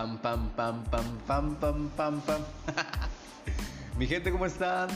pam, 0.00 0.16
pam, 0.16 0.48
pam, 0.56 0.84
pam, 0.84 1.04
pam, 1.26 1.56
pam, 1.56 1.90
pam, 1.94 2.20
pam. 2.22 2.40
Mi 3.98 4.06
gente, 4.06 4.32
¿cómo 4.32 4.46
están? 4.46 4.88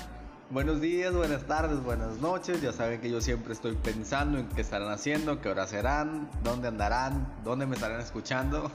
Buenos 0.48 0.80
días, 0.80 1.12
buenas 1.14 1.46
tardes, 1.46 1.82
buenas 1.84 2.16
noches. 2.20 2.62
Ya 2.62 2.72
saben 2.72 3.02
que 3.02 3.10
yo 3.10 3.20
siempre 3.20 3.52
estoy 3.52 3.74
pensando 3.74 4.38
en 4.38 4.48
qué 4.48 4.62
estarán 4.62 4.90
haciendo, 4.90 5.42
qué 5.42 5.50
hora 5.50 5.66
serán, 5.66 6.30
dónde 6.42 6.68
andarán, 6.68 7.30
dónde 7.44 7.66
me 7.66 7.74
estarán 7.74 8.00
escuchando. 8.00 8.70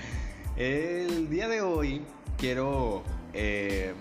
El 0.56 1.28
día 1.28 1.46
de 1.46 1.60
hoy 1.60 2.06
quiero, 2.38 3.02
eh, 3.34 3.92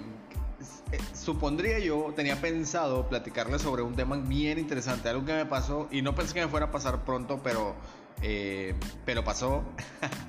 supondría 1.13 1.79
yo, 1.79 2.13
tenía 2.15 2.39
pensado 2.39 3.09
platicarles 3.09 3.63
sobre 3.63 3.81
un 3.81 3.95
tema 3.95 4.15
bien 4.15 4.59
interesante, 4.59 5.09
algo 5.09 5.25
que 5.25 5.33
me 5.33 5.45
pasó 5.45 5.89
y 5.91 6.01
no 6.01 6.15
pensé 6.15 6.35
que 6.35 6.41
me 6.41 6.47
fuera 6.47 6.67
a 6.67 6.71
pasar 6.71 7.03
pronto, 7.03 7.41
pero, 7.43 7.75
eh, 8.21 8.75
pero 9.03 9.25
pasó. 9.25 9.65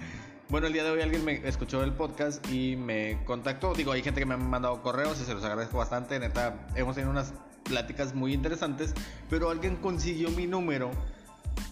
Bueno, 0.48 0.68
el 0.68 0.72
día 0.72 0.84
de 0.84 0.90
hoy 0.92 1.00
alguien 1.02 1.24
me 1.24 1.40
escuchó 1.48 1.82
el 1.82 1.92
podcast 1.92 2.48
y 2.52 2.76
me 2.76 3.18
contactó. 3.24 3.74
Digo, 3.74 3.90
hay 3.90 4.04
gente 4.04 4.20
que 4.20 4.26
me 4.26 4.34
ha 4.34 4.36
mandado 4.36 4.80
correos 4.80 5.20
y 5.20 5.24
se 5.24 5.34
los 5.34 5.42
agradezco 5.42 5.78
bastante. 5.78 6.20
Neta, 6.20 6.68
hemos 6.76 6.94
tenido 6.94 7.10
unas 7.10 7.34
pláticas 7.64 8.14
muy 8.14 8.32
interesantes, 8.32 8.94
pero 9.28 9.50
alguien 9.50 9.74
consiguió 9.74 10.30
mi 10.30 10.46
número 10.46 10.92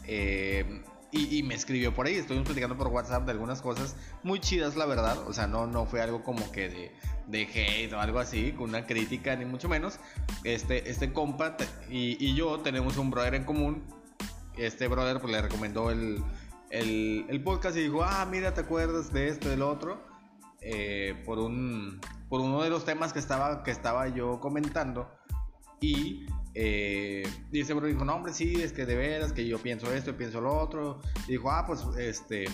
eh, 0.08 0.82
y, 1.12 1.44
me 1.44 1.54
escribió 1.54 1.94
por 1.94 2.06
ahí. 2.06 2.16
Estuvimos 2.16 2.46
platicando 2.46 2.76
por 2.76 2.88
WhatsApp 2.88 3.24
de 3.26 3.30
algunas 3.30 3.62
cosas 3.62 3.94
muy 4.24 4.40
chidas, 4.40 4.74
la 4.74 4.86
verdad. 4.86 5.18
O 5.28 5.32
sea, 5.32 5.46
no, 5.46 5.68
no 5.68 5.86
fue 5.86 6.02
algo 6.02 6.24
como 6.24 6.50
que 6.50 6.68
de, 6.68 6.90
de 7.28 7.42
hate 7.42 7.92
o 7.92 8.00
algo 8.00 8.18
así, 8.18 8.50
con 8.50 8.70
una 8.70 8.86
crítica, 8.86 9.36
ni 9.36 9.44
mucho 9.44 9.68
menos. 9.68 10.00
Este, 10.42 10.90
este 10.90 11.12
compa 11.12 11.56
y, 11.88 12.16
y 12.18 12.34
yo 12.34 12.58
tenemos 12.58 12.96
un 12.96 13.12
brother 13.12 13.36
en 13.36 13.44
común. 13.44 13.84
Este 14.56 14.88
brother 14.88 15.20
pues, 15.20 15.32
le 15.32 15.42
recomendó 15.42 15.92
el 15.92 16.24
el, 16.74 17.42
podcast 17.44 17.76
y 17.76 17.82
dijo, 17.82 18.02
ah, 18.02 18.26
mira, 18.30 18.52
¿te 18.54 18.62
acuerdas 18.62 19.12
de 19.12 19.28
esto, 19.28 19.48
del 19.48 19.62
otro? 19.62 20.02
Eh, 20.60 21.22
por, 21.24 21.38
un, 21.38 22.00
por 22.28 22.40
uno 22.40 22.62
de 22.62 22.70
los 22.70 22.84
temas 22.84 23.12
que 23.12 23.18
estaba, 23.18 23.62
que 23.62 23.70
estaba 23.70 24.08
yo 24.08 24.40
comentando. 24.40 25.10
Y, 25.80 26.26
eh, 26.54 27.28
y 27.52 27.60
ese 27.60 27.74
bro 27.74 27.86
dijo, 27.86 28.04
no, 28.04 28.14
hombre, 28.16 28.32
sí, 28.32 28.60
es 28.62 28.72
que 28.72 28.86
de 28.86 28.96
veras, 28.96 29.32
que 29.32 29.46
yo 29.46 29.58
pienso 29.58 29.92
esto 29.92 30.10
y 30.10 30.14
pienso 30.14 30.40
lo 30.40 30.56
otro. 30.56 31.00
Y 31.28 31.32
dijo, 31.32 31.50
ah, 31.50 31.64
pues, 31.66 31.84
este, 31.98 32.46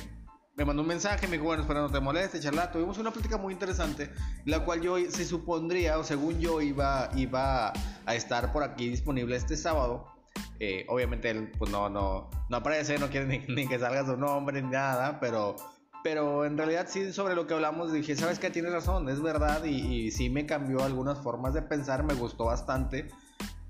me 0.57 0.65
mandó 0.65 0.83
un 0.83 0.89
mensaje, 0.89 1.27
me 1.27 1.35
dijo, 1.35 1.45
bueno, 1.45 1.63
espera, 1.63 1.81
no 1.81 1.91
te 1.91 2.01
moleste, 2.01 2.41
charla. 2.41 2.71
Tuvimos 2.71 2.99
una 2.99 3.13
plática 3.13 3.39
muy 3.39 3.55
interesante, 3.55 4.13
la 4.45 4.65
cual 4.65 4.83
yo 4.83 4.97
se 5.11 5.25
supondría, 5.25 5.99
o 5.99 6.05
según 6.05 6.41
yo, 6.41 6.61
iba, 6.61 7.11
iba 7.17 7.73
a 8.05 8.15
estar 8.15 8.53
por 8.53 8.63
aquí 8.65 8.89
disponible 8.89 9.37
este 9.37 9.57
sábado. 9.57 10.20
Eh, 10.63 10.85
obviamente 10.89 11.31
él 11.31 11.51
pues 11.59 11.71
no, 11.71 11.89
no, 11.89 12.29
no 12.51 12.57
aparece, 12.57 12.99
no 12.99 13.09
quiere 13.09 13.27
ni, 13.49 13.67
que 13.67 13.79
salga 13.79 14.05
su 14.05 14.17
nombre 14.17 14.61
ni 14.61 14.69
nada, 14.69 15.19
pero, 15.19 15.57
pero 16.05 16.45
en 16.45 16.59
realidad 16.59 16.87
sí 16.87 17.13
sobre 17.15 17.35
lo 17.35 17.47
que 17.47 17.55
hablamos 17.55 17.93
dije, 17.93 18.15
sabes 18.15 18.39
que 18.39 18.51
tienes 18.51 18.71
razón, 18.71 19.09
es 19.09 19.23
verdad 19.23 19.65
y, 19.65 20.11
sí 20.11 20.29
me 20.29 20.45
cambió 20.45 20.85
algunas 20.85 21.19
formas 21.19 21.55
de 21.55 21.63
pensar, 21.63 22.05
me 22.05 22.15
gustó 22.15 22.45
bastante. 22.45 23.09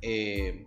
Eh, 0.03 0.67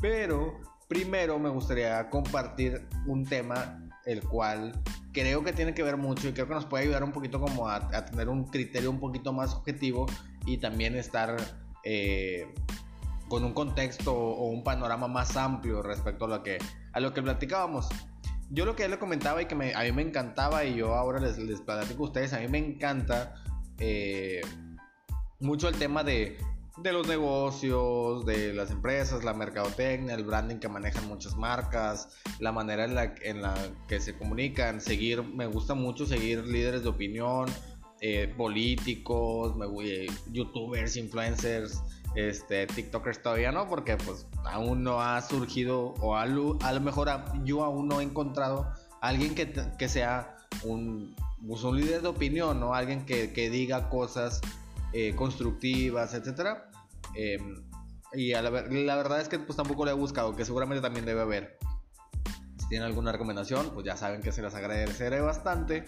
pero 0.00 0.60
primero 0.88 1.38
me 1.38 1.50
gustaría 1.50 2.10
compartir 2.10 2.88
un 3.06 3.24
tema 3.24 3.80
el 4.06 4.22
cual 4.22 4.72
creo 5.12 5.44
que 5.44 5.52
tiene 5.52 5.72
que 5.72 5.84
ver 5.84 5.96
mucho 5.96 6.28
y 6.28 6.32
creo 6.32 6.48
que 6.48 6.54
nos 6.54 6.66
puede 6.66 6.84
ayudar 6.84 7.04
un 7.04 7.12
poquito 7.12 7.40
como 7.40 7.68
a, 7.68 7.88
tener 8.06 8.28
un 8.28 8.44
criterio 8.48 8.90
un 8.90 8.98
poquito 8.98 9.32
más 9.32 9.54
objetivo 9.54 10.06
y 10.46 10.58
también 10.58 10.96
estar 10.96 11.36
eh, 11.84 12.52
con 13.34 13.44
un 13.44 13.52
contexto 13.52 14.14
o 14.14 14.46
un 14.46 14.62
panorama 14.62 15.08
más 15.08 15.36
amplio 15.36 15.82
respecto 15.82 16.26
a 16.26 16.28
lo 16.28 16.42
que, 16.44 16.58
a 16.92 17.00
lo 17.00 17.12
que 17.12 17.20
platicábamos. 17.20 17.88
Yo 18.50 18.64
lo 18.64 18.76
que 18.76 18.84
él 18.84 18.92
le 18.92 18.98
comentaba 19.00 19.42
y 19.42 19.46
que 19.46 19.56
a 19.74 19.82
mí 19.82 19.92
me 19.92 20.02
encantaba 20.02 20.64
y 20.64 20.76
yo 20.76 20.94
ahora 20.94 21.18
les, 21.18 21.36
les 21.38 21.60
platico 21.60 22.04
a 22.04 22.06
ustedes, 22.06 22.32
a 22.32 22.38
mí 22.38 22.46
me 22.46 22.58
encanta 22.58 23.34
eh, 23.78 24.40
mucho 25.40 25.68
el 25.68 25.74
tema 25.74 26.04
de, 26.04 26.38
de 26.76 26.92
los 26.92 27.08
negocios, 27.08 28.24
de 28.24 28.54
las 28.54 28.70
empresas, 28.70 29.24
la 29.24 29.34
mercadotecnia, 29.34 30.14
el 30.14 30.22
branding 30.22 30.58
que 30.58 30.68
manejan 30.68 31.08
muchas 31.08 31.34
marcas, 31.34 32.10
la 32.38 32.52
manera 32.52 32.84
en 32.84 32.94
la, 32.94 33.16
en 33.20 33.42
la 33.42 33.52
que 33.88 33.98
se 33.98 34.16
comunican, 34.16 34.80
seguir, 34.80 35.24
me 35.24 35.48
gusta 35.48 35.74
mucho 35.74 36.06
seguir 36.06 36.46
líderes 36.46 36.84
de 36.84 36.88
opinión, 36.88 37.46
eh, 38.00 38.32
políticos, 38.36 39.56
me, 39.56 39.66
eh, 39.84 40.06
youtubers, 40.30 40.96
influencers, 40.96 41.82
este, 42.14 42.66
TikTokers 42.66 43.22
todavía 43.22 43.52
no, 43.52 43.68
porque 43.68 43.96
pues 43.96 44.26
aún 44.44 44.84
no 44.84 45.00
ha 45.00 45.20
surgido 45.22 45.94
o 46.00 46.16
a 46.16 46.26
lo, 46.26 46.58
mejor 46.80 47.08
yo 47.44 47.64
aún 47.64 47.88
no 47.88 48.00
he 48.00 48.04
encontrado 48.04 48.70
alguien 49.00 49.34
que, 49.34 49.52
que 49.78 49.88
sea 49.88 50.36
un, 50.62 51.14
pues, 51.46 51.62
un, 51.64 51.76
líder 51.76 52.02
de 52.02 52.08
opinión, 52.08 52.60
¿no? 52.60 52.74
Alguien 52.74 53.04
que, 53.04 53.32
que 53.32 53.50
diga 53.50 53.88
cosas 53.88 54.40
eh, 54.92 55.14
constructivas, 55.16 56.14
etcétera. 56.14 56.70
Em, 57.14 57.64
y 58.12 58.32
la, 58.32 58.42
la, 58.42 58.96
verdad 58.96 59.20
es 59.20 59.28
que 59.28 59.40
pues 59.40 59.56
tampoco 59.56 59.84
lo 59.84 59.90
he 59.90 59.94
buscado, 59.94 60.36
que 60.36 60.44
seguramente 60.44 60.80
también 60.80 61.04
debe 61.04 61.20
haber. 61.20 61.58
Si 62.58 62.68
tienen 62.68 62.86
alguna 62.86 63.10
recomendación, 63.10 63.70
pues 63.74 63.84
ya 63.84 63.96
saben 63.96 64.22
que 64.22 64.30
se 64.30 64.40
las 64.40 64.54
agradeceré 64.54 65.20
bastante. 65.20 65.84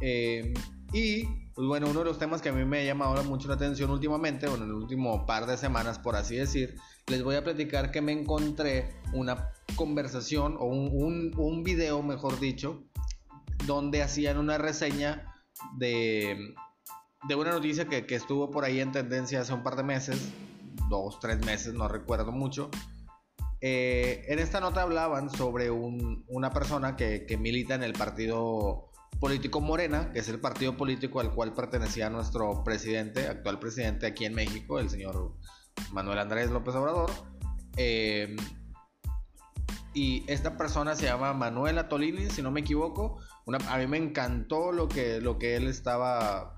Eh, 0.00 0.52
y, 0.92 1.24
pues 1.54 1.66
bueno, 1.66 1.88
uno 1.88 2.00
de 2.00 2.04
los 2.04 2.18
temas 2.18 2.42
que 2.42 2.50
a 2.50 2.52
mí 2.52 2.64
me 2.64 2.80
ha 2.80 2.84
llamado 2.84 3.22
mucho 3.24 3.48
la 3.48 3.54
atención 3.54 3.90
últimamente, 3.90 4.46
bueno, 4.46 4.64
en 4.64 4.70
el 4.70 4.76
último 4.76 5.24
par 5.24 5.46
de 5.46 5.56
semanas, 5.56 5.98
por 5.98 6.16
así 6.16 6.36
decir, 6.36 6.76
les 7.06 7.22
voy 7.22 7.36
a 7.36 7.44
platicar 7.44 7.90
que 7.90 8.02
me 8.02 8.12
encontré 8.12 8.94
una 9.12 9.50
conversación 9.76 10.56
o 10.58 10.66
un, 10.66 11.32
un, 11.36 11.62
video, 11.62 12.02
mejor 12.02 12.38
dicho, 12.38 12.84
donde 13.66 14.02
hacían 14.02 14.36
una 14.36 14.58
reseña 14.58 15.34
de, 15.76 16.54
de 17.26 17.34
una 17.34 17.52
noticia 17.52 17.86
que, 17.86 18.04
que, 18.04 18.14
estuvo 18.14 18.50
por 18.50 18.64
ahí 18.64 18.80
en 18.80 18.92
tendencia 18.92 19.40
hace 19.40 19.54
un 19.54 19.62
par 19.62 19.76
de 19.76 19.84
meses, 19.84 20.30
dos, 20.90 21.20
tres 21.20 21.44
meses, 21.44 21.72
no 21.72 21.88
recuerdo 21.88 22.32
mucho. 22.32 22.70
Eh, 23.62 24.24
en 24.28 24.40
esta 24.40 24.60
nota 24.60 24.82
hablaban 24.82 25.30
sobre 25.30 25.70
un, 25.70 26.24
una 26.28 26.50
persona 26.50 26.96
que, 26.96 27.24
que 27.26 27.38
milita 27.38 27.74
en 27.74 27.82
el 27.82 27.92
partido 27.92 28.91
político 29.22 29.60
Morena, 29.60 30.10
que 30.12 30.18
es 30.18 30.28
el 30.28 30.40
partido 30.40 30.76
político 30.76 31.20
al 31.20 31.32
cual 31.32 31.54
pertenecía 31.54 32.10
nuestro 32.10 32.64
presidente, 32.64 33.28
actual 33.28 33.60
presidente 33.60 34.04
aquí 34.04 34.24
en 34.24 34.34
México, 34.34 34.80
el 34.80 34.90
señor 34.90 35.36
Manuel 35.92 36.18
Andrés 36.18 36.50
López 36.50 36.74
Obrador. 36.74 37.08
Eh, 37.76 38.34
y 39.94 40.24
esta 40.26 40.56
persona 40.56 40.96
se 40.96 41.04
llama 41.04 41.34
Manuel 41.34 41.86
Tolini, 41.88 42.30
si 42.30 42.42
no 42.42 42.50
me 42.50 42.62
equivoco. 42.62 43.20
a 43.68 43.78
mí 43.78 43.86
me 43.86 43.96
encantó 43.96 44.72
lo 44.72 44.88
que, 44.88 45.20
lo 45.20 45.38
que 45.38 45.54
él 45.54 45.68
estaba, 45.68 46.56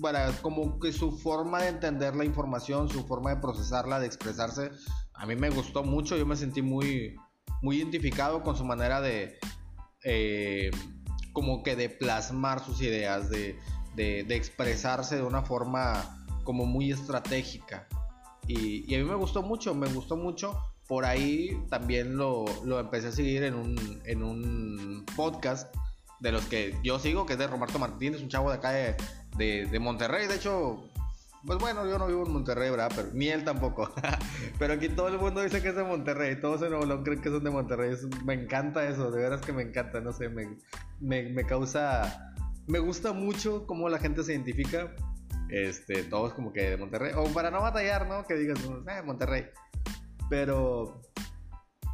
para 0.00 0.32
como 0.40 0.80
que 0.80 0.92
su 0.92 1.12
forma 1.12 1.60
de 1.60 1.68
entender 1.68 2.16
la 2.16 2.24
información, 2.24 2.88
su 2.88 3.06
forma 3.06 3.34
de 3.34 3.42
procesarla, 3.42 4.00
de 4.00 4.06
expresarse, 4.06 4.70
a 5.12 5.26
mí 5.26 5.36
me 5.36 5.50
gustó 5.50 5.84
mucho. 5.84 6.16
Yo 6.16 6.24
me 6.24 6.36
sentí 6.36 6.62
muy, 6.62 7.14
muy 7.60 7.76
identificado 7.76 8.42
con 8.42 8.56
su 8.56 8.64
manera 8.64 9.02
de, 9.02 9.38
eh, 10.02 10.70
como 11.32 11.62
que 11.62 11.76
de 11.76 11.88
plasmar 11.88 12.64
sus 12.64 12.80
ideas, 12.82 13.30
de, 13.30 13.56
expresarse 13.96 15.16
de 15.16 15.22
una 15.22 15.42
forma 15.42 16.24
como 16.44 16.66
muy 16.66 16.90
estratégica. 16.90 17.86
Y, 18.46 18.94
a 18.94 18.98
mí 18.98 19.04
me 19.04 19.14
gustó 19.14 19.42
mucho, 19.42 19.74
me 19.74 19.88
gustó 19.88 20.16
mucho. 20.16 20.58
Por 20.88 21.04
ahí 21.04 21.56
también 21.68 22.16
lo, 22.16 22.46
empecé 22.80 23.08
a 23.08 23.12
seguir 23.12 23.44
en 23.44 23.54
un, 23.54 24.02
en 24.04 24.22
un 24.22 25.04
podcast 25.16 25.74
de 26.20 26.32
los 26.32 26.44
que 26.46 26.76
yo 26.82 26.98
sigo, 26.98 27.26
que 27.26 27.34
es 27.34 27.38
de 27.38 27.46
Roberto 27.46 27.78
Martínez, 27.78 28.20
un 28.20 28.28
chavo 28.28 28.50
de 28.50 28.56
acá 28.56 28.70
de, 28.70 28.96
de 29.66 29.78
Monterrey. 29.78 30.26
De 30.26 30.36
hecho, 30.36 30.89
pues 31.46 31.58
bueno, 31.58 31.88
yo 31.88 31.98
no 31.98 32.06
vivo 32.06 32.26
en 32.26 32.32
Monterrey, 32.32 32.70
¿verdad? 32.70 32.92
Pero, 32.94 33.08
ni 33.14 33.28
él 33.28 33.44
tampoco. 33.44 33.90
Pero 34.58 34.74
aquí 34.74 34.88
todo 34.88 35.08
el 35.08 35.18
mundo 35.18 35.42
dice 35.42 35.62
que 35.62 35.68
es 35.68 35.76
de 35.76 35.84
Monterrey. 35.84 36.40
Todos 36.40 36.62
en 36.62 36.70
Nuevo 36.70 37.02
creen 37.02 37.20
que 37.20 37.30
son 37.30 37.42
de 37.42 37.50
Monterrey. 37.50 37.96
me 38.24 38.34
encanta 38.34 38.86
eso, 38.86 39.10
de 39.10 39.22
veras 39.22 39.40
que 39.40 39.52
me 39.52 39.62
encanta. 39.62 40.00
No 40.00 40.12
sé, 40.12 40.28
me, 40.28 40.58
me, 41.00 41.44
causa. 41.44 42.34
Me 42.66 42.78
gusta 42.78 43.12
mucho 43.12 43.66
cómo 43.66 43.88
la 43.88 43.98
gente 43.98 44.22
se 44.22 44.32
identifica. 44.32 44.94
Este, 45.48 46.04
todos 46.04 46.34
como 46.34 46.52
que 46.52 46.70
de 46.70 46.76
Monterrey. 46.76 47.12
O 47.16 47.24
para 47.32 47.50
no 47.50 47.62
batallar, 47.62 48.06
¿no? 48.06 48.26
Que 48.26 48.34
digas, 48.34 48.58
eh, 48.64 49.02
Monterrey. 49.02 49.46
Pero, 50.28 51.00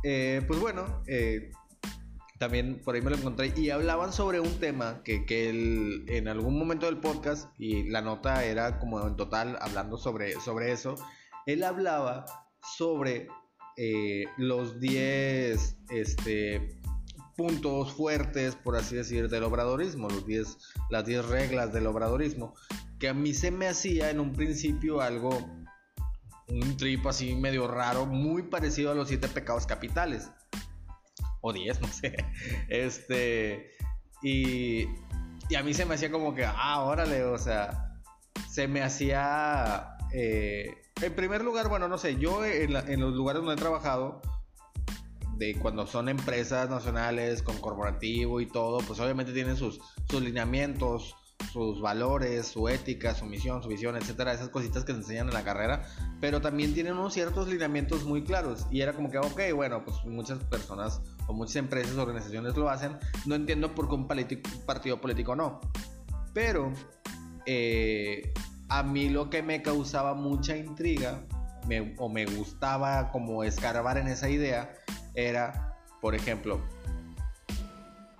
eh, 0.02 0.42
pues 0.46 0.60
bueno, 0.60 1.02
eh, 1.06 1.50
también 2.38 2.80
por 2.84 2.94
ahí 2.94 3.02
me 3.02 3.10
lo 3.10 3.16
encontré 3.16 3.52
y 3.56 3.70
hablaban 3.70 4.12
sobre 4.12 4.40
un 4.40 4.58
tema 4.58 5.02
que, 5.02 5.24
que 5.24 5.48
en 6.08 6.28
algún 6.28 6.58
momento 6.58 6.86
del 6.86 6.98
podcast 6.98 7.48
y 7.58 7.84
la 7.84 8.02
nota 8.02 8.44
era 8.44 8.78
como 8.78 9.06
en 9.06 9.16
total 9.16 9.58
hablando 9.60 9.96
sobre, 9.96 10.38
sobre 10.40 10.72
eso, 10.72 10.96
él 11.46 11.64
hablaba 11.64 12.26
sobre 12.76 13.28
eh, 13.76 14.24
los 14.36 14.80
10 14.80 15.76
este, 15.90 16.80
puntos 17.36 17.92
fuertes, 17.92 18.54
por 18.54 18.76
así 18.76 18.96
decir, 18.96 19.28
del 19.28 19.44
obradorismo, 19.44 20.08
los 20.08 20.26
10, 20.26 20.58
las 20.90 21.06
10 21.06 21.26
reglas 21.26 21.72
del 21.72 21.86
obradorismo, 21.86 22.54
que 22.98 23.08
a 23.08 23.14
mí 23.14 23.32
se 23.34 23.50
me 23.50 23.68
hacía 23.68 24.10
en 24.10 24.20
un 24.20 24.32
principio 24.32 25.00
algo, 25.00 25.30
un 26.48 26.76
trip 26.76 27.06
así 27.06 27.34
medio 27.34 27.66
raro, 27.66 28.06
muy 28.06 28.42
parecido 28.42 28.90
a 28.90 28.94
los 28.94 29.08
7 29.08 29.28
pecados 29.28 29.66
capitales 29.66 30.30
o 31.48 31.52
10, 31.52 31.80
no 31.80 31.88
sé. 31.88 32.16
Este, 32.68 33.70
y, 34.22 34.86
Y 35.48 35.54
a 35.56 35.62
mí 35.62 35.74
se 35.74 35.84
me 35.84 35.94
hacía 35.94 36.10
como 36.10 36.34
que, 36.34 36.44
ah, 36.44 36.82
órale, 36.82 37.24
o 37.24 37.38
sea, 37.38 38.00
se 38.48 38.68
me 38.68 38.82
hacía... 38.82 39.96
Eh, 40.12 40.74
en 41.02 41.14
primer 41.14 41.44
lugar, 41.44 41.68
bueno, 41.68 41.88
no 41.88 41.98
sé, 41.98 42.16
yo 42.16 42.44
en, 42.44 42.72
los 42.72 43.14
lugares 43.14 43.42
donde 43.42 43.54
he 43.54 43.62
trabajado, 43.62 44.22
de 45.36 45.54
cuando 45.58 45.86
son 45.86 46.08
empresas 46.08 46.70
nacionales 46.70 47.42
con 47.42 47.58
corporativo 47.58 48.40
y 48.40 48.46
todo, 48.46 48.78
pues 48.78 48.98
obviamente 49.00 49.34
tienen 49.34 49.56
sus, 49.56 49.78
sus 50.08 50.22
lineamientos, 50.22 51.14
sus 51.52 51.80
valores, 51.80 52.46
su 52.46 52.68
ética, 52.68 53.14
su 53.14 53.26
misión, 53.26 53.62
su 53.62 53.68
visión, 53.68 53.96
etcétera, 53.96 54.32
esas 54.32 54.48
cositas 54.48 54.84
que 54.84 54.92
se 54.92 54.98
enseñan 54.98 55.28
en 55.28 55.34
la 55.34 55.44
carrera, 55.44 55.86
pero 56.20 56.40
también 56.40 56.72
tienen 56.72 56.94
unos 56.94 57.12
ciertos 57.12 57.48
lineamientos 57.48 58.04
muy 58.04 58.24
claros. 58.24 58.66
Y 58.70 58.80
era 58.80 58.94
como 58.94 59.10
que, 59.10 59.18
ok, 59.18 59.40
bueno, 59.54 59.84
pues 59.84 59.96
muchas 60.06 60.38
personas 60.44 61.02
o 61.26 61.32
muchas 61.32 61.56
empresas, 61.56 61.96
organizaciones 61.96 62.56
lo 62.56 62.68
hacen, 62.68 62.98
no 63.26 63.34
entiendo 63.34 63.74
por 63.74 63.88
qué 63.88 63.94
un, 63.94 64.06
partido 64.66 65.00
político 65.00 65.34
no. 65.34 65.60
Pero 66.32 66.72
eh, 67.46 68.32
a 68.68 68.82
mí 68.82 69.08
lo 69.08 69.30
que 69.30 69.42
me 69.42 69.62
causaba 69.62 70.14
mucha 70.14 70.56
intriga 70.56 71.26
o 71.98 72.08
me 72.08 72.26
gustaba 72.26 73.10
como 73.10 73.42
escarbar 73.42 73.98
en 73.98 74.08
esa 74.08 74.28
idea 74.28 74.72
era, 75.14 75.76
por 76.00 76.14
ejemplo, 76.14 76.60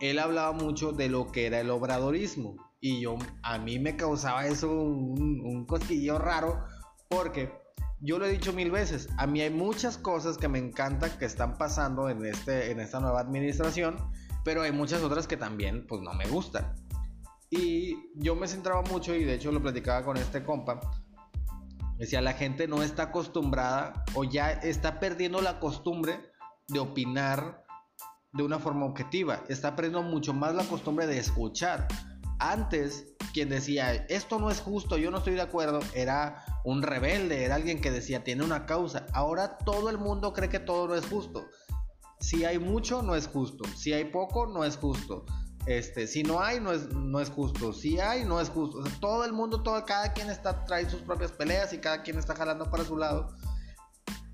él 0.01 0.19
hablaba 0.19 0.53
mucho 0.53 0.93
de 0.93 1.09
lo 1.09 1.31
que 1.31 1.47
era 1.47 1.61
el 1.61 1.71
obradorismo 1.71 2.57
y 2.81 3.01
yo, 3.01 3.17
a 3.43 3.59
mí 3.59 3.79
me 3.79 3.97
causaba 3.97 4.47
eso 4.47 4.71
un, 4.71 5.41
un 5.45 5.65
cosquillo 5.65 6.19
raro 6.19 6.65
porque 7.09 7.53
yo 8.01 8.19
lo 8.19 8.27
he 8.27 8.31
dicho 8.31 8.53
mil 8.53 8.71
veces, 8.71 9.09
a 9.19 9.27
mí 9.27 9.41
hay 9.41 9.51
muchas 9.51 9.97
cosas 9.97 10.37
que 10.37 10.49
me 10.49 10.59
encantan 10.59 11.11
que 11.19 11.25
están 11.25 11.57
pasando 11.57 12.09
en, 12.09 12.25
este, 12.25 12.71
en 12.71 12.81
esta 12.81 13.01
nueva 13.01 13.21
administración, 13.21 13.97
pero 14.45 14.63
hay 14.63 14.73
muchas 14.73 15.03
otras 15.03 15.27
que 15.27 15.37
también 15.37 15.87
pues 15.87 16.03
no 16.03 16.13
me 16.13 16.27
gustan. 16.27 16.75
Y 17.51 18.11
yo 18.17 18.35
me 18.35 18.49
centraba 18.49 18.83
mucho 18.83 19.15
y 19.15 19.25
de 19.25 19.35
hecho 19.35 19.53
lo 19.53 19.63
platicaba 19.63 20.05
con 20.05 20.17
este 20.17 20.45
compa. 20.45 20.81
Decía, 21.99 22.21
la 22.21 22.35
gente 22.35 22.69
no 22.69 22.83
está 22.83 23.05
acostumbrada 23.05 24.05
o 24.15 24.25
ya 24.25 24.51
está 24.51 25.01
perdiendo 25.01 25.41
la 25.41 25.59
costumbre 25.59 26.21
de 26.69 26.79
opinar 26.79 27.65
de 28.33 28.43
una 28.43 28.59
forma 28.59 28.85
objetiva. 28.85 29.43
Está 29.49 29.75
perdiendo 29.75 30.03
mucho 30.03 30.35
más 30.35 30.55
la 30.55 30.65
costumbre 30.65 31.07
de 31.07 31.19
escuchar. 31.19 31.89
Antes, 32.39 33.16
quien 33.37 33.51
decía, 33.51 33.93
esto 34.09 34.39
no 34.39 34.51
es 34.51 34.61
justo, 34.61 34.97
yo 34.97 35.11
no 35.11 35.19
estoy 35.19 35.35
de 35.35 35.43
acuerdo, 35.43 35.81
era 35.93 36.43
un 36.65 36.81
rebelde, 36.81 37.45
era 37.45 37.57
alguien 37.57 37.83
que 37.83 37.91
decía, 37.91 38.25
tiene 38.25 38.43
una 38.43 38.65
causa. 38.65 39.05
Ahora 39.13 39.59
todo 39.59 39.91
el 39.91 39.99
mundo 39.99 40.33
cree 40.33 40.49
que 40.49 40.59
todo 40.59 40.89
no 40.89 40.95
es 40.95 41.05
justo. 41.05 41.45
Si 42.19 42.47
hay 42.47 42.59
mucho, 42.59 43.03
no 43.03 43.15
es 43.15 43.27
justo. 43.27 43.65
Si 43.77 43.93
hay 43.93 44.07
poco, 44.07 44.47
no 44.47 44.65
es 44.65 44.79
justo. 44.79 45.27
Este, 45.67 46.07
si 46.07 46.23
no 46.23 46.41
hay, 46.41 46.61
no 46.61 46.73
es, 46.73 46.89
no 46.95 47.21
es 47.21 47.29
justo. 47.29 47.75
Si 47.75 48.01
hay, 48.01 48.25
no 48.25 48.41
es 48.41 48.49
justo. 48.49 48.83
todo 49.01 49.27
el 49.27 49.35
mundo, 49.35 49.63
todo, 49.63 49.85
cada 49.85 50.15
quien 50.15 50.31
está 50.31 50.65
trae 50.65 50.89
sus 50.89 51.03
propias 51.03 51.31
peleas 51.31 51.75
y 51.75 51.79
cada 51.79 52.03
quien 52.03 52.19
está 52.19 52.35
jalando 52.35 52.71
para 52.71 52.87
su 52.87 52.97
lado. 52.97 53.37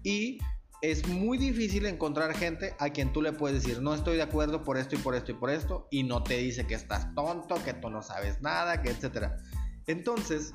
Y 0.05 0.39
es 0.83 1.07
muy 1.07 1.39
difícil 1.39 1.87
encontrar 1.87 2.35
gente 2.35 2.75
a 2.81 2.91
quien 2.91 3.13
tú 3.13 3.23
le 3.23 3.33
puedes 3.33 3.63
decir, 3.63 3.81
no 3.81 3.95
estoy 3.95 4.17
de 4.17 4.23
acuerdo 4.23 4.65
por 4.65 4.77
esto 4.77 4.97
y 4.97 4.99
por 4.99 5.15
esto 5.15 5.31
y 5.31 5.35
por 5.35 5.49
esto, 5.51 5.87
y 5.93 6.03
no 6.03 6.25
te 6.25 6.37
dice 6.39 6.67
que 6.67 6.75
estás 6.75 7.15
tonto, 7.15 7.55
que 7.65 7.73
tú 7.73 7.89
no 7.89 8.03
sabes 8.03 8.43
nada, 8.43 8.83
que 8.83 8.91
etcétera. 8.91 9.37
Entonces, 9.87 10.53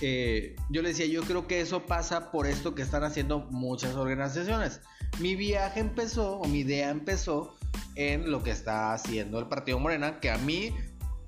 eh, 0.00 0.54
yo 0.70 0.80
le 0.80 0.90
decía, 0.90 1.06
yo 1.06 1.22
creo 1.22 1.48
que 1.48 1.60
eso 1.60 1.86
pasa 1.86 2.30
por 2.30 2.46
esto 2.46 2.76
que 2.76 2.82
están 2.82 3.02
haciendo 3.02 3.40
muchas 3.50 3.96
organizaciones. 3.96 4.80
Mi 5.18 5.34
viaje 5.34 5.80
empezó, 5.80 6.38
o 6.38 6.46
mi 6.46 6.60
idea 6.60 6.90
empezó, 6.90 7.56
en 7.96 8.30
lo 8.30 8.44
que 8.44 8.52
está 8.52 8.92
haciendo 8.92 9.40
el 9.40 9.48
Partido 9.48 9.80
Morena, 9.80 10.20
que 10.20 10.30
a 10.30 10.38
mí, 10.38 10.72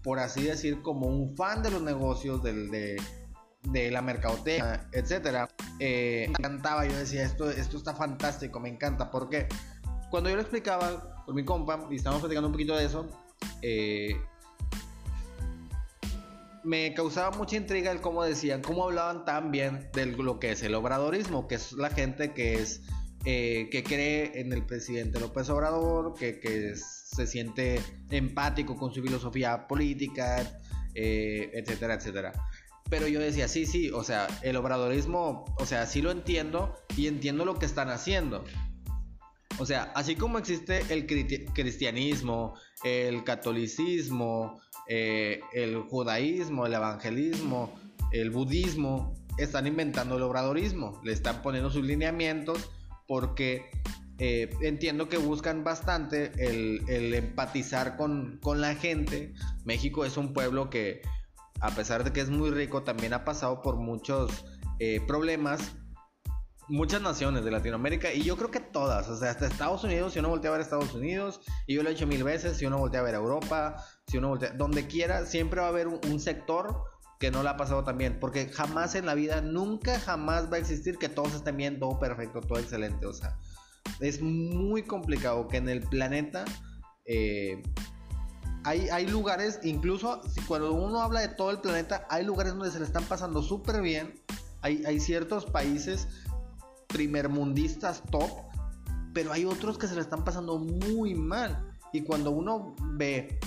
por 0.04 0.20
así 0.20 0.42
decir, 0.42 0.82
como 0.82 1.08
un 1.08 1.36
fan 1.36 1.64
de 1.64 1.72
los 1.72 1.82
negocios, 1.82 2.44
del, 2.44 2.70
de 2.70 2.96
de 3.62 3.90
la 3.90 4.02
mercadotecnia, 4.02 4.88
etcétera, 4.92 5.48
eh, 5.78 6.26
me 6.28 6.32
encantaba. 6.32 6.86
Yo 6.86 6.96
decía, 6.96 7.24
esto, 7.24 7.50
esto 7.50 7.76
está 7.76 7.94
fantástico, 7.94 8.60
me 8.60 8.68
encanta. 8.68 9.10
Porque 9.10 9.48
cuando 10.10 10.30
yo 10.30 10.36
lo 10.36 10.42
explicaba 10.42 11.24
con 11.24 11.34
mi 11.34 11.44
compa 11.44 11.86
y 11.90 11.96
estábamos 11.96 12.22
platicando 12.22 12.48
un 12.48 12.52
poquito 12.52 12.76
de 12.76 12.84
eso, 12.84 13.08
eh, 13.62 14.16
me 16.64 16.92
causaba 16.94 17.36
mucha 17.36 17.56
intriga 17.56 17.90
el 17.90 18.00
cómo 18.00 18.22
decían, 18.24 18.62
cómo 18.62 18.84
hablaban 18.84 19.24
tan 19.24 19.50
bien 19.50 19.88
de 19.92 20.06
lo 20.06 20.38
que 20.38 20.52
es 20.52 20.62
el 20.62 20.74
obradorismo, 20.74 21.48
que 21.48 21.56
es 21.56 21.72
la 21.72 21.90
gente 21.90 22.32
que 22.32 22.54
es 22.54 22.82
eh, 23.24 23.68
que 23.70 23.82
cree 23.82 24.40
en 24.40 24.52
el 24.52 24.64
presidente 24.64 25.18
López 25.18 25.48
Obrador, 25.50 26.14
que, 26.14 26.40
que 26.40 26.74
se 26.76 27.26
siente 27.26 27.80
empático 28.10 28.76
con 28.76 28.92
su 28.92 29.02
filosofía 29.02 29.66
política, 29.66 30.46
etcétera, 30.94 31.94
etcétera. 31.94 32.32
Pero 32.90 33.06
yo 33.06 33.20
decía, 33.20 33.48
sí, 33.48 33.66
sí, 33.66 33.90
o 33.90 34.02
sea, 34.02 34.26
el 34.42 34.56
obradorismo, 34.56 35.44
o 35.58 35.66
sea, 35.66 35.86
sí 35.86 36.00
lo 36.00 36.10
entiendo 36.10 36.74
y 36.96 37.06
entiendo 37.06 37.44
lo 37.44 37.58
que 37.58 37.66
están 37.66 37.90
haciendo. 37.90 38.44
O 39.58 39.66
sea, 39.66 39.92
así 39.94 40.14
como 40.14 40.38
existe 40.38 40.82
el 40.88 41.06
cristianismo, 41.52 42.54
el 42.84 43.24
catolicismo, 43.24 44.60
eh, 44.88 45.40
el 45.52 45.82
judaísmo, 45.82 46.66
el 46.66 46.74
evangelismo, 46.74 47.74
el 48.12 48.30
budismo, 48.30 49.14
están 49.36 49.66
inventando 49.66 50.16
el 50.16 50.22
obradorismo, 50.22 51.00
le 51.04 51.12
están 51.12 51.42
poniendo 51.42 51.70
sus 51.70 51.84
lineamientos 51.84 52.70
porque 53.06 53.70
eh, 54.18 54.50
entiendo 54.62 55.08
que 55.08 55.16
buscan 55.16 55.62
bastante 55.62 56.32
el, 56.38 57.14
empatizar 57.14 57.96
con, 57.96 58.38
con, 58.42 58.60
la 58.60 58.74
gente. 58.74 59.32
México 59.64 60.04
es 60.04 60.16
un 60.16 60.32
pueblo 60.32 60.70
que 60.70 61.02
a 61.60 61.70
pesar 61.70 62.04
de 62.04 62.12
que 62.12 62.20
es 62.20 62.30
muy 62.30 62.50
rico, 62.50 62.82
también 62.82 63.12
ha 63.12 63.24
pasado 63.24 63.62
por 63.62 63.76
muchos 63.76 64.44
eh, 64.78 65.00
problemas. 65.06 65.60
Muchas 66.70 67.00
naciones 67.00 67.44
de 67.44 67.50
Latinoamérica 67.50 68.12
y 68.12 68.22
yo 68.22 68.36
creo 68.36 68.50
que 68.50 68.60
todas, 68.60 69.08
o 69.08 69.16
sea, 69.16 69.30
hasta 69.30 69.46
Estados 69.46 69.84
Unidos, 69.84 70.12
si 70.12 70.18
uno 70.18 70.28
voltea 70.28 70.50
a 70.50 70.52
ver 70.52 70.60
Estados 70.60 70.92
Unidos, 70.92 71.40
y 71.66 71.74
yo 71.74 71.82
lo 71.82 71.88
he 71.88 71.92
hecho 71.92 72.06
mil 72.06 72.22
veces, 72.22 72.58
si 72.58 72.66
uno 72.66 72.76
voltea 72.76 73.00
a 73.00 73.04
ver 73.04 73.14
Europa, 73.14 73.82
si 74.06 74.18
uno 74.18 74.28
voltea, 74.28 74.50
donde 74.50 74.86
quiera, 74.86 75.24
siempre 75.24 75.60
va 75.60 75.68
a 75.68 75.70
haber 75.70 75.88
un, 75.88 76.20
sector 76.20 76.84
que 77.18 77.30
no 77.30 77.42
la 77.42 77.52
ha 77.52 77.56
pasado 77.56 77.84
tan 77.84 77.96
bien, 77.96 78.18
porque 78.20 78.48
jamás 78.48 78.96
en 78.96 79.06
la 79.06 79.14
vida, 79.14 79.40
nunca 79.40 79.98
jamás 79.98 80.52
va 80.52 80.56
a 80.56 80.58
existir 80.58 80.98
que 80.98 81.08
todos 81.08 81.32
estén 81.32 81.56
bien, 81.56 81.78
todo 81.78 81.98
perfecto, 81.98 82.42
todo 82.42 82.58
excelente, 82.58 83.06
o 83.06 83.14
sea, 83.14 83.38
es 84.00 84.20
muy 84.20 84.82
complicado 84.82 85.48
que 85.48 85.56
en 85.56 85.70
el 85.70 85.80
planeta 85.80 86.44
eh, 87.06 87.62
hay, 88.68 89.06
lugares, 89.06 89.60
incluso 89.62 90.20
cuando 90.46 90.72
uno 90.72 91.00
habla 91.00 91.20
de 91.20 91.28
todo 91.28 91.50
el 91.50 91.60
planeta, 91.60 92.06
hay 92.10 92.24
lugares 92.24 92.54
donde 92.54 92.70
se 92.70 92.78
le 92.78 92.84
están 92.84 93.04
pasando 93.04 93.42
súper 93.42 93.80
bien. 93.80 94.14
Hay, 94.62 94.82
hay 94.84 95.00
ciertos 95.00 95.46
países 95.46 96.08
primermundistas 96.88 98.02
top, 98.10 98.30
pero 99.14 99.32
hay 99.32 99.44
otros 99.44 99.78
que 99.78 99.86
se 99.86 99.94
le 99.94 100.00
están 100.00 100.24
pasando 100.24 100.58
muy 100.58 101.14
mal. 101.14 101.66
Y 101.92 102.02
cuando 102.02 102.30
uno 102.30 102.74
ve 102.94 103.38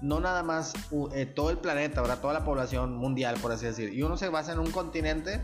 no 0.00 0.20
nada 0.20 0.42
más 0.42 0.72
eh, 1.12 1.26
todo 1.26 1.50
el 1.50 1.58
planeta, 1.58 2.00
ahora 2.00 2.20
toda 2.20 2.32
la 2.32 2.44
población 2.44 2.96
mundial, 2.96 3.36
por 3.40 3.52
así 3.52 3.66
decir, 3.66 3.92
y 3.92 4.02
uno 4.02 4.16
se 4.16 4.28
basa 4.28 4.52
en 4.52 4.58
un 4.58 4.70
continente, 4.70 5.40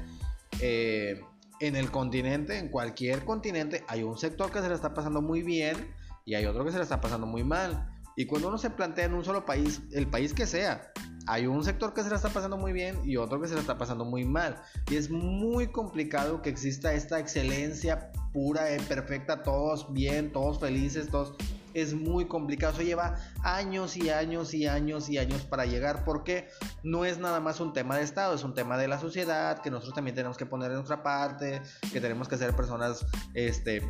eh, 0.61 1.21
en 1.61 1.76
el 1.76 1.90
continente, 1.90 2.59
en 2.59 2.68
cualquier 2.68 3.25
continente, 3.25 3.85
hay 3.88 4.02
un 4.02 4.16
sector 4.16 4.50
que 4.50 4.61
se 4.61 4.68
le 4.68 4.75
está 4.75 4.95
pasando 4.95 5.21
muy 5.21 5.42
bien 5.42 5.95
y 6.25 6.35
hay 6.35 6.47
otro 6.47 6.64
que 6.64 6.71
se 6.71 6.78
le 6.78 6.83
está 6.83 7.00
pasando 7.00 7.26
muy 7.26 7.45
mal. 7.45 7.96
Y 8.16 8.25
cuando 8.25 8.49
uno 8.49 8.56
se 8.56 8.70
plantea 8.70 9.04
en 9.04 9.14
un 9.14 9.25
solo 9.25 9.44
país, 9.44 9.82
el 9.92 10.08
país 10.08 10.32
que 10.32 10.46
sea, 10.46 10.90
hay 11.26 11.46
un 11.46 11.62
sector 11.62 11.92
que 11.92 12.02
se 12.02 12.08
la 12.08 12.16
está 12.16 12.30
pasando 12.30 12.56
muy 12.56 12.73
bien 12.73 12.99
y 13.04 13.16
otro 13.18 13.40
que 13.40 13.46
se 13.46 13.54
la 13.54 13.61
está 13.61 13.76
pasando 13.76 14.04
muy 14.04 14.25
mal. 14.25 14.56
Y 14.90 14.96
es 14.96 15.11
muy 15.11 15.66
complicado 15.68 16.40
que 16.40 16.49
exista 16.49 16.94
esta 16.94 17.18
excelencia 17.18 18.11
pura, 18.32 18.64
perfecta, 18.88 19.42
todos 19.42 19.92
bien, 19.92 20.32
todos 20.32 20.58
felices, 20.58 21.11
todos... 21.11 21.35
Es 21.75 21.92
muy 21.92 22.25
complicado, 22.25 22.73
eso 22.73 22.80
lleva 22.80 23.16
años 23.42 23.99
y 23.99 24.08
años 24.08 24.54
y 24.54 24.66
años 24.66 25.11
y 25.11 25.18
años 25.18 25.42
para 25.42 25.66
llegar 25.66 26.06
porque 26.06 26.49
no 26.82 27.04
es 27.04 27.18
nada 27.18 27.38
más 27.38 27.61
un 27.61 27.75
tema 27.75 27.99
de 27.99 28.02
Estado, 28.02 28.35
es 28.35 28.44
un 28.44 28.54
tema 28.54 28.78
de 28.78 28.88
la 28.88 28.99
sociedad 28.99 29.61
que 29.61 29.70
nosotros 29.70 29.94
también 29.94 30.14
tenemos 30.14 30.38
que 30.38 30.46
poner 30.46 30.70
en 30.70 30.78
nuestra 30.78 31.02
parte, 31.02 31.61
que 31.92 32.00
tenemos 32.00 32.28
que 32.28 32.38
ser 32.38 32.56
personas 32.56 33.04
este, 33.35 33.82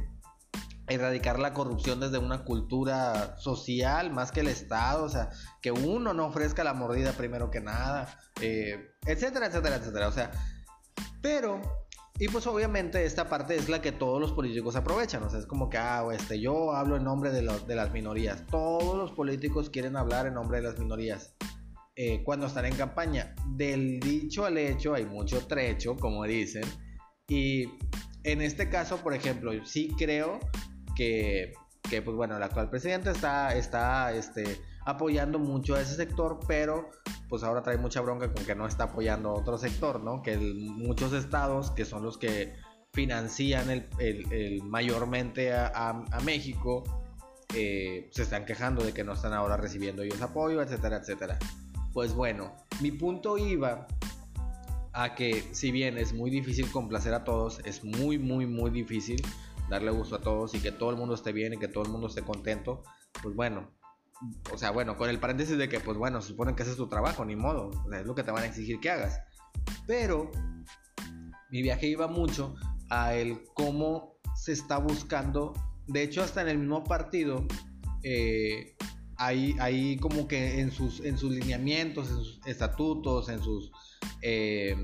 erradicar 0.88 1.38
la 1.38 1.52
corrupción 1.52 2.00
desde 2.00 2.18
una 2.18 2.44
cultura 2.44 3.36
social 3.38 4.12
más 4.12 4.30
que 4.30 4.40
el 4.40 4.48
Estado, 4.48 5.04
o 5.04 5.08
sea, 5.08 5.30
que 5.60 5.72
uno 5.72 6.14
no 6.14 6.26
ofrezca 6.26 6.64
la 6.64 6.74
mordida 6.74 7.12
primero 7.12 7.50
que 7.50 7.60
nada, 7.60 8.18
eh, 8.40 8.90
etcétera, 9.04 9.46
etcétera, 9.46 9.76
etcétera, 9.76 10.08
o 10.08 10.12
sea, 10.12 10.30
pero, 11.20 11.60
y 12.18 12.28
pues 12.28 12.46
obviamente 12.46 13.04
esta 13.04 13.28
parte 13.28 13.56
es 13.56 13.68
la 13.68 13.82
que 13.82 13.92
todos 13.92 14.20
los 14.20 14.32
políticos 14.32 14.76
aprovechan, 14.76 15.22
o 15.24 15.30
sea, 15.30 15.40
es 15.40 15.46
como 15.46 15.68
que, 15.68 15.78
ah, 15.78 16.06
este, 16.12 16.40
yo 16.40 16.72
hablo 16.72 16.96
en 16.96 17.04
nombre 17.04 17.30
de, 17.32 17.42
de 17.42 17.74
las 17.74 17.92
minorías, 17.92 18.44
todos 18.46 18.96
los 18.96 19.12
políticos 19.12 19.70
quieren 19.70 19.96
hablar 19.96 20.26
en 20.26 20.34
nombre 20.34 20.58
de 20.60 20.68
las 20.68 20.78
minorías. 20.78 21.34
Eh, 21.98 22.22
cuando 22.24 22.46
están 22.46 22.66
en 22.66 22.76
campaña, 22.76 23.34
del 23.46 23.98
dicho 24.00 24.44
al 24.44 24.58
hecho 24.58 24.92
hay 24.92 25.06
mucho 25.06 25.46
trecho, 25.46 25.96
como 25.96 26.24
dicen, 26.24 26.64
y 27.26 27.70
en 28.22 28.42
este 28.42 28.68
caso, 28.68 28.98
por 28.98 29.14
ejemplo, 29.14 29.52
sí 29.64 29.94
creo 29.96 30.38
que, 30.96 31.52
pues 31.82 32.16
bueno, 32.16 32.36
el 32.36 32.42
actual 32.42 32.68
presidente 32.68 33.10
está, 33.10 33.54
está 33.54 34.12
este, 34.12 34.60
apoyando 34.84 35.38
mucho 35.38 35.74
a 35.74 35.80
ese 35.80 35.94
sector, 35.94 36.40
pero 36.48 36.90
pues 37.28 37.42
ahora 37.42 37.62
trae 37.62 37.76
mucha 37.76 38.00
bronca 38.00 38.32
con 38.32 38.44
que 38.44 38.54
no 38.54 38.66
está 38.66 38.84
apoyando 38.84 39.30
a 39.30 39.34
otro 39.34 39.58
sector, 39.58 40.02
¿no? 40.02 40.22
Que 40.22 40.36
muchos 40.36 41.12
estados, 41.12 41.70
que 41.70 41.84
son 41.84 42.02
los 42.02 42.18
que 42.18 42.54
financian 42.92 43.70
el, 43.70 44.62
mayormente 44.64 45.52
a, 45.52 46.02
México, 46.24 46.82
eh, 47.54 48.08
se 48.10 48.22
están 48.22 48.46
quejando 48.46 48.82
de 48.82 48.92
que 48.92 49.04
no 49.04 49.12
están 49.12 49.32
ahora 49.32 49.56
recibiendo 49.56 50.02
ellos 50.02 50.20
apoyo, 50.22 50.62
etcétera, 50.62 50.96
etcétera. 50.96 51.38
Pues 51.92 52.14
bueno, 52.14 52.54
mi 52.80 52.90
punto 52.90 53.38
iba 53.38 53.86
a 54.92 55.14
que 55.14 55.44
si 55.52 55.70
bien 55.72 55.98
es 55.98 56.14
muy 56.14 56.30
difícil 56.30 56.70
complacer 56.70 57.12
a 57.12 57.22
todos, 57.24 57.60
es 57.64 57.84
muy, 57.84 58.18
muy, 58.18 58.46
muy 58.46 58.70
difícil 58.70 59.22
darle 59.68 59.90
gusto 59.90 60.16
a 60.16 60.20
todos 60.20 60.54
y 60.54 60.60
que 60.60 60.72
todo 60.72 60.90
el 60.90 60.96
mundo 60.96 61.14
esté 61.14 61.32
bien 61.32 61.54
y 61.54 61.58
que 61.58 61.68
todo 61.68 61.84
el 61.84 61.90
mundo 61.90 62.06
esté 62.06 62.22
contento, 62.22 62.82
pues 63.22 63.34
bueno, 63.34 63.70
o 64.52 64.58
sea, 64.58 64.70
bueno, 64.70 64.96
con 64.96 65.10
el 65.10 65.18
paréntesis 65.18 65.58
de 65.58 65.68
que, 65.68 65.80
pues 65.80 65.98
bueno, 65.98 66.20
se 66.22 66.28
supone 66.28 66.54
que 66.54 66.62
ese 66.62 66.72
es 66.72 66.76
tu 66.76 66.88
trabajo, 66.88 67.24
ni 67.24 67.36
modo, 67.36 67.70
es 67.92 68.06
lo 68.06 68.14
que 68.14 68.22
te 68.22 68.30
van 68.30 68.44
a 68.44 68.46
exigir 68.46 68.80
que 68.80 68.90
hagas. 68.90 69.20
Pero 69.86 70.30
mi 71.50 71.62
viaje 71.62 71.86
iba 71.86 72.08
mucho 72.08 72.54
a 72.88 73.14
el 73.14 73.44
cómo 73.54 74.18
se 74.34 74.52
está 74.52 74.78
buscando, 74.78 75.52
de 75.86 76.02
hecho 76.02 76.22
hasta 76.22 76.42
en 76.42 76.48
el 76.48 76.58
mismo 76.58 76.84
partido, 76.84 77.46
eh, 78.02 78.76
hay, 79.18 79.96
como 79.98 80.28
que 80.28 80.60
en 80.60 80.70
sus, 80.70 81.00
en 81.00 81.18
sus 81.18 81.32
lineamientos, 81.32 82.08
en 82.08 82.16
sus 82.16 82.40
estatutos, 82.46 83.28
en 83.28 83.42
sus... 83.42 83.72
Eh, 84.22 84.76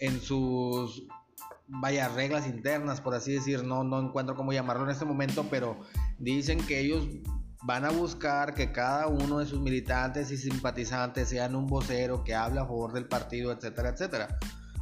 en 0.00 0.18
sus 0.20 1.06
vaya 1.70 2.08
reglas 2.08 2.46
internas 2.46 3.00
por 3.00 3.14
así 3.14 3.32
decir 3.32 3.64
no 3.64 3.84
no 3.84 4.00
encuentro 4.00 4.34
cómo 4.34 4.52
llamarlo 4.52 4.84
en 4.84 4.90
este 4.90 5.04
momento 5.04 5.46
pero 5.50 5.78
dicen 6.18 6.58
que 6.66 6.80
ellos 6.80 7.06
van 7.62 7.84
a 7.84 7.90
buscar 7.90 8.54
que 8.54 8.72
cada 8.72 9.06
uno 9.06 9.38
de 9.38 9.46
sus 9.46 9.60
militantes 9.60 10.30
y 10.30 10.36
simpatizantes 10.36 11.28
sean 11.28 11.54
un 11.54 11.66
vocero 11.66 12.24
que 12.24 12.34
hable 12.34 12.60
a 12.60 12.64
favor 12.64 12.92
del 12.92 13.06
partido, 13.06 13.52
etcétera, 13.52 13.90
etcétera. 13.90 14.38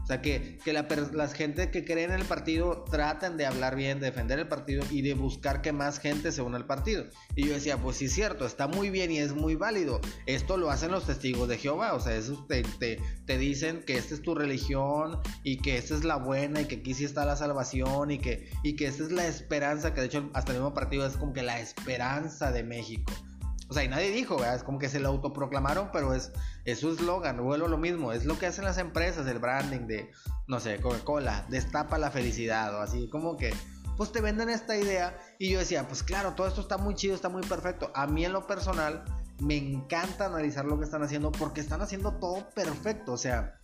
O 0.09 0.11
sea, 0.11 0.23
que, 0.23 0.59
que 0.65 0.73
la, 0.73 0.87
gente 1.29 1.71
que 1.71 1.85
cree 1.85 2.05
en 2.05 2.12
el 2.12 2.25
partido 2.25 2.83
traten 2.91 3.37
de 3.37 3.45
hablar 3.45 3.77
bien, 3.77 4.00
de 4.00 4.07
defender 4.07 4.38
el 4.38 4.49
partido 4.49 4.83
y 4.91 5.03
de 5.03 5.12
buscar 5.12 5.61
que 5.61 5.71
más 5.71 5.99
gente 5.99 6.33
se 6.33 6.41
una 6.41 6.57
al 6.57 6.65
partido. 6.65 7.05
Y 7.37 7.47
yo 7.47 7.53
decía, 7.53 7.77
pues 7.77 7.99
sí 7.99 8.07
es 8.07 8.15
cierto, 8.15 8.47
está 8.47 8.69
muy 8.69 8.88
bien 8.88 9.11
y 9.11 9.19
es 9.19 9.35
muy 9.35 9.55
válido. 9.55 10.00
Esto 10.25 10.57
lo 10.57 10.71
hacen 10.71 10.93
los 10.93 11.05
testigos 11.05 11.47
de 11.47 11.59
Jehová. 11.59 11.93
O 11.93 12.00
sea, 12.00 12.17
eso 12.17 12.43
te, 12.49 12.62
te, 12.62 12.99
te 13.27 13.37
dicen 13.37 13.83
que 13.85 13.99
esta 13.99 14.15
es 14.15 14.23
tu 14.23 14.35
religión 14.35 15.21
y 15.43 15.59
que 15.59 15.77
esta 15.77 15.95
es 15.95 16.05
la 16.05 16.17
buena 16.17 16.62
y 16.62 16.65
que 16.65 16.77
aquí 16.77 16.95
sí 16.95 17.05
está 17.05 17.27
la 17.27 17.37
salvación 17.37 18.11
y 18.11 18.19
que, 18.19 18.49
y 18.62 18.77
que 18.77 18.87
esta 18.87 19.03
es 19.03 19.12
la 19.12 19.27
esperanza, 19.27 19.93
que 19.93 20.00
de 20.00 20.07
hecho 20.07 20.31
hasta 20.33 20.53
el 20.53 20.59
mismo 20.61 20.73
partido 20.73 21.07
es 21.07 21.19
como 21.19 21.35
que 21.35 21.43
la 21.43 21.61
esperanza 21.61 22.50
de 22.50 22.62
México. 22.62 23.12
O 23.69 23.75
sea, 23.75 23.85
y 23.85 23.89
nadie 23.89 24.11
dijo, 24.11 24.43
es 24.43 24.63
como 24.63 24.79
que 24.79 24.89
se 24.89 24.99
lo 24.99 25.09
autoproclamaron, 25.11 25.91
pero 25.93 26.15
es, 26.15 26.33
es 26.65 26.81
su 26.81 26.91
eslogan, 26.91 27.43
vuelvo 27.43 27.69
lo 27.69 27.77
mismo, 27.77 28.13
es 28.13 28.25
lo 28.25 28.39
que 28.39 28.47
hacen 28.47 28.65
las 28.65 28.79
empresas, 28.79 29.27
el 29.27 29.39
branding 29.39 29.87
de, 29.87 30.11
no 30.47 30.59
sé, 30.59 30.81
Coca-Cola, 30.81 31.45
destapa 31.51 31.99
la 31.99 32.11
felicidad 32.11 32.75
o 32.75 32.81
así, 32.81 33.11
como 33.11 33.37
que, 33.37 33.53
pues 33.99 34.11
te 34.11 34.23
venden 34.23 34.49
esta 34.49 34.79
idea 34.79 35.19
y 35.39 35.51
yo 35.51 35.59
decía, 35.59 35.87
pues 35.87 36.03
claro, 36.03 36.33
todo 36.33 36.47
esto 36.47 36.63
está 36.63 36.79
muy 36.79 36.95
chido, 36.95 37.15
está 37.15 37.29
muy 37.29 37.43
perfecto. 37.43 37.91
A 37.95 38.07
mí 38.07 38.25
en 38.25 38.33
lo 38.33 38.47
personal 38.47 39.05
me 39.41 39.57
encanta 39.57 40.27
analizar 40.27 40.65
lo 40.65 40.79
que 40.79 40.85
están 40.85 41.03
haciendo 41.03 41.31
porque 41.31 41.61
están 41.61 41.83
haciendo 41.83 42.13
todo 42.15 42.49
perfecto, 42.51 43.13
o 43.13 43.19
sea, 43.19 43.59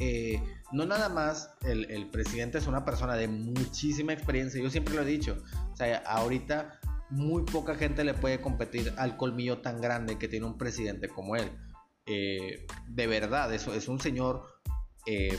eh, 0.00 0.42
no 0.72 0.84
nada 0.84 1.08
más 1.08 1.50
el, 1.62 1.90
el, 1.90 2.08
presidente 2.08 2.58
es 2.58 2.66
una 2.66 2.84
persona 2.84 3.14
de 3.14 3.28
muchísima 3.28 4.12
experiencia, 4.12 4.60
yo 4.62 4.70
siempre 4.70 4.94
lo 4.94 5.02
he 5.02 5.04
dicho, 5.04 5.42
o 5.72 5.76
sea, 5.76 5.98
ahorita 6.06 6.78
muy 7.10 7.44
poca 7.44 7.74
gente 7.74 8.04
le 8.04 8.14
puede 8.14 8.40
competir 8.40 8.92
al 8.98 9.16
colmillo 9.16 9.60
tan 9.60 9.80
grande 9.80 10.18
que 10.18 10.28
tiene 10.28 10.46
un 10.46 10.58
presidente 10.58 11.08
como 11.08 11.36
él. 11.36 11.50
Eh, 12.06 12.66
de 12.88 13.06
verdad, 13.06 13.52
eso 13.52 13.74
es 13.74 13.88
un 13.88 14.00
señor 14.00 14.42
eh, 15.06 15.38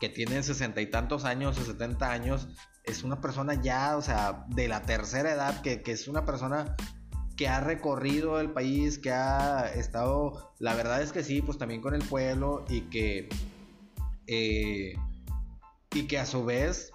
que 0.00 0.08
tiene 0.08 0.42
sesenta 0.42 0.80
y 0.80 0.90
tantos 0.90 1.24
años 1.24 1.58
o 1.58 1.64
setenta 1.64 2.10
años. 2.10 2.48
Es 2.84 3.02
una 3.02 3.20
persona 3.20 3.54
ya, 3.54 3.96
o 3.96 4.02
sea, 4.02 4.44
de 4.48 4.68
la 4.68 4.82
tercera 4.82 5.32
edad, 5.32 5.62
que, 5.62 5.82
es 5.84 6.08
una 6.08 6.24
persona 6.24 6.76
que 7.36 7.48
ha 7.48 7.60
recorrido 7.60 8.40
el 8.40 8.52
país, 8.52 8.98
que 8.98 9.10
ha 9.10 9.66
estado, 9.74 10.54
la 10.58 10.74
verdad 10.74 11.02
es 11.02 11.12
que 11.12 11.24
sí, 11.24 11.42
pues 11.42 11.58
también 11.58 11.80
con 11.80 11.94
el 11.94 12.04
pueblo 12.04 12.64
y 12.68 12.82
que, 12.82 13.28
eh, 14.26 14.94
y 15.92 16.06
que 16.06 16.18
a 16.18 16.26
su 16.26 16.44
vez 16.44 16.93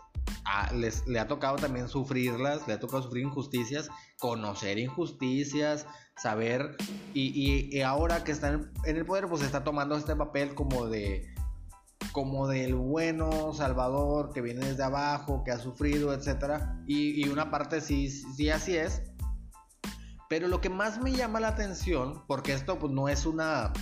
le 1.07 1.19
ha 1.19 1.27
tocado 1.27 1.55
también 1.57 1.87
sufrirlas, 1.87 2.67
le 2.67 2.73
ha 2.73 2.79
tocado 2.79 3.03
sufrir 3.03 3.23
injusticias, 3.23 3.89
conocer 4.19 4.79
injusticias, 4.79 5.85
saber, 6.17 6.75
y, 7.13 7.81
ahora 7.81 8.23
que 8.23 8.31
está 8.31 8.49
en, 8.49 8.71
el 8.85 9.05
poder, 9.05 9.27
pues 9.27 9.41
está 9.41 9.63
tomando 9.63 9.95
este 9.95 10.15
papel 10.15 10.55
como 10.55 10.87
de 10.87 11.33
como 12.11 12.47
del 12.47 12.73
bueno 12.73 13.53
salvador 13.53 14.33
que 14.33 14.41
viene 14.41 14.65
desde 14.65 14.83
abajo, 14.83 15.43
que 15.43 15.51
ha 15.51 15.59
sufrido, 15.59 16.13
etcétera, 16.13 16.81
y, 16.87 17.27
una 17.29 17.51
parte 17.51 17.81
sí, 17.81 18.09
sí 18.09 18.49
así 18.49 18.75
es. 18.75 19.03
Pero 20.27 20.47
lo 20.47 20.61
que 20.61 20.69
más 20.69 21.01
me 21.01 21.11
llama 21.11 21.39
la 21.39 21.49
atención, 21.49 22.23
porque 22.27 22.53
esto 22.53 22.77
pues, 22.77 22.91
no 22.91 23.09
es 23.09 23.25
una, 23.25 23.73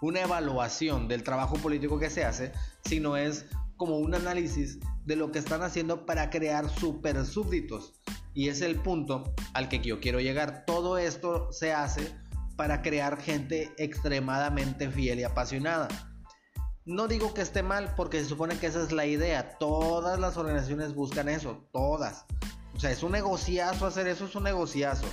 una 0.00 0.20
evaluación 0.20 1.08
del 1.08 1.22
trabajo 1.22 1.56
político 1.56 1.98
que 1.98 2.10
se 2.10 2.24
hace, 2.24 2.52
sino 2.84 3.16
es 3.16 3.46
como 3.78 3.96
un 3.96 4.14
análisis 4.14 4.78
de 5.06 5.16
lo 5.16 5.32
que 5.32 5.38
están 5.38 5.62
haciendo 5.62 6.04
para 6.04 6.28
crear 6.28 6.68
super 6.68 7.24
súbditos. 7.24 7.94
Y 8.34 8.48
es 8.48 8.60
el 8.60 8.76
punto 8.76 9.32
al 9.54 9.70
que 9.70 9.80
yo 9.80 10.00
quiero 10.00 10.20
llegar. 10.20 10.64
Todo 10.66 10.98
esto 10.98 11.50
se 11.50 11.72
hace 11.72 12.12
para 12.56 12.82
crear 12.82 13.18
gente 13.18 13.72
extremadamente 13.78 14.90
fiel 14.90 15.20
y 15.20 15.24
apasionada. 15.24 15.88
No 16.84 17.06
digo 17.06 17.32
que 17.32 17.42
esté 17.42 17.62
mal 17.62 17.94
porque 17.96 18.18
se 18.22 18.28
supone 18.28 18.58
que 18.58 18.66
esa 18.66 18.82
es 18.82 18.92
la 18.92 19.06
idea. 19.06 19.56
Todas 19.58 20.18
las 20.18 20.36
organizaciones 20.36 20.94
buscan 20.94 21.28
eso, 21.28 21.68
todas. 21.72 22.26
O 22.74 22.80
sea, 22.80 22.90
es 22.90 23.02
un 23.02 23.12
negociazo 23.12 23.86
hacer 23.86 24.08
eso, 24.08 24.26
es 24.26 24.34
un 24.34 24.44
negociazo. 24.44 25.06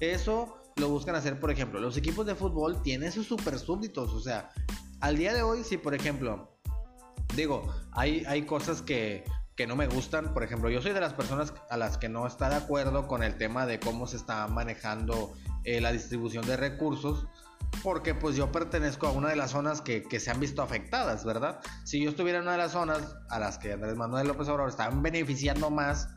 Eso 0.00 0.56
lo 0.76 0.88
buscan 0.88 1.14
hacer, 1.14 1.38
por 1.38 1.50
ejemplo, 1.50 1.80
los 1.80 1.96
equipos 1.96 2.26
de 2.26 2.34
fútbol 2.34 2.82
tienen 2.82 3.12
sus 3.12 3.26
super 3.26 3.58
súbditos. 3.58 4.12
O 4.12 4.20
sea, 4.20 4.50
al 5.00 5.16
día 5.16 5.34
de 5.34 5.42
hoy, 5.42 5.64
si 5.64 5.76
por 5.76 5.94
ejemplo 5.94 6.51
digo, 7.36 7.72
hay, 7.92 8.24
hay 8.26 8.42
cosas 8.42 8.82
que, 8.82 9.24
no 9.68 9.76
me 9.76 9.86
gustan. 9.86 10.34
Por 10.34 10.42
ejemplo, 10.42 10.70
yo 10.70 10.82
soy 10.82 10.92
de 10.92 11.00
las 11.00 11.14
personas 11.14 11.54
a 11.70 11.76
las 11.76 11.96
que 11.96 12.08
no 12.08 12.26
está 12.26 12.48
de 12.48 12.56
acuerdo 12.56 13.06
con 13.06 13.22
el 13.22 13.38
tema 13.38 13.64
de 13.64 13.78
cómo 13.78 14.08
se 14.08 14.16
está 14.16 14.48
manejando 14.48 15.34
eh, 15.62 15.80
la 15.80 15.92
distribución 15.92 16.44
de 16.46 16.56
recursos. 16.56 17.28
Porque 17.84 18.12
pues 18.12 18.34
yo 18.34 18.50
pertenezco 18.50 19.06
a 19.06 19.12
una 19.12 19.28
de 19.28 19.36
las 19.36 19.52
zonas 19.52 19.80
que, 19.80 20.04
se 20.18 20.30
han 20.32 20.40
visto 20.40 20.62
afectadas, 20.62 21.24
¿verdad? 21.24 21.60
Si 21.84 22.02
yo 22.02 22.10
estuviera 22.10 22.38
en 22.38 22.42
una 22.42 22.52
de 22.52 22.58
las 22.58 22.72
zonas 22.72 23.14
a 23.30 23.38
las 23.38 23.56
que 23.58 23.72
Andrés 23.72 23.94
Manuel 23.94 24.26
López 24.26 24.48
Obrador 24.48 24.68
están 24.68 25.00
beneficiando 25.00 25.70
más, 25.70 26.08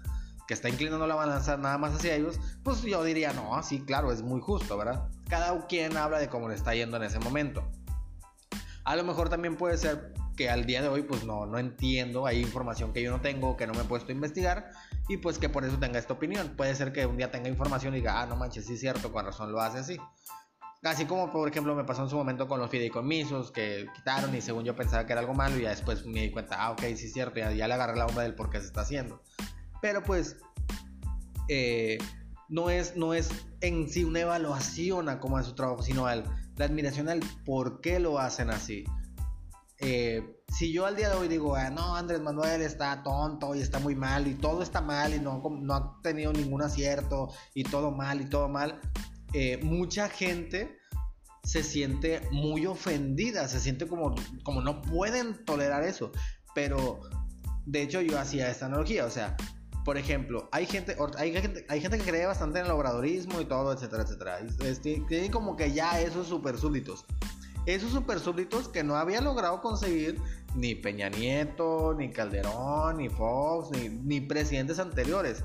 que 0.48 0.56
está 0.56 0.68
inclinando 0.68 1.06
la 1.06 1.14
balanza 1.14 1.56
nada 1.56 1.78
más 1.78 1.94
hacia 1.94 2.16
ellos, 2.16 2.40
pues 2.64 2.82
yo 2.82 3.04
diría, 3.04 3.32
no, 3.34 3.62
sí, 3.62 3.86
claro, 3.86 4.12
es 4.12 4.24
muy 4.24 4.42
justo, 4.42 4.76
¿verdad? 4.76 5.08
Cada 5.30 5.68
quien 5.68 5.98
habla 5.98 6.18
de 6.18 6.30
cómo 6.30 6.50
le 6.50 6.56
está 6.56 6.74
yendo 6.74 6.98
en 6.98 7.04
ese 7.04 7.20
momento. 7.20 7.64
A 8.84 8.96
lo 8.96 9.04
mejor 9.04 9.30
también 9.30 9.56
puede 9.56 9.78
ser 9.78 10.14
que 10.36 10.50
al 10.50 10.66
día 10.66 10.82
de 10.82 10.88
hoy 10.88 11.04
pues 11.04 11.24
no, 11.24 11.46
no 11.46 11.58
entiendo, 11.58 12.26
hay 12.26 12.42
información 12.42 12.94
que 12.94 13.02
yo 13.02 13.12
no 13.12 13.22
tengo, 13.22 13.56
que 13.58 13.68
no 13.68 13.74
me 13.74 13.82
he 13.82 13.86
puesto 13.86 14.10
a 14.10 14.16
investigar 14.16 14.72
y 15.08 15.18
pues 15.18 15.38
que 15.38 15.50
por 15.50 15.66
eso 15.66 15.78
tenga 15.78 16.00
esta 16.00 16.14
opinión. 16.14 16.54
Puede 16.56 16.76
ser 16.76 16.92
que 16.92 17.06
un 17.06 17.18
día 17.18 17.32
tenga 17.32 17.50
información 17.50 17.94
y 17.94 17.98
diga, 17.98 18.22
ah, 18.22 18.26
no 18.26 18.36
manches, 18.36 18.66
sí 18.66 18.74
es 18.74 18.80
cierto, 18.80 19.12
con 19.12 19.26
razón 19.26 19.52
lo 19.52 19.62
hace 19.62 19.80
así. 19.80 19.98
Así 20.84 21.06
como 21.06 21.32
por 21.32 21.50
ejemplo 21.50 21.74
me 21.74 21.84
pasó 21.84 22.04
en 22.04 22.10
su 22.10 22.16
momento 22.16 22.48
con 22.48 22.60
los 22.60 22.70
fideicomisos 22.70 23.52
que 23.52 23.88
quitaron 23.96 24.36
y 24.36 24.42
según 24.42 24.66
yo 24.66 24.76
pensaba 24.76 25.06
que 25.06 25.14
era 25.14 25.22
algo 25.22 25.34
malo 25.34 25.58
y 25.58 25.64
ya 25.64 25.70
después 25.70 26.06
me 26.06 26.22
di 26.22 26.32
cuenta, 26.32 26.58
ah, 26.60 26.72
ok, 26.72 26.82
sí 26.96 27.08
es 27.08 27.14
cierto, 27.14 27.40
ya, 27.40 27.52
ya 27.52 27.68
le 27.68 27.74
agarré 27.74 27.96
la 27.98 28.06
onda 28.06 28.22
del 28.22 28.36
por 28.36 28.50
qué 28.50 28.60
se 28.60 28.68
está 28.68 28.82
haciendo. 28.82 29.22
Pero 29.82 30.04
pues 30.04 30.38
eh, 31.48 31.98
no, 32.50 32.70
es, 32.70 32.96
no 32.96 33.14
es 33.14 33.30
en 33.62 33.90
sí 33.90 34.04
una 34.04 34.22
evaluación 34.22 35.10
a 35.10 35.20
cómo 35.20 35.40
es 35.40 35.46
su 35.46 35.56
trabajo, 35.56 35.82
sino 35.82 36.06
al, 36.06 36.24
la 36.56 36.66
admiración 36.66 37.10
al 37.10 37.22
por 37.46 37.82
qué 37.82 38.00
lo 38.00 38.20
hacen 38.20 38.50
así. 38.50 38.86
Eh, 39.80 40.42
si 40.48 40.72
yo 40.72 40.86
al 40.86 40.96
día 40.96 41.10
de 41.10 41.16
hoy 41.16 41.28
digo, 41.28 41.56
ah, 41.56 41.70
no, 41.70 41.96
Andrés 41.96 42.22
Manuel 42.22 42.62
está 42.62 43.04
tonto 43.04 43.56
y 43.56 43.62
está 43.62 43.80
muy 43.80 43.96
mal 43.96 44.28
y 44.28 44.36
todo 44.36 44.62
está 44.62 44.82
mal 44.82 45.14
y 45.14 45.20
no, 45.20 45.42
no 45.62 45.74
ha 45.74 46.00
tenido 46.02 46.32
ningún 46.32 46.62
acierto 46.62 47.30
y 47.54 47.64
todo 47.64 47.92
mal 47.92 48.22
y 48.22 48.26
todo 48.26 48.48
mal, 48.48 48.80
eh, 49.34 49.60
mucha 49.64 50.08
gente 50.08 50.78
se 51.44 51.62
siente 51.62 52.22
muy 52.32 52.66
ofendida, 52.66 53.48
se 53.48 53.60
siente 53.60 53.88
como, 53.88 54.16
como 54.44 54.62
no 54.62 54.82
pueden 54.82 55.44
tolerar 55.46 55.84
eso. 55.84 56.12
Pero 56.54 57.02
de 57.66 57.82
hecho 57.82 58.02
yo 58.02 58.18
hacía 58.18 58.50
esta 58.50 58.68
analogía, 58.68 59.06
o 59.06 59.10
sea, 59.10 59.36
por 59.84 59.98
ejemplo, 59.98 60.50
hay 60.52 60.66
gente, 60.66 60.96
hay 61.18 61.36
hay 61.68 61.82
gente 61.82 61.98
que 61.98 62.04
cree 62.04 62.26
bastante 62.26 62.60
en 62.60 62.66
el 62.66 62.72
obradorismo 62.72 63.40
y 63.42 63.46
todo, 63.46 63.74
etcétera, 63.74 64.04
etcétera. 64.04 64.40
Tienen 64.82 65.32
como 65.32 65.56
que 65.56 65.74
ya 65.74 66.00
esos 66.00 66.28
super 66.28 66.58
súbditos 66.58 67.06
esos 67.66 67.92
super 67.92 68.20
súbditos 68.20 68.68
que 68.70 68.84
no 68.84 68.96
había 68.96 69.22
logrado 69.22 69.62
conseguir 69.62 70.22
ni 70.56 70.76
Peña 70.76 71.10
Nieto, 71.10 71.94
ni 71.98 72.12
Calderón, 72.12 72.98
ni 72.98 73.10
Fox, 73.10 73.70
ni, 73.72 74.22
presidentes 74.22 74.80
anteriores. 74.80 75.44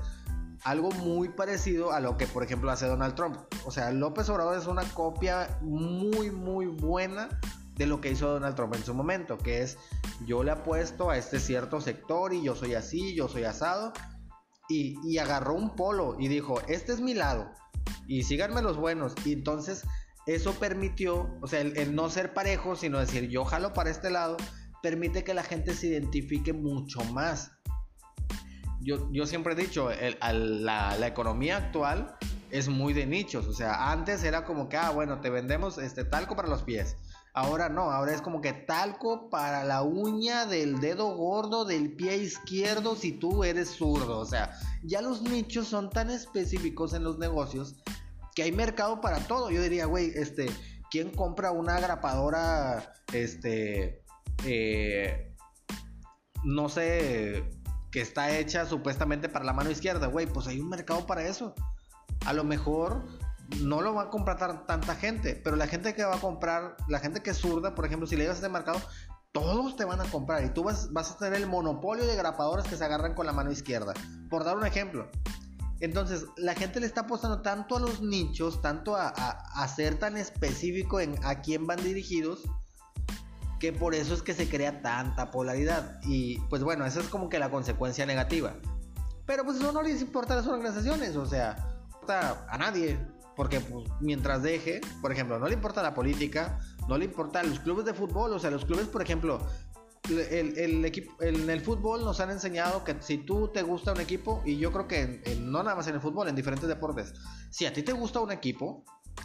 algo 0.63 0.91
muy 0.91 1.29
parecido 1.29 1.91
a 1.91 1.99
lo 1.99 2.17
que, 2.17 2.27
por 2.27 2.43
ejemplo, 2.43 2.69
hace 2.69 2.85
Donald 2.85 3.15
Trump. 3.15 3.37
O 3.65 3.71
sea, 3.71 3.91
López 3.91 4.29
Obrador 4.29 4.57
es 4.57 4.67
una 4.67 4.83
copia 4.93 5.57
muy, 5.61 6.29
muy 6.29 6.67
buena 6.67 7.29
de 7.75 7.87
lo 7.87 7.99
que 7.99 8.11
hizo 8.11 8.27
Donald 8.27 8.55
Trump 8.55 8.75
en 8.75 8.83
su 8.83 8.93
momento, 8.93 9.39
que 9.39 9.61
es 9.61 9.77
yo 10.25 10.43
le 10.43 10.51
apuesto 10.51 11.09
a 11.09 11.17
este 11.17 11.39
cierto 11.39 11.81
sector 11.81 12.31
y 12.31 12.43
yo 12.43 12.55
soy 12.55 12.75
así, 12.75 13.15
yo 13.15 13.27
soy 13.27 13.43
asado, 13.43 13.91
y, 14.69 15.17
agarró 15.17 15.53
un 15.53 15.75
polo 15.75 16.15
y 16.17 16.27
dijo, 16.27 16.61
este 16.67 16.93
es 16.93 17.01
mi 17.01 17.13
lado, 17.13 17.51
y 18.07 18.23
síganme 18.23 18.61
los 18.61 18.77
buenos, 18.77 19.13
y 19.25 19.33
entonces 19.33 19.83
eso 20.25 20.53
permitió, 20.53 21.37
o 21.41 21.47
sea, 21.47 21.61
el, 21.61 21.95
no 21.95 22.09
ser 22.09 22.33
parejo, 22.33 22.75
sino 22.75 22.99
decir 22.99 23.29
yo 23.29 23.45
jalo 23.45 23.73
para 23.73 23.89
este 23.89 24.09
lado, 24.09 24.37
permite 24.81 25.23
que 25.23 25.33
la 25.33 25.43
gente 25.43 25.73
se 25.73 25.87
identifique 25.87 26.53
mucho 26.53 27.03
más. 27.05 27.51
Yo, 28.81 29.11
yo 29.11 29.27
siempre 29.27 29.53
he 29.53 29.55
dicho, 29.55 29.89
la, 30.21 30.97
la, 30.97 31.07
economía 31.07 31.57
actual 31.57 32.15
es 32.49 32.67
muy 32.67 32.93
de 32.93 33.05
nichos, 33.05 33.47
o 33.47 33.53
sea, 33.53 33.91
antes 33.91 34.23
era 34.23 34.43
como 34.43 34.69
que, 34.69 34.77
ah, 34.77 34.89
bueno, 34.89 35.21
te 35.21 35.29
vendemos 35.29 35.77
este 35.77 36.03
talco 36.03 36.35
para 36.35 36.47
los 36.47 36.63
pies, 36.63 36.97
Ahora 37.33 37.69
no, 37.69 37.91
ahora 37.91 38.13
es 38.13 38.21
como 38.21 38.41
que 38.41 38.51
talco 38.51 39.29
para 39.29 39.63
la 39.63 39.83
uña 39.83 40.45
del 40.45 40.81
dedo 40.81 41.15
gordo 41.15 41.63
del 41.63 41.95
pie 41.95 42.17
izquierdo 42.17 42.97
si 42.97 43.13
tú 43.13 43.45
eres 43.45 43.69
zurdo. 43.69 44.19
O 44.19 44.25
sea, 44.25 44.51
ya 44.83 45.01
los 45.01 45.21
nichos 45.21 45.67
son 45.67 45.89
tan 45.89 46.09
específicos 46.09 46.93
en 46.93 47.05
los 47.05 47.19
negocios 47.19 47.77
que 48.35 48.43
hay 48.43 48.51
mercado 48.51 49.01
para 49.01 49.19
todo. 49.19 49.51
Yo 49.51 49.61
diría, 49.61 49.85
güey, 49.85 50.11
este, 50.15 50.49
¿quién 50.89 51.11
compra 51.11 51.51
una 51.51 51.79
grapadora, 51.79 52.93
este, 53.13 54.03
eh, 54.45 55.35
no 56.43 56.69
sé, 56.69 57.43
que 57.91 58.01
está 58.01 58.37
hecha 58.37 58.65
supuestamente 58.65 59.29
para 59.29 59.45
la 59.45 59.53
mano 59.53 59.71
izquierda? 59.71 60.07
Güey, 60.07 60.27
pues 60.27 60.47
hay 60.47 60.59
un 60.59 60.69
mercado 60.69 61.05
para 61.05 61.23
eso. 61.23 61.53
A 62.25 62.33
lo 62.33 62.43
mejor 62.43 63.05
no 63.59 63.81
lo 63.81 63.93
va 63.93 64.03
a 64.03 64.09
comprar 64.09 64.65
tanta 64.65 64.95
gente, 64.95 65.35
pero 65.35 65.55
la 65.55 65.67
gente 65.67 65.93
que 65.93 66.03
va 66.03 66.15
a 66.15 66.19
comprar, 66.19 66.77
la 66.87 66.99
gente 66.99 67.21
que 67.21 67.31
es 67.31 67.37
zurda, 67.37 67.75
por 67.75 67.85
ejemplo, 67.85 68.07
si 68.07 68.15
le 68.15 68.23
llevas 68.23 68.37
a 68.37 68.39
este 68.39 68.49
mercado, 68.49 68.79
todos 69.31 69.75
te 69.75 69.85
van 69.85 70.01
a 70.01 70.05
comprar 70.05 70.43
y 70.43 70.49
tú 70.49 70.63
vas, 70.63 70.91
vas 70.91 71.11
a 71.11 71.17
tener 71.17 71.39
el 71.39 71.47
monopolio 71.47 72.05
de 72.05 72.15
grapadores 72.15 72.67
que 72.67 72.75
se 72.75 72.83
agarran 72.83 73.13
con 73.13 73.25
la 73.25 73.33
mano 73.33 73.51
izquierda. 73.51 73.93
Por 74.29 74.43
dar 74.43 74.57
un 74.57 74.65
ejemplo. 74.65 75.09
Entonces, 75.81 76.25
la 76.37 76.53
gente 76.53 76.79
le 76.79 76.85
está 76.85 77.01
apostando 77.01 77.41
tanto 77.41 77.75
a 77.75 77.79
los 77.79 78.01
nichos, 78.01 78.61
tanto 78.61 78.95
a, 78.95 79.09
a, 79.09 79.67
ser 79.67 79.97
tan 79.97 80.15
específico 80.15 80.99
en 80.99 81.15
a 81.25 81.41
quién 81.41 81.65
van 81.65 81.83
dirigidos, 81.83 82.43
que 83.59 83.73
por 83.73 83.95
eso 83.95 84.13
es 84.13 84.21
que 84.21 84.35
se 84.35 84.47
crea 84.47 84.83
tanta 84.83 85.31
polaridad. 85.31 85.99
Y 86.03 86.37
pues 86.49 86.63
bueno, 86.63 86.85
esa 86.85 86.99
es 86.99 87.07
como 87.07 87.29
que 87.29 87.39
la 87.39 87.49
consecuencia 87.49 88.05
negativa. 88.05 88.53
Pero 89.25 89.43
pues 89.43 89.57
eso 89.57 89.71
no 89.71 89.81
les 89.81 90.01
importa 90.01 90.33
a 90.33 90.37
las 90.37 90.47
organizaciones, 90.47 91.15
o 91.15 91.25
sea, 91.25 91.55
a 92.07 92.57
nadie. 92.59 92.99
Porque 93.35 93.59
pues, 93.59 93.87
mientras 93.99 94.43
deje, 94.43 94.81
por 95.01 95.11
ejemplo, 95.11 95.39
no 95.39 95.47
le 95.47 95.55
importa 95.55 95.81
la 95.81 95.95
política, 95.95 96.59
no 96.87 96.95
le 96.97 97.05
importa 97.05 97.41
los 97.41 97.59
clubes 97.59 97.85
de 97.85 97.95
fútbol, 97.95 98.33
o 98.33 98.39
sea, 98.39 98.51
los 98.51 98.65
clubes, 98.65 98.87
por 98.87 99.01
ejemplo, 99.01 99.39
el, 100.19 100.85
equipo, 100.85 101.21
en 101.21 101.49
el 101.49 101.61
fútbol 101.61 102.03
nos 102.03 102.19
han 102.19 102.31
enseñado 102.31 102.83
que 102.83 102.95
si 103.01 103.17
tú 103.17 103.49
te 103.49 103.61
gusta 103.61 103.93
un 103.93 104.01
equipo, 104.01 104.41
y 104.45 104.57
yo 104.57 104.71
creo 104.71 104.87
que 104.87 105.37
no 105.41 105.63
nada 105.63 105.75
más 105.75 105.87
en 105.87 105.95
el 105.95 106.01
fútbol, 106.01 106.27
en 106.27 106.35
diferentes 106.35 106.67
deportes, 106.67 107.13
si 107.49 107.65
a 107.65 107.73
ti 107.73 107.83
te 107.83 107.93
gusta 107.93 108.19
un 108.19 108.31
equipo, 108.31 108.83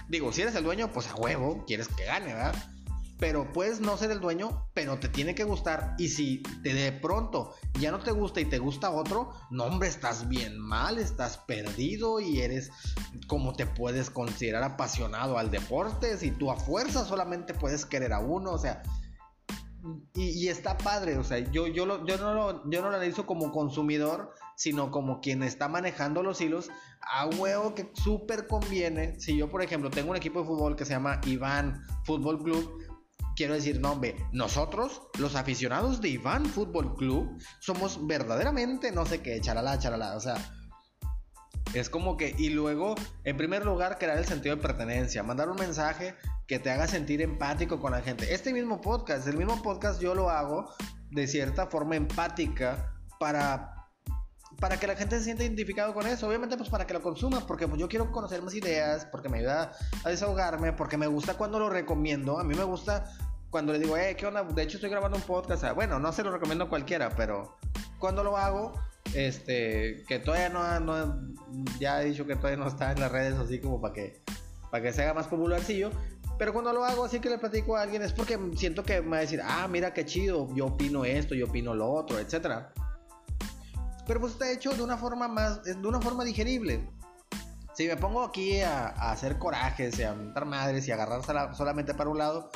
digo, 0.08 0.32
si 0.32 0.42
eres 0.42 0.54
el 0.54 0.64
dueño, 0.64 0.90
pues 0.92 1.08
a 1.08 1.14
huevo, 1.16 1.64
quieres 1.66 1.88
que 1.88 2.04
gane, 2.04 2.34
¿verdad? 2.34 2.54
pero 3.18 3.50
puedes 3.52 3.80
no 3.80 3.96
ser 3.96 4.10
el 4.10 4.20
dueño, 4.20 4.68
pero 4.74 4.98
te 4.98 5.08
tiene 5.08 5.34
que 5.34 5.44
gustar. 5.44 5.94
Y 5.98 6.08
si 6.08 6.42
de 6.62 6.92
pronto 6.92 7.54
ya 7.80 7.90
no 7.90 7.98
te 7.98 8.10
gusta 8.10 8.40
y 8.40 8.44
te 8.44 8.58
gusta 8.58 8.90
otro, 8.90 9.32
no 9.50 9.64
hombre, 9.64 9.88
estás 9.88 10.28
bien 10.28 10.58
mal, 10.58 10.98
estás 10.98 11.38
perdido 11.38 12.20
y 12.20 12.40
eres 12.40 12.70
como 13.26 13.54
te 13.54 13.66
puedes 13.66 14.10
considerar 14.10 14.62
apasionado 14.62 15.38
al 15.38 15.50
deporte. 15.50 16.18
Si 16.18 16.30
tú 16.30 16.50
a 16.50 16.56
fuerza 16.56 17.04
solamente 17.04 17.54
puedes 17.54 17.86
querer 17.86 18.12
a 18.12 18.18
uno, 18.18 18.52
o 18.52 18.58
sea, 18.58 18.82
y, 20.14 20.48
está 20.48 20.76
padre, 20.78 21.18
o 21.18 21.24
sea, 21.24 21.38
yo, 21.38 21.66
yo, 21.66 21.86
lo, 21.86 22.04
yo, 22.06 22.16
no 22.18 22.34
lo, 22.34 22.70
yo 22.70 22.82
no 22.82 22.90
lo 22.90 22.96
analizo 22.96 23.26
como 23.26 23.52
consumidor, 23.52 24.32
sino 24.56 24.90
como 24.90 25.20
quien 25.20 25.42
está 25.42 25.68
manejando 25.68 26.22
los 26.22 26.40
hilos, 26.40 26.70
a 27.00 27.26
huevo 27.26 27.74
que 27.74 27.90
súper 27.94 28.46
conviene. 28.46 29.18
Si 29.20 29.36
yo, 29.36 29.48
por 29.48 29.62
ejemplo, 29.62 29.90
tengo 29.90 30.10
un 30.10 30.16
equipo 30.16 30.40
de 30.40 30.46
fútbol 30.46 30.76
que 30.76 30.84
se 30.84 30.92
llama 30.92 31.20
Iván 31.26 31.82
Fútbol 32.04 32.42
Club, 32.42 32.82
quiero 33.36 33.54
decir, 33.54 33.80
no, 33.80 33.92
hombre, 33.92 34.16
nosotros, 34.32 35.02
los 35.18 35.36
aficionados 35.36 36.00
de 36.00 36.08
Iván 36.08 36.46
Fútbol 36.46 36.94
Club, 36.96 37.38
somos 37.60 38.04
verdaderamente, 38.06 38.90
no 38.90 39.06
sé 39.06 39.20
qué, 39.22 39.40
charalá, 39.40 39.78
charalá, 39.78 40.16
o 40.16 40.20
sea, 40.20 40.36
es 41.78 41.90
como 41.90 42.16
que, 42.16 42.34
y 42.38 42.50
luego, 42.50 42.94
en 43.24 43.36
primer 43.36 43.64
lugar, 43.64 43.98
crear 43.98 44.18
el 44.18 44.26
sentido 44.26 44.56
de 44.56 44.62
pertenencia, 44.62 45.22
mandar 45.22 45.48
un 45.48 45.56
mensaje 45.56 46.14
que 46.46 46.58
te 46.58 46.70
haga 46.70 46.86
sentir 46.86 47.22
empático 47.22 47.80
con 47.80 47.92
la 47.92 48.02
gente. 48.02 48.32
Este 48.32 48.52
mismo 48.52 48.80
podcast, 48.80 49.26
el 49.26 49.36
mismo 49.36 49.62
podcast 49.62 50.00
yo 50.00 50.14
lo 50.14 50.30
hago 50.30 50.72
de 51.10 51.26
cierta 51.26 51.66
forma 51.66 51.96
empática 51.96 52.92
para 53.18 53.72
para 54.60 54.78
que 54.78 54.86
la 54.86 54.96
gente 54.96 55.18
se 55.18 55.24
sienta 55.24 55.44
identificado 55.44 55.92
con 55.92 56.06
eso. 56.06 56.26
Obviamente, 56.26 56.56
pues 56.56 56.70
para 56.70 56.86
que 56.86 56.94
lo 56.94 57.02
consuma, 57.02 57.46
porque 57.46 57.68
pues, 57.68 57.80
yo 57.80 57.88
quiero 57.88 58.10
conocer 58.10 58.42
más 58.42 58.54
ideas, 58.54 59.06
porque 59.06 59.28
me 59.28 59.38
ayuda 59.38 59.72
a 60.04 60.08
desahogarme, 60.08 60.72
porque 60.72 60.96
me 60.96 61.06
gusta 61.06 61.34
cuando 61.34 61.58
lo 61.58 61.68
recomiendo. 61.68 62.38
A 62.38 62.44
mí 62.44 62.54
me 62.54 62.64
gusta 62.64 63.04
cuando 63.50 63.72
le 63.72 63.78
digo, 63.78 63.96
eh, 63.96 64.16
¿qué 64.16 64.26
onda? 64.26 64.42
De 64.42 64.62
hecho, 64.62 64.78
estoy 64.78 64.90
grabando 64.90 65.16
un 65.16 65.24
podcast. 65.24 65.64
bueno, 65.74 65.98
no 65.98 66.12
se 66.12 66.22
lo 66.22 66.30
recomiendo 66.30 66.64
a 66.64 66.68
cualquiera, 66.68 67.10
pero 67.10 67.56
cuando 67.98 68.24
lo 68.24 68.36
hago, 68.36 68.72
este, 69.14 70.04
que 70.06 70.18
todavía 70.18 70.48
no, 70.48 71.20
ya 71.78 72.02
he 72.02 72.06
dicho 72.06 72.26
que 72.26 72.36
todavía 72.36 72.58
no 72.58 72.68
está 72.68 72.92
en 72.92 73.00
las 73.00 73.10
redes 73.10 73.34
así 73.34 73.60
como 73.60 73.80
para 73.80 73.94
que, 73.94 74.22
para 74.70 74.82
que 74.82 74.92
se 74.92 75.02
haga 75.02 75.14
más 75.14 75.28
popularcillo. 75.28 75.90
Pero 76.38 76.52
cuando 76.52 76.72
lo 76.72 76.84
hago 76.84 77.04
así 77.04 77.18
que 77.18 77.30
le 77.30 77.38
platico 77.38 77.76
a 77.76 77.82
alguien 77.82 78.02
es 78.02 78.12
porque 78.12 78.38
siento 78.56 78.82
que 78.82 79.00
me 79.00 79.10
va 79.10 79.16
a 79.18 79.20
decir, 79.20 79.40
ah, 79.42 79.66
mira 79.68 79.94
qué 79.94 80.04
chido, 80.04 80.48
yo 80.54 80.66
opino 80.66 81.04
esto, 81.04 81.34
yo 81.34 81.46
opino 81.46 81.74
lo 81.74 81.90
otro, 81.90 82.18
etcétera. 82.18 82.72
Pero 84.06 84.20
pues 84.20 84.34
está 84.34 84.50
hecho 84.50 84.74
de 84.74 84.82
una 84.82 84.96
forma 84.96 85.28
más, 85.28 85.64
de 85.64 85.74
una 85.74 86.00
forma 86.00 86.24
digerible. 86.24 86.86
Si 87.74 87.86
me 87.86 87.96
pongo 87.96 88.22
aquí 88.22 88.60
a, 88.60 88.88
hacer 88.88 89.38
corajes 89.38 89.98
y 89.98 90.02
a 90.02 90.14
montar 90.14 90.44
madres 90.44 90.86
y 90.88 90.92
agarrar 90.92 91.22
solamente 91.54 91.94
para 91.94 92.10
un 92.10 92.18
lado, 92.18 92.50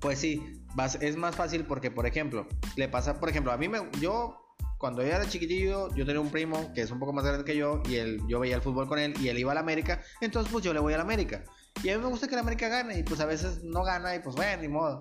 pues 0.00 0.18
sí, 0.18 0.62
es 1.00 1.16
más 1.16 1.36
fácil 1.36 1.64
porque, 1.64 1.90
por 1.90 2.06
ejemplo, 2.06 2.46
le 2.76 2.88
pasa, 2.88 3.18
por 3.20 3.28
ejemplo, 3.28 3.52
a 3.52 3.56
mí 3.56 3.68
me, 3.68 3.90
yo 4.00 4.43
cuando 4.84 5.00
yo 5.00 5.08
era 5.08 5.26
chiquitillo, 5.26 5.88
yo 5.94 6.04
tenía 6.04 6.20
un 6.20 6.28
primo 6.28 6.70
que 6.74 6.82
es 6.82 6.90
un 6.90 6.98
poco 6.98 7.14
más 7.14 7.24
grande 7.24 7.42
que 7.42 7.56
yo 7.56 7.82
y 7.88 7.94
él, 7.94 8.20
yo 8.28 8.38
veía 8.38 8.56
el 8.56 8.60
fútbol 8.60 8.86
con 8.86 8.98
él 8.98 9.14
y 9.18 9.28
él 9.28 9.38
iba 9.38 9.50
a 9.50 9.54
la 9.54 9.62
América, 9.62 10.02
entonces 10.20 10.52
pues 10.52 10.62
yo 10.62 10.74
le 10.74 10.80
voy 10.80 10.92
a 10.92 10.98
la 10.98 11.04
América. 11.04 11.42
Y 11.82 11.88
a 11.88 11.96
mí 11.96 12.04
me 12.04 12.10
gusta 12.10 12.28
que 12.28 12.34
la 12.34 12.42
América 12.42 12.68
gane 12.68 12.98
y 12.98 13.02
pues 13.02 13.18
a 13.20 13.24
veces 13.24 13.64
no 13.64 13.82
gana 13.82 14.14
y 14.14 14.18
pues 14.18 14.36
bueno, 14.36 14.60
ni 14.60 14.68
modo. 14.68 15.00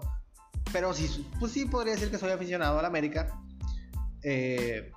Pero 0.71 0.93
sí, 0.93 1.29
pues 1.37 1.51
sí 1.51 1.65
podría 1.65 1.95
decir 1.95 2.09
que 2.09 2.17
soy 2.17 2.31
aficionado 2.31 2.79
a 2.79 2.81
la 2.81 2.87
América. 2.87 3.37
Eh, 4.23 4.89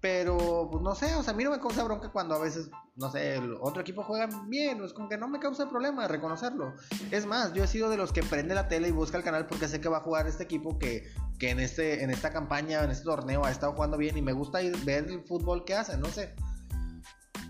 pero, 0.00 0.68
pues 0.68 0.82
no 0.82 0.96
sé, 0.96 1.14
o 1.14 1.22
sea, 1.22 1.32
a 1.32 1.36
mí 1.36 1.44
no 1.44 1.50
me 1.50 1.60
causa 1.60 1.84
bronca 1.84 2.10
cuando 2.10 2.34
a 2.34 2.38
veces, 2.38 2.70
no 2.96 3.10
sé, 3.10 3.36
el 3.36 3.56
otro 3.60 3.80
equipo 3.80 4.02
juega 4.02 4.28
bien, 4.48 4.82
es 4.84 4.92
como 4.92 5.08
que 5.08 5.16
no 5.16 5.28
me 5.28 5.38
causa 5.38 5.70
problema 5.70 6.08
reconocerlo. 6.08 6.74
Es 7.10 7.24
más, 7.24 7.54
yo 7.54 7.64
he 7.64 7.66
sido 7.66 7.88
de 7.88 7.96
los 7.96 8.12
que 8.12 8.22
prende 8.22 8.54
la 8.54 8.66
tele 8.66 8.88
y 8.88 8.90
busca 8.90 9.16
el 9.16 9.22
canal 9.22 9.46
porque 9.46 9.66
sé 9.66 9.80
que 9.80 9.88
va 9.88 9.98
a 9.98 10.02
jugar 10.02 10.26
este 10.26 10.42
equipo 10.42 10.78
que, 10.78 11.10
que 11.38 11.50
en, 11.50 11.60
este, 11.60 12.02
en 12.02 12.10
esta 12.10 12.32
campaña, 12.32 12.82
en 12.84 12.90
este 12.90 13.04
torneo 13.04 13.44
ha 13.44 13.50
estado 13.50 13.72
jugando 13.72 13.96
bien 13.96 14.16
y 14.16 14.22
me 14.22 14.32
gusta 14.32 14.62
ir, 14.62 14.76
ver 14.84 15.06
el 15.08 15.22
fútbol 15.22 15.64
que 15.64 15.74
hacen, 15.74 16.00
no 16.00 16.08
sé. 16.08 16.34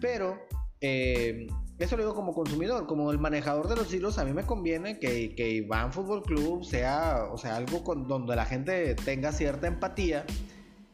Pero, 0.00 0.38
eh, 0.80 1.46
eso 1.78 1.96
lo 1.96 2.02
digo 2.02 2.14
como 2.14 2.32
consumidor, 2.32 2.86
como 2.86 3.10
el 3.10 3.18
manejador 3.18 3.68
de 3.68 3.76
los 3.76 3.92
hilos, 3.92 4.18
a 4.18 4.24
mí 4.24 4.32
me 4.32 4.44
conviene 4.44 4.98
que, 4.98 5.34
que 5.34 5.50
Iván 5.50 5.92
Fútbol 5.92 6.22
Club 6.22 6.64
sea, 6.64 7.24
o 7.32 7.38
sea, 7.38 7.56
algo 7.56 7.82
con, 7.82 8.06
donde 8.06 8.36
la 8.36 8.46
gente 8.46 8.94
tenga 8.94 9.32
cierta 9.32 9.66
empatía 9.66 10.24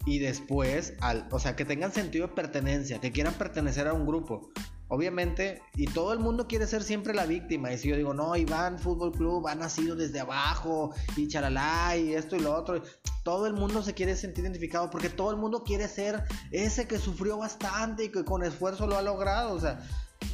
y 0.07 0.19
después, 0.19 0.95
al, 1.01 1.29
o 1.31 1.39
sea, 1.39 1.57
que 1.57 1.65
tengan 1.65 1.93
sentido 1.93 2.29
de 2.29 2.35
pertenencia, 2.35 3.01
que 3.01 3.13
quieran 3.13 3.35
pertenecer 3.35 3.87
a 3.89 3.93
un 3.93 4.07
grupo. 4.07 4.51
Obviamente, 4.93 5.63
y 5.77 5.87
todo 5.87 6.13
el 6.13 6.19
mundo 6.19 6.49
quiere 6.49 6.67
ser 6.67 6.83
siempre 6.83 7.15
la 7.15 7.25
víctima. 7.25 7.73
Y 7.73 7.79
si 7.79 7.89
yo 7.89 7.97
digo, 7.97 8.13
no, 8.13 8.35
Iván 8.35 8.79
Fútbol 8.79 9.13
Club 9.13 9.47
ha 9.47 9.55
nacido 9.55 9.95
desde 9.95 10.19
abajo, 10.19 10.93
y 11.17 11.29
charalá, 11.29 11.97
y 11.97 12.13
esto 12.13 12.35
y 12.35 12.41
lo 12.41 12.53
otro, 12.53 12.83
todo 13.23 13.47
el 13.47 13.53
mundo 13.53 13.83
se 13.83 13.95
quiere 13.95 14.17
sentir 14.17 14.43
identificado 14.45 14.91
porque 14.91 15.09
todo 15.09 15.31
el 15.31 15.37
mundo 15.37 15.63
quiere 15.63 15.87
ser 15.87 16.25
ese 16.51 16.89
que 16.89 16.99
sufrió 16.99 17.39
bastante 17.39 18.05
y 18.05 18.09
que 18.09 18.25
con 18.25 18.43
esfuerzo 18.43 18.89
lo 18.89 18.99
ha 18.99 19.03
logrado. 19.03 19.55
O 19.55 19.61
sea, 19.61 19.81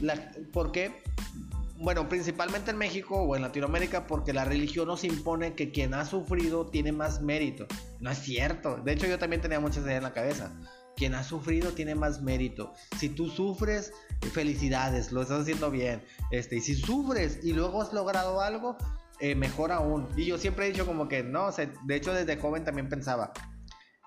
la, 0.00 0.32
¿por 0.52 0.72
qué? 0.72 1.02
bueno, 1.78 2.08
principalmente 2.08 2.70
en 2.70 2.78
México 2.78 3.16
o 3.16 3.36
en 3.36 3.42
Latinoamérica, 3.42 4.06
porque 4.06 4.32
la 4.32 4.44
religión 4.44 4.88
nos 4.88 5.04
impone 5.04 5.54
que 5.54 5.70
quien 5.70 5.94
ha 5.94 6.04
sufrido 6.04 6.66
tiene 6.66 6.92
más 6.92 7.20
mérito. 7.20 7.66
No 8.00 8.10
es 8.10 8.18
cierto. 8.18 8.76
De 8.78 8.92
hecho, 8.92 9.06
yo 9.06 9.18
también 9.18 9.42
tenía 9.42 9.60
muchas 9.60 9.84
ideas 9.84 9.98
en 9.98 10.04
la 10.04 10.12
cabeza. 10.12 10.52
Quien 10.96 11.14
ha 11.14 11.22
sufrido 11.22 11.72
tiene 11.72 11.94
más 11.94 12.22
mérito. 12.22 12.72
Si 12.98 13.10
tú 13.10 13.28
sufres, 13.28 13.92
felicidades, 14.32 15.12
lo 15.12 15.22
estás 15.22 15.42
haciendo 15.42 15.70
bien. 15.70 16.02
Este, 16.30 16.56
y 16.56 16.60
si 16.60 16.74
sufres 16.74 17.40
y 17.42 17.52
luego 17.52 17.82
has 17.82 17.92
logrado 17.92 18.40
algo, 18.40 18.76
eh, 19.20 19.34
mejor 19.34 19.72
aún. 19.72 20.08
Y 20.16 20.24
yo 20.24 20.38
siempre 20.38 20.66
he 20.66 20.72
dicho 20.72 20.86
como 20.86 21.08
que 21.08 21.22
no, 21.22 21.50
de 21.52 21.96
hecho 21.96 22.12
desde 22.12 22.38
joven 22.38 22.64
también 22.64 22.88
pensaba, 22.88 23.32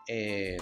eh, 0.08 0.58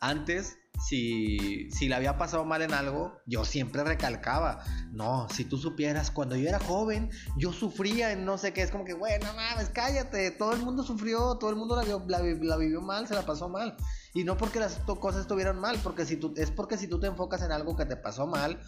antes 0.00 0.58
si, 0.78 1.70
si 1.70 1.88
le 1.88 1.94
había 1.94 2.18
pasado 2.18 2.44
mal 2.44 2.62
en 2.62 2.72
algo, 2.72 3.20
yo 3.26 3.44
siempre 3.44 3.82
recalcaba, 3.84 4.62
no, 4.92 5.26
si 5.30 5.44
tú 5.44 5.58
supieras, 5.58 6.10
cuando 6.10 6.36
yo 6.36 6.48
era 6.48 6.58
joven, 6.58 7.10
yo 7.36 7.52
sufría 7.52 8.12
en 8.12 8.24
no 8.24 8.38
sé 8.38 8.52
qué, 8.52 8.62
es 8.62 8.70
como 8.70 8.84
que, 8.84 8.94
bueno, 8.94 9.26
mames, 9.34 9.70
cállate, 9.70 10.30
todo 10.30 10.52
el 10.52 10.62
mundo 10.62 10.82
sufrió, 10.82 11.36
todo 11.36 11.50
el 11.50 11.56
mundo 11.56 11.76
la, 11.76 11.84
la, 12.06 12.56
vivió 12.56 12.80
mal, 12.80 13.08
se 13.08 13.14
la 13.14 13.26
pasó 13.26 13.48
mal. 13.48 13.76
Y 14.14 14.24
no 14.24 14.36
porque 14.36 14.60
las 14.60 14.76
cosas 15.00 15.22
estuvieran 15.22 15.58
mal, 15.58 15.78
porque 15.82 16.06
si 16.06 16.16
tú, 16.16 16.32
es 16.36 16.50
porque 16.50 16.78
si 16.78 16.86
tú 16.86 17.00
te 17.00 17.06
enfocas 17.06 17.42
en 17.42 17.52
algo 17.52 17.76
que 17.76 17.84
te 17.84 17.96
pasó 17.96 18.26
mal, 18.26 18.60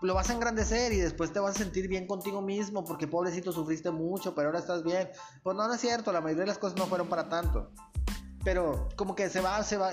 lo 0.00 0.14
vas 0.14 0.30
a 0.30 0.34
engrandecer 0.34 0.92
y 0.92 0.98
después 0.98 1.32
te 1.32 1.40
vas 1.40 1.56
a 1.56 1.58
sentir 1.58 1.88
bien 1.88 2.06
contigo 2.06 2.40
mismo 2.40 2.84
porque 2.84 3.08
pobrecito 3.08 3.50
sufriste 3.52 3.90
mucho, 3.90 4.34
pero 4.34 4.48
ahora 4.48 4.60
estás 4.60 4.84
bien. 4.84 5.08
Pues 5.42 5.56
no, 5.56 5.66
no 5.66 5.74
es 5.74 5.80
cierto, 5.80 6.12
la 6.12 6.20
mayoría 6.20 6.42
de 6.42 6.48
las 6.48 6.58
cosas 6.58 6.78
no 6.78 6.86
fueron 6.86 7.08
para 7.08 7.28
tanto 7.28 7.72
pero 8.44 8.88
como 8.96 9.14
que 9.14 9.28
se 9.28 9.40
va, 9.40 9.62
se 9.62 9.76
va, 9.76 9.92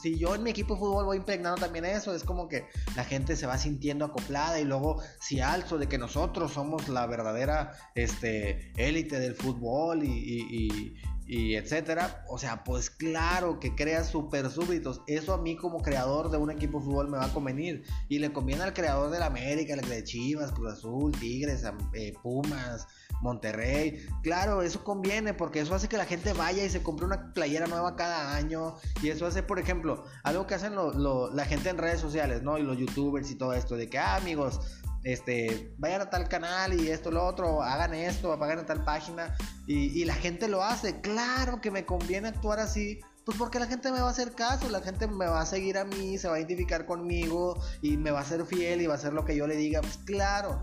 si 0.00 0.18
yo 0.18 0.34
en 0.34 0.42
mi 0.42 0.50
equipo 0.50 0.74
de 0.74 0.80
fútbol 0.80 1.04
voy 1.06 1.16
impregnando 1.16 1.60
también 1.60 1.84
eso, 1.84 2.14
es 2.14 2.22
como 2.22 2.48
que 2.48 2.66
la 2.94 3.04
gente 3.04 3.36
se 3.36 3.46
va 3.46 3.58
sintiendo 3.58 4.04
acoplada 4.04 4.60
y 4.60 4.64
luego 4.64 5.02
si 5.20 5.40
alzo 5.40 5.78
de 5.78 5.88
que 5.88 5.98
nosotros 5.98 6.52
somos 6.52 6.88
la 6.88 7.06
verdadera 7.06 7.72
este, 7.94 8.72
élite 8.76 9.18
del 9.18 9.34
fútbol 9.34 10.04
y, 10.04 10.08
y, 10.08 10.94
etcétera, 11.28 12.24
o 12.28 12.38
sea, 12.38 12.62
pues 12.62 12.88
claro 12.90 13.58
que 13.58 13.74
crea 13.74 14.04
super 14.04 14.48
súbitos, 14.50 15.02
eso 15.06 15.34
a 15.34 15.38
mí 15.38 15.56
como 15.56 15.82
creador 15.82 16.30
de 16.30 16.38
un 16.38 16.50
equipo 16.50 16.78
de 16.78 16.84
fútbol 16.84 17.08
me 17.08 17.18
va 17.18 17.26
a 17.26 17.32
convenir 17.32 17.84
y 18.08 18.18
le 18.18 18.32
conviene 18.32 18.62
al 18.62 18.72
creador 18.72 19.10
del 19.10 19.22
América, 19.22 19.74
el 19.74 19.88
de 19.88 20.04
Chivas, 20.04 20.52
Cruz 20.52 20.74
Azul, 20.74 21.12
Tigres, 21.12 21.64
eh, 21.94 22.12
Pumas, 22.22 22.86
Monterrey. 23.20 24.06
Claro, 24.22 24.62
eso 24.62 24.84
conviene 24.84 25.34
porque 25.34 25.60
eso 25.60 25.74
hace 25.74 25.88
que 25.88 25.96
la 25.96 26.04
gente 26.04 26.32
vaya 26.32 26.64
y 26.64 26.70
se 26.70 26.82
compre 26.82 27.06
una 27.06 27.32
playera 27.32 27.66
nueva 27.66 27.96
cada 27.96 28.36
año. 28.36 28.76
Y 29.02 29.08
eso 29.08 29.26
hace, 29.26 29.42
por 29.42 29.58
ejemplo, 29.58 30.04
algo 30.22 30.46
que 30.46 30.54
hacen 30.54 30.74
la 30.76 31.44
gente 31.44 31.70
en 31.70 31.78
redes 31.78 32.00
sociales, 32.00 32.42
¿no? 32.42 32.58
Y 32.58 32.62
los 32.62 32.78
youtubers 32.78 33.30
y 33.30 33.36
todo 33.36 33.52
esto, 33.52 33.76
de 33.76 33.88
que, 33.88 33.98
ah, 33.98 34.16
amigos, 34.16 34.60
este, 35.06 35.72
vayan 35.78 36.00
a 36.00 36.10
tal 36.10 36.28
canal 36.28 36.74
y 36.74 36.90
esto, 36.90 37.12
lo 37.12 37.24
otro, 37.24 37.62
hagan 37.62 37.94
esto, 37.94 38.32
apaguen 38.32 38.58
a 38.58 38.66
tal 38.66 38.82
página. 38.82 39.36
Y, 39.68 40.04
la 40.04 40.14
gente 40.14 40.48
lo 40.48 40.64
hace. 40.64 41.00
Claro 41.00 41.60
que 41.60 41.70
me 41.70 41.86
conviene 41.86 42.28
actuar 42.28 42.58
así 42.58 43.00
pues 43.24 43.38
porque 43.38 43.58
la 43.58 43.66
gente 43.66 43.90
me 43.90 44.00
va 44.00 44.06
a 44.06 44.10
hacer 44.10 44.32
caso, 44.32 44.68
la 44.68 44.80
gente 44.80 45.08
me 45.08 45.26
va 45.26 45.40
a 45.40 45.46
seguir 45.46 45.78
a 45.78 45.84
mí, 45.84 46.16
se 46.16 46.28
va 46.28 46.36
a 46.36 46.38
identificar 46.38 46.86
conmigo 46.86 47.60
y 47.82 47.96
me 47.96 48.12
va 48.12 48.20
a 48.20 48.24
ser 48.24 48.46
fiel 48.46 48.80
y 48.80 48.86
va 48.86 48.94
a 48.94 48.96
hacer 48.96 49.12
lo 49.12 49.24
que 49.24 49.34
yo 49.34 49.48
le 49.48 49.56
diga. 49.56 49.80
Pues 49.80 49.98
claro, 49.98 50.62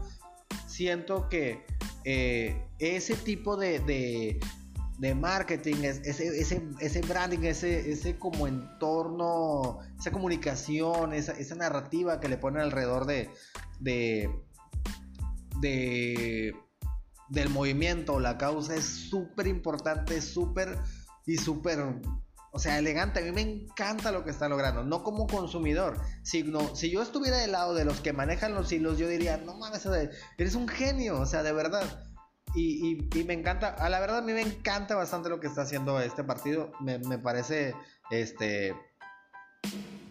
siento 0.66 1.28
que 1.28 1.66
eh, 2.06 2.66
ese 2.80 3.16
tipo 3.16 3.58
de, 3.58 4.40
marketing, 5.16 5.84
ese, 5.84 6.28
ese, 6.40 6.64
ese, 6.80 7.02
branding, 7.02 7.40
ese, 7.44 7.92
ese 7.92 8.18
como 8.18 8.48
entorno, 8.48 9.80
esa 10.00 10.12
comunicación, 10.12 11.14
esa, 11.14 11.34
esa 11.34 11.56
narrativa 11.56 12.20
que 12.20 12.30
le 12.30 12.38
ponen 12.38 12.62
alrededor 12.62 13.06
de, 13.06 13.30
de, 13.80 14.30
de 15.60 16.54
del 17.30 17.50
movimiento, 17.50 18.20
la 18.20 18.38
causa 18.38 18.76
es 18.76 18.86
súper 18.86 19.48
importante, 19.48 20.22
súper 20.22 20.78
y 21.26 21.38
súper 21.38 22.02
o 22.56 22.60
sea, 22.60 22.78
elegante. 22.78 23.20
A 23.20 23.24
mí 23.24 23.32
me 23.32 23.42
encanta 23.42 24.12
lo 24.12 24.24
que 24.24 24.30
está 24.30 24.48
logrando. 24.48 24.84
No 24.84 25.02
como 25.02 25.26
consumidor. 25.26 26.00
Sino, 26.22 26.76
si 26.76 26.92
yo 26.92 27.02
estuviera 27.02 27.38
del 27.38 27.52
lado 27.52 27.74
de 27.74 27.84
los 27.84 28.00
que 28.00 28.14
manejan 28.14 28.54
los 28.54 28.72
hilos, 28.72 29.00
yo 29.00 29.08
diría, 29.08 29.38
no 29.38 29.58
mames, 29.58 29.88
eres 30.38 30.54
un 30.54 30.68
genio. 30.68 31.20
O 31.20 31.26
sea, 31.26 31.42
de 31.42 31.52
verdad. 31.52 32.13
Y, 32.56 33.08
me 33.26 33.34
encanta, 33.34 33.70
a 33.70 33.90
la 33.90 34.00
verdad 34.00 34.20
a 34.20 34.22
mí 34.22 34.32
me 34.32 34.42
encanta 34.42 34.96
bastante 34.96 35.30
lo 35.30 35.40
que 35.40 35.48
está 35.48 35.64
haciendo 35.64 36.00
este 36.00 36.24
partido. 36.24 36.72
Me, 36.80 37.00
parece 37.18 37.74
este 38.12 38.76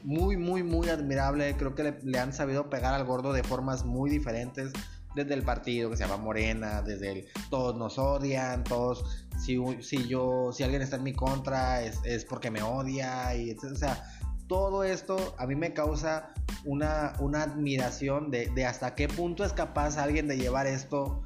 muy, 0.02 0.36
muy, 0.36 0.62
muy 0.62 0.88
admirable. 0.88 1.54
Creo 1.56 1.74
que 1.74 1.84
le, 1.84 1.98
le, 2.02 2.18
han 2.18 2.32
sabido 2.32 2.68
pegar 2.68 2.94
al 2.94 3.04
gordo 3.04 3.32
de 3.32 3.42
formas 3.44 3.84
muy 3.84 4.10
diferentes 4.10 4.72
desde 5.14 5.34
el 5.34 5.42
partido 5.42 5.90
que 5.90 5.96
se 5.96 6.04
llama 6.04 6.16
Morena, 6.16 6.82
desde 6.82 7.12
el 7.12 7.26
todos 7.50 7.76
nos 7.76 7.98
odian, 7.98 8.64
todos, 8.64 9.26
si, 9.38 9.58
si 9.82 10.08
yo, 10.08 10.50
si 10.52 10.62
alguien 10.62 10.82
está 10.82 10.96
en 10.96 11.02
mi 11.02 11.12
contra 11.12 11.82
es, 11.82 12.00
es 12.04 12.24
porque 12.24 12.50
me 12.50 12.62
odia, 12.62 13.34
y 13.34 13.52
o 13.52 13.74
sea, 13.74 14.04
todo 14.48 14.84
esto 14.84 15.34
a 15.38 15.46
mí 15.46 15.54
me 15.54 15.72
causa 15.72 16.32
una, 16.64 17.14
una 17.20 17.42
admiración 17.42 18.30
de, 18.30 18.48
de, 18.48 18.66
hasta 18.66 18.94
qué 18.94 19.08
punto 19.08 19.44
es 19.44 19.52
capaz 19.52 19.98
alguien 19.98 20.28
de 20.28 20.36
llevar 20.36 20.66
esto 20.66 21.22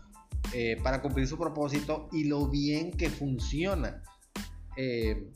eh, 0.52 0.78
para 0.82 1.02
cumplir 1.02 1.26
su 1.26 1.38
propósito 1.38 2.08
y 2.12 2.24
lo 2.24 2.48
bien 2.48 2.92
que 2.92 3.10
funciona. 3.10 4.02
Eh, 4.76 5.32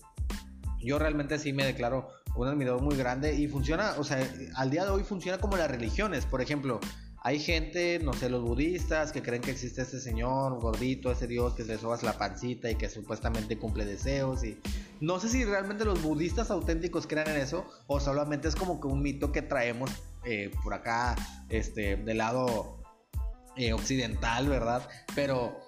yo 0.80 0.98
realmente 0.98 1.38
sí 1.38 1.52
me 1.52 1.64
declaro 1.64 2.08
un 2.36 2.48
admirador 2.48 2.82
muy 2.82 2.96
grande 2.96 3.34
y 3.34 3.48
funciona, 3.48 3.94
o 3.98 4.04
sea, 4.04 4.26
al 4.54 4.70
día 4.70 4.84
de 4.84 4.90
hoy 4.90 5.02
funciona 5.02 5.38
como 5.38 5.56
las 5.56 5.70
religiones, 5.70 6.26
por 6.26 6.40
ejemplo, 6.40 6.80
hay 7.22 7.38
gente, 7.38 7.98
no 8.02 8.14
sé, 8.14 8.30
los 8.30 8.42
budistas 8.42 9.12
que 9.12 9.20
creen 9.20 9.42
que 9.42 9.50
existe 9.50 9.82
este 9.82 10.00
señor 10.00 10.58
gordito, 10.58 11.12
ese 11.12 11.26
dios 11.26 11.54
que 11.54 11.64
le 11.64 11.76
sobas 11.76 12.02
la 12.02 12.16
pancita 12.16 12.70
y 12.70 12.76
que 12.76 12.88
supuestamente 12.88 13.58
cumple 13.58 13.84
deseos 13.84 14.42
y 14.42 14.58
no 15.00 15.20
sé 15.20 15.28
si 15.28 15.44
realmente 15.44 15.84
los 15.84 16.02
budistas 16.02 16.50
auténticos 16.50 17.06
crean 17.06 17.28
en 17.28 17.36
eso 17.36 17.66
o 17.86 18.00
solamente 18.00 18.48
es 18.48 18.56
como 18.56 18.80
que 18.80 18.86
un 18.86 19.02
mito 19.02 19.32
que 19.32 19.42
traemos 19.42 19.90
eh, 20.24 20.50
por 20.64 20.72
acá, 20.72 21.14
este, 21.50 21.96
del 21.96 22.18
lado 22.18 22.79
eh, 23.56 23.72
occidental, 23.72 24.48
¿verdad? 24.48 24.88
Pero 25.14 25.58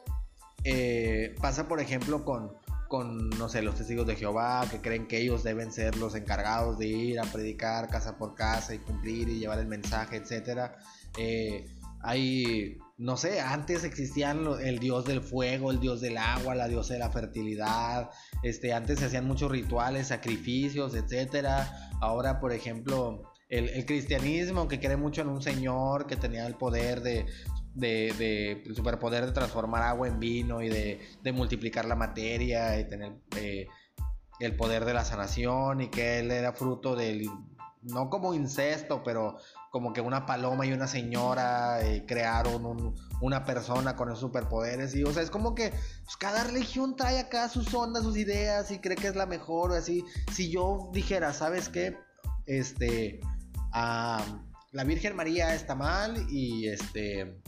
eh, 0.64 1.34
pasa, 1.40 1.66
por 1.68 1.80
ejemplo, 1.80 2.24
con, 2.24 2.52
con, 2.88 3.30
no 3.30 3.48
sé, 3.48 3.62
los 3.62 3.74
testigos 3.74 4.06
de 4.06 4.16
Jehová, 4.16 4.66
que 4.70 4.80
creen 4.80 5.08
que 5.08 5.18
ellos 5.18 5.42
deben 5.42 5.72
ser 5.72 5.96
los 5.96 6.14
encargados 6.14 6.78
de 6.78 6.86
ir 6.86 7.20
a 7.20 7.24
predicar 7.24 7.88
casa 7.88 8.18
por 8.18 8.34
casa 8.34 8.74
y 8.74 8.78
cumplir 8.78 9.28
y 9.28 9.38
llevar 9.38 9.58
el 9.58 9.66
mensaje, 9.66 10.16
etcétera. 10.16 10.76
Eh, 11.18 11.66
hay, 12.02 12.78
no 12.98 13.16
sé, 13.16 13.40
antes 13.40 13.84
existían 13.84 14.46
el 14.60 14.78
dios 14.78 15.04
del 15.04 15.22
fuego, 15.22 15.70
el 15.70 15.80
dios 15.80 16.00
del 16.00 16.18
agua, 16.18 16.54
la 16.54 16.68
diosa 16.68 16.94
de 16.94 17.00
la 17.00 17.10
fertilidad. 17.10 18.10
Este, 18.42 18.72
antes 18.72 18.98
se 18.98 19.06
hacían 19.06 19.26
muchos 19.26 19.50
rituales, 19.50 20.08
sacrificios, 20.08 20.94
etcétera. 20.94 21.90
Ahora, 22.00 22.40
por 22.40 22.52
ejemplo, 22.52 23.32
el, 23.52 23.84
cristianismo 23.84 24.66
que 24.66 24.80
cree 24.80 24.96
mucho 24.96 25.20
en 25.20 25.28
un 25.28 25.42
señor 25.42 26.06
que 26.06 26.16
tenía 26.16 26.46
el 26.46 26.54
poder 26.54 27.02
de, 27.02 27.26
de, 27.74 28.62
el 28.64 28.76
superpoder 28.76 29.26
de 29.26 29.32
transformar 29.32 29.82
agua 29.82 30.08
en 30.08 30.20
vino 30.20 30.62
y 30.62 30.68
de, 30.68 31.32
multiplicar 31.32 31.84
la 31.84 31.96
materia 31.96 32.78
y 32.78 32.88
tener 32.88 33.14
eh, 33.36 33.66
el 34.40 34.56
poder 34.56 34.84
de 34.84 34.94
la 34.94 35.04
sanación 35.04 35.80
y 35.82 35.88
que 35.88 36.18
él 36.18 36.30
era 36.30 36.52
fruto 36.52 36.96
del 36.96 37.28
no 37.82 38.10
como 38.10 38.34
incesto, 38.34 39.02
pero 39.02 39.38
como 39.70 39.92
que 39.92 40.00
una 40.00 40.26
paloma 40.26 40.66
y 40.66 40.72
una 40.72 40.86
señora 40.86 41.80
eh, 41.82 42.04
crearon 42.06 42.94
una 43.20 43.44
persona 43.44 43.96
con 43.96 44.08
esos 44.08 44.20
superpoderes. 44.20 44.94
Y, 44.94 45.02
o 45.02 45.12
sea, 45.12 45.22
es 45.22 45.30
como 45.30 45.54
que 45.54 45.70
pues, 45.70 46.16
cada 46.18 46.44
religión 46.44 46.96
trae 46.96 47.18
acá 47.18 47.48
sus 47.48 47.72
ondas, 47.74 48.04
sus 48.04 48.16
ideas 48.16 48.70
y 48.70 48.78
cree 48.78 48.96
que 48.96 49.08
es 49.08 49.16
la 49.16 49.26
mejor. 49.26 49.72
Así, 49.72 50.04
si 50.30 50.50
yo 50.50 50.90
dijera, 50.92 51.32
¿sabes 51.32 51.68
qué? 51.68 51.96
Este, 52.46 53.20
la 53.72 54.84
Virgen 54.84 55.16
María 55.16 55.54
está 55.54 55.74
mal 55.74 56.26
y 56.30 56.68
este 56.68 57.42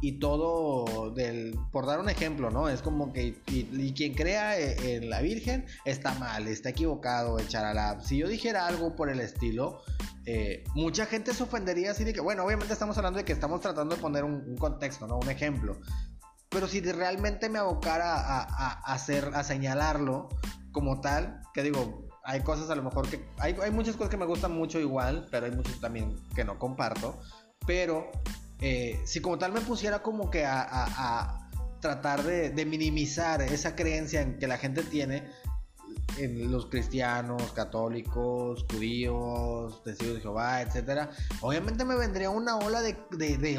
y 0.00 0.18
todo 0.18 1.10
del 1.10 1.58
por 1.72 1.86
dar 1.86 1.98
un 1.98 2.08
ejemplo 2.08 2.50
no 2.50 2.68
es 2.68 2.82
como 2.82 3.12
que 3.12 3.36
y, 3.46 3.92
quien 3.94 4.14
crea 4.14 4.58
e, 4.58 4.96
en 4.96 5.10
la 5.10 5.20
Virgen 5.20 5.66
está 5.84 6.14
mal 6.14 6.46
está 6.46 6.70
equivocado 6.70 7.38
el 7.38 7.48
charalab 7.48 8.02
si 8.02 8.18
yo 8.18 8.28
dijera 8.28 8.66
algo 8.66 8.94
por 8.94 9.10
el 9.10 9.20
estilo 9.20 9.82
eh, 10.30 10.62
mucha 10.74 11.06
gente 11.06 11.32
se 11.32 11.42
ofendería 11.42 11.92
así 11.92 12.04
de 12.04 12.12
que 12.12 12.20
bueno 12.20 12.44
obviamente 12.44 12.74
estamos 12.74 12.98
hablando 12.98 13.18
de 13.18 13.24
que 13.24 13.32
estamos 13.32 13.62
tratando 13.62 13.96
de 13.96 14.02
poner 14.02 14.24
un, 14.24 14.56
contexto 14.58 15.06
no 15.06 15.16
un 15.16 15.30
ejemplo. 15.30 15.80
Pero 16.50 16.68
si 16.68 16.80
realmente 16.80 17.48
me 17.48 17.58
abocara 17.58 18.14
a, 18.14 18.42
a, 18.42 18.92
hacer 18.92 19.30
a 19.34 19.42
señalarlo 19.42 20.28
como 20.70 21.00
tal 21.00 21.40
que 21.54 21.62
digo 21.62 22.06
hay 22.24 22.42
cosas 22.42 22.68
a 22.68 22.74
lo 22.74 22.82
mejor 22.82 23.08
que 23.08 23.26
hay, 23.38 23.56
hay 23.62 23.70
muchas 23.70 23.96
cosas 23.96 24.10
que 24.10 24.18
me 24.18 24.26
gustan 24.26 24.52
mucho 24.52 24.78
igual 24.78 25.26
pero 25.30 25.46
hay 25.46 25.52
muchas 25.52 25.80
también 25.80 26.14
que 26.34 26.44
no 26.44 26.58
comparto 26.58 27.18
pero 27.66 28.10
eh, 28.60 29.00
si 29.04 29.20
como 29.20 29.38
tal 29.38 29.52
me 29.52 29.60
pusiera 29.60 30.02
como 30.02 30.30
que 30.30 30.44
a, 30.44 31.44
tratar 31.80 32.24
de, 32.24 32.66
minimizar 32.66 33.40
esa 33.40 33.76
creencia 33.76 34.20
en 34.20 34.38
que 34.38 34.48
la 34.48 34.58
gente 34.58 34.82
tiene 34.82 35.30
en 36.16 36.50
los 36.50 36.66
cristianos, 36.66 37.52
católicos, 37.52 38.66
judíos, 38.68 39.80
testigos 39.84 40.16
de 40.16 40.20
Jehová, 40.20 40.62
etcétera, 40.62 41.10
obviamente 41.40 41.84
me 41.84 41.94
vendría 41.94 42.30
una 42.30 42.56
ola 42.56 42.82
de, 42.82 42.96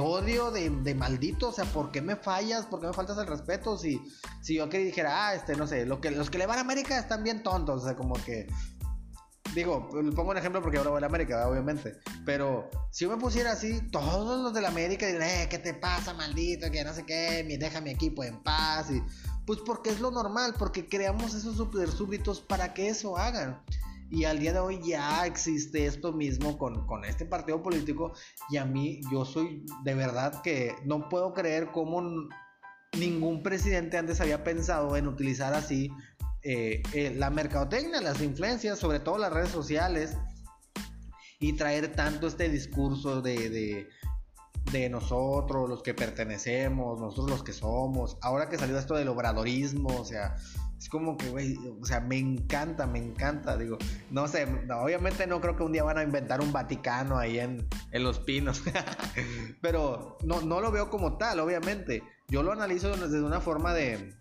odio, 0.01 0.51
de, 0.51 0.95
maldito, 0.95 1.49
o 1.49 1.51
sea, 1.53 1.63
¿por 1.63 1.91
qué 1.91 2.01
me 2.01 2.17
fallas? 2.17 2.65
¿Por 2.65 2.81
qué 2.81 2.88
me 2.88 2.93
faltas 2.93 3.17
el 3.19 3.27
respeto? 3.27 3.77
Si, 3.77 4.01
si 4.41 4.55
yo 4.55 4.67
que 4.67 4.79
dijera, 4.79 5.29
ah, 5.29 5.35
este, 5.35 5.55
no 5.55 5.65
sé, 5.65 5.85
lo 5.85 6.01
que, 6.01 6.12
los 6.12 6.29
que 6.29 6.39
le 6.39 6.45
van 6.45 6.57
a 6.57 6.62
América 6.62 6.99
están 6.99 7.23
bien 7.23 7.41
tontos, 7.41 7.83
o 7.83 7.85
sea, 7.85 7.95
como 7.95 8.15
que 8.15 8.47
Digo, 9.53 9.89
pongo 10.15 10.31
un 10.31 10.38
ejemplo 10.38 10.62
porque 10.62 10.77
ahora 10.77 10.91
voy 10.91 10.97
a 10.97 11.01
la 11.01 11.07
América, 11.07 11.47
obviamente. 11.47 11.97
Pero 12.29 12.69
si 12.91 13.05
yo 13.05 13.09
me 13.09 13.17
pusiera 13.17 13.53
así, 13.53 13.81
todos 13.89 14.43
los 14.43 14.53
de 14.53 14.61
la 14.61 14.67
América 14.67 15.07
dirían, 15.07 15.23
eh, 15.27 15.47
¿qué 15.49 15.57
te 15.57 15.73
pasa, 15.73 16.13
maldito? 16.13 16.69
Que 16.69 16.83
no 16.83 16.93
sé 16.93 17.03
qué, 17.03 17.43
deja 17.59 17.81
mi 17.81 17.89
equipo 17.89 18.23
en 18.23 18.43
paz. 18.43 18.91
Y, 18.91 19.01
pues 19.47 19.57
porque 19.65 19.89
es 19.89 19.99
lo 19.99 20.11
normal, 20.11 20.53
porque 20.59 20.87
creamos 20.87 21.33
esos 21.33 21.57
super 21.57 21.89
súbditos 21.89 22.39
para 22.39 22.75
que 22.75 22.87
eso 22.87 23.17
hagan. 23.17 23.59
Y 24.11 24.25
al 24.25 24.37
día 24.37 24.53
de 24.53 24.59
hoy 24.59 24.79
ya 24.85 25.25
existe 25.25 25.87
esto 25.87 26.13
mismo 26.13 26.59
con, 26.59 26.85
con 26.85 27.03
este 27.03 27.25
partido 27.25 27.63
político 27.63 28.13
y 28.51 28.57
a 28.57 28.65
mí 28.65 29.01
yo 29.11 29.25
soy 29.25 29.65
de 29.83 29.95
verdad 29.95 30.43
que 30.43 30.75
no 30.85 31.09
puedo 31.09 31.33
creer 31.33 31.71
cómo 31.71 32.29
ningún 32.95 33.41
presidente 33.41 33.97
antes 33.97 34.21
había 34.21 34.43
pensado 34.43 34.95
en 34.97 35.07
utilizar 35.07 35.55
así 35.55 35.89
eh, 36.43 36.83
eh, 36.93 37.11
la 37.17 37.31
mercadotecnia, 37.31 38.01
las 38.01 38.21
influencias, 38.21 38.77
sobre 38.77 38.99
todo 38.99 39.17
las 39.17 39.33
redes 39.33 39.49
sociales, 39.49 40.15
y 41.39 41.54
traer 41.54 41.93
tanto 41.93 42.28
este 42.28 42.49
discurso 42.49 43.21
de, 43.21 43.88
de, 44.71 44.89
nosotros, 44.89 45.69
los 45.69 45.82
que 45.82 45.93
pertenecemos, 45.93 46.99
nosotros 46.99 47.30
los 47.30 47.43
que 47.43 47.54
somos. 47.54 48.17
Ahora 48.21 48.49
que 48.49 48.58
salió 48.58 48.78
esto 48.78 48.95
del 48.95 49.08
obradorismo, 49.08 49.89
o 49.97 50.06
sea, 50.06 50.36
es 50.78 50.89
como 50.89 51.17
que, 51.17 51.30
güey, 51.30 51.58
o 51.82 51.86
sea, 51.86 52.02
me 52.02 52.17
encanta, 52.17 52.86
me 52.86 52.99
encanta. 52.99 53.58
Digo, 53.58 53.78
no 54.12 54.28
sé, 54.28 54.47
obviamente 54.80 55.28
no 55.28 55.39
creo 55.39 55.56
que 55.56 55.63
un 55.63 55.71
día 55.71 55.84
van 55.84 55.97
a 55.97 56.04
inventar 56.04 56.41
un 56.41 56.52
Vaticano 56.52 57.17
ahí 57.17 57.39
en, 57.39 57.67
en 57.91 58.04
Los 58.04 58.19
Pinos. 58.19 58.62
Pero 59.62 60.17
no, 60.23 60.41
no 60.41 60.60
lo 60.60 60.71
veo 60.71 60.89
como 60.89 61.17
tal, 61.17 61.39
obviamente. 61.39 62.04
Yo 62.28 62.43
lo 62.43 62.52
analizo 62.52 62.95
desde 62.95 63.23
una 63.23 63.41
forma 63.41 63.73
de. 63.73 64.13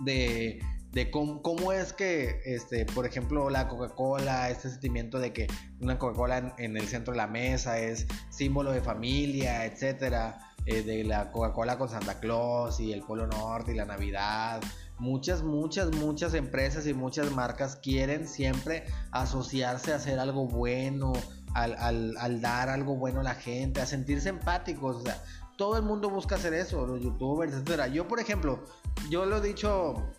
de 0.00 0.60
de 0.92 1.10
cómo, 1.10 1.72
es 1.72 1.94
que, 1.94 2.42
este, 2.44 2.84
por 2.84 3.06
ejemplo, 3.06 3.48
la 3.48 3.66
Coca-Cola, 3.66 4.50
este 4.50 4.68
sentimiento 4.68 5.18
de 5.18 5.32
que 5.32 5.46
una 5.80 5.98
Coca-Cola 5.98 6.54
en, 6.58 6.76
el 6.76 6.86
centro 6.86 7.12
de 7.12 7.16
la 7.16 7.26
mesa 7.26 7.78
es 7.78 8.06
símbolo 8.28 8.72
de 8.72 8.82
familia, 8.82 9.64
etcétera, 9.64 10.52
eh, 10.66 10.82
de 10.82 11.02
la 11.04 11.32
Coca-Cola 11.32 11.78
con 11.78 11.88
Santa 11.88 12.20
Claus 12.20 12.78
y 12.78 12.92
el 12.92 13.02
Polo 13.02 13.26
Norte 13.26 13.72
y 13.72 13.74
la 13.74 13.86
Navidad. 13.86 14.60
Muchas, 14.98 15.42
muchas, 15.42 15.90
muchas 15.96 16.34
empresas 16.34 16.86
y 16.86 16.92
muchas 16.92 17.32
marcas 17.32 17.76
quieren 17.76 18.28
siempre 18.28 18.84
asociarse 19.12 19.94
a 19.94 19.96
hacer 19.96 20.18
algo 20.18 20.46
bueno, 20.46 21.14
al, 21.54 22.16
al 22.18 22.40
dar 22.42 22.68
algo 22.68 22.96
bueno 22.96 23.20
a 23.20 23.22
la 23.22 23.34
gente, 23.34 23.80
a 23.80 23.86
sentirse 23.86 24.28
empáticos. 24.28 24.96
O 24.96 25.00
sea, 25.00 25.22
todo 25.56 25.78
el 25.78 25.82
mundo 25.84 26.10
busca 26.10 26.34
hacer 26.34 26.52
eso, 26.52 26.86
los 26.86 27.00
youtubers, 27.00 27.52
etcétera. 27.54 27.88
Yo, 27.88 28.06
por 28.06 28.20
ejemplo, 28.20 28.62
yo 29.08 29.24
lo 29.24 29.38
he 29.38 29.40
dicho 29.40 30.12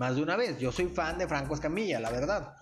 más 0.00 0.16
de 0.16 0.22
una 0.22 0.34
vez. 0.34 0.58
Yo 0.58 0.72
soy 0.72 0.86
fan 0.86 1.18
de 1.18 1.28
Franco 1.28 1.52
Escamilla, 1.52 2.00
la 2.00 2.10
verdad. 2.10 2.54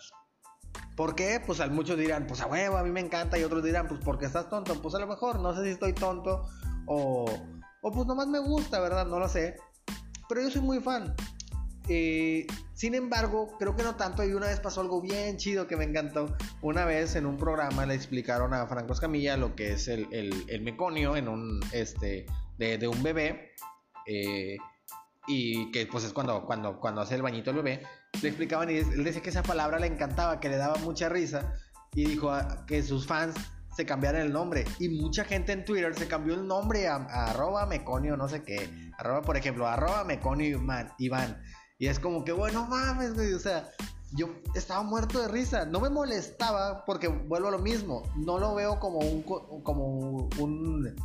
¿Por 0.96 1.14
qué? 1.14 1.40
Pues 1.46 1.60
muchos 1.70 1.96
dirán, 1.96 2.26
pues 2.26 2.40
a 2.40 2.48
huevo, 2.48 2.76
a 2.76 2.82
mí 2.82 2.90
me 2.90 2.98
encanta. 2.98 3.38
Y 3.38 3.44
otros 3.44 3.62
dirán, 3.62 3.86
pues 3.86 4.00
porque 4.04 4.26
estás 4.26 4.50
tonto. 4.50 4.82
Pues 4.82 4.96
a 4.96 4.98
lo 4.98 5.06
mejor, 5.06 5.38
no 5.38 5.54
sé 5.54 5.62
si 5.62 5.70
estoy 5.70 5.92
tonto 5.92 6.46
o, 6.86 7.26
o 7.82 7.92
pues 7.92 8.06
nomás 8.08 8.26
me 8.26 8.40
gusta, 8.40 8.80
¿verdad? 8.80 9.06
No 9.06 9.20
lo 9.20 9.28
sé. 9.28 9.54
Pero 10.28 10.42
yo 10.42 10.50
soy 10.50 10.62
muy 10.62 10.80
fan. 10.80 11.14
Eh, 11.88 12.44
sin 12.74 12.96
embargo, 12.96 13.56
creo 13.56 13.76
que 13.76 13.84
no 13.84 13.94
tanto. 13.94 14.24
Y 14.24 14.32
una 14.32 14.48
vez 14.48 14.58
pasó 14.58 14.80
algo 14.80 15.00
bien 15.00 15.36
chido 15.36 15.68
que 15.68 15.76
me 15.76 15.84
encantó. 15.84 16.36
Una 16.60 16.86
vez 16.86 17.14
en 17.14 17.24
un 17.24 17.36
programa 17.36 17.86
le 17.86 17.94
explicaron 17.94 18.52
a 18.52 18.66
Franco 18.66 18.94
Escamilla 18.94 19.36
lo 19.36 19.54
que 19.54 19.74
es 19.74 19.86
el, 19.86 20.08
el, 20.12 20.60
meconio 20.62 21.14
en 21.14 21.28
un, 21.28 21.60
este, 21.70 22.26
de, 22.58 22.78
de 22.78 22.88
un 22.88 23.00
bebé. 23.00 23.52
Eh, 24.08 24.56
y 25.28 25.70
que 25.70 25.86
pues 25.86 26.04
es 26.04 26.12
cuando, 26.12 26.44
cuando, 26.46 26.80
cuando 26.80 27.02
hace 27.02 27.14
el 27.14 27.22
bañito 27.22 27.50
el 27.50 27.56
bebé, 27.56 27.82
le 28.22 28.28
explicaban 28.28 28.70
y 28.70 28.78
él 28.78 29.04
decía 29.04 29.22
que 29.22 29.30
esa 29.30 29.42
palabra 29.42 29.78
le 29.78 29.86
encantaba, 29.86 30.40
que 30.40 30.48
le 30.48 30.56
daba 30.56 30.76
mucha 30.76 31.08
risa 31.08 31.54
y 31.94 32.04
dijo 32.06 32.32
que 32.66 32.82
sus 32.82 33.06
fans 33.06 33.36
se 33.76 33.86
cambiaran 33.86 34.22
el 34.22 34.32
nombre 34.32 34.64
y 34.78 34.88
mucha 34.88 35.24
gente 35.24 35.52
en 35.52 35.64
Twitter 35.64 35.94
se 35.94 36.08
cambió 36.08 36.34
el 36.34 36.46
nombre 36.46 36.88
a, 36.88 36.96
arroba 36.96 37.66
meconio 37.66 38.16
no 38.16 38.28
sé 38.28 38.42
qué, 38.42 38.68
arroba 38.98 39.22
por 39.22 39.36
ejemplo, 39.36 39.68
arroba 39.68 40.02
meconio 40.04 40.60
Iván, 40.98 41.42
y 41.78 41.86
es 41.86 42.00
como 42.00 42.24
que 42.24 42.32
bueno 42.32 42.66
mames, 42.66 43.12
o 43.34 43.38
sea, 43.38 43.70
yo 44.12 44.30
estaba 44.54 44.82
muerto 44.82 45.20
de 45.20 45.28
risa, 45.28 45.66
no 45.66 45.80
me 45.80 45.90
molestaba 45.90 46.84
porque 46.86 47.08
vuelvo 47.08 47.48
a 47.48 47.52
lo 47.52 47.58
mismo, 47.58 48.02
no 48.16 48.38
lo 48.38 48.54
veo 48.54 48.80
como 48.80 48.98
un, 48.98 49.22
como 49.22 49.86
un 50.38 50.96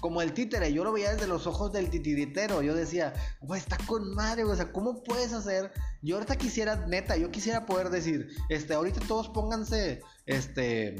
como 0.00 0.22
el 0.22 0.34
títere, 0.34 0.72
yo 0.72 0.84
lo 0.84 0.92
veía 0.92 1.12
desde 1.12 1.26
los 1.26 1.46
ojos 1.46 1.72
del 1.72 1.90
titiritero. 1.90 2.62
Yo 2.62 2.74
decía, 2.74 3.14
güey, 3.40 3.60
está 3.60 3.78
con 3.86 4.14
madre, 4.14 4.44
O 4.44 4.54
sea, 4.54 4.72
¿cómo 4.72 5.02
puedes 5.02 5.32
hacer? 5.32 5.72
Yo 6.02 6.16
ahorita 6.16 6.36
quisiera, 6.36 6.86
neta, 6.86 7.16
yo 7.16 7.30
quisiera 7.30 7.66
poder 7.66 7.90
decir, 7.90 8.28
este, 8.48 8.74
ahorita 8.74 9.00
todos 9.06 9.28
pónganse, 9.28 10.02
este, 10.26 10.96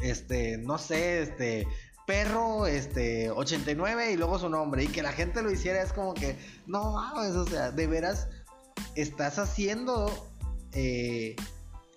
este, 0.00 0.58
no 0.58 0.78
sé, 0.78 1.22
este, 1.22 1.66
perro, 2.06 2.66
este, 2.66 3.30
89 3.30 4.12
y 4.12 4.16
luego 4.16 4.38
su 4.38 4.48
nombre. 4.48 4.84
Y 4.84 4.88
que 4.88 5.02
la 5.02 5.12
gente 5.12 5.42
lo 5.42 5.50
hiciera 5.50 5.82
es 5.82 5.92
como 5.92 6.14
que, 6.14 6.38
no 6.66 6.92
mames, 6.92 7.34
o 7.34 7.46
sea, 7.46 7.70
de 7.72 7.86
veras, 7.86 8.28
estás 8.94 9.38
haciendo, 9.38 10.30
eh, 10.72 11.34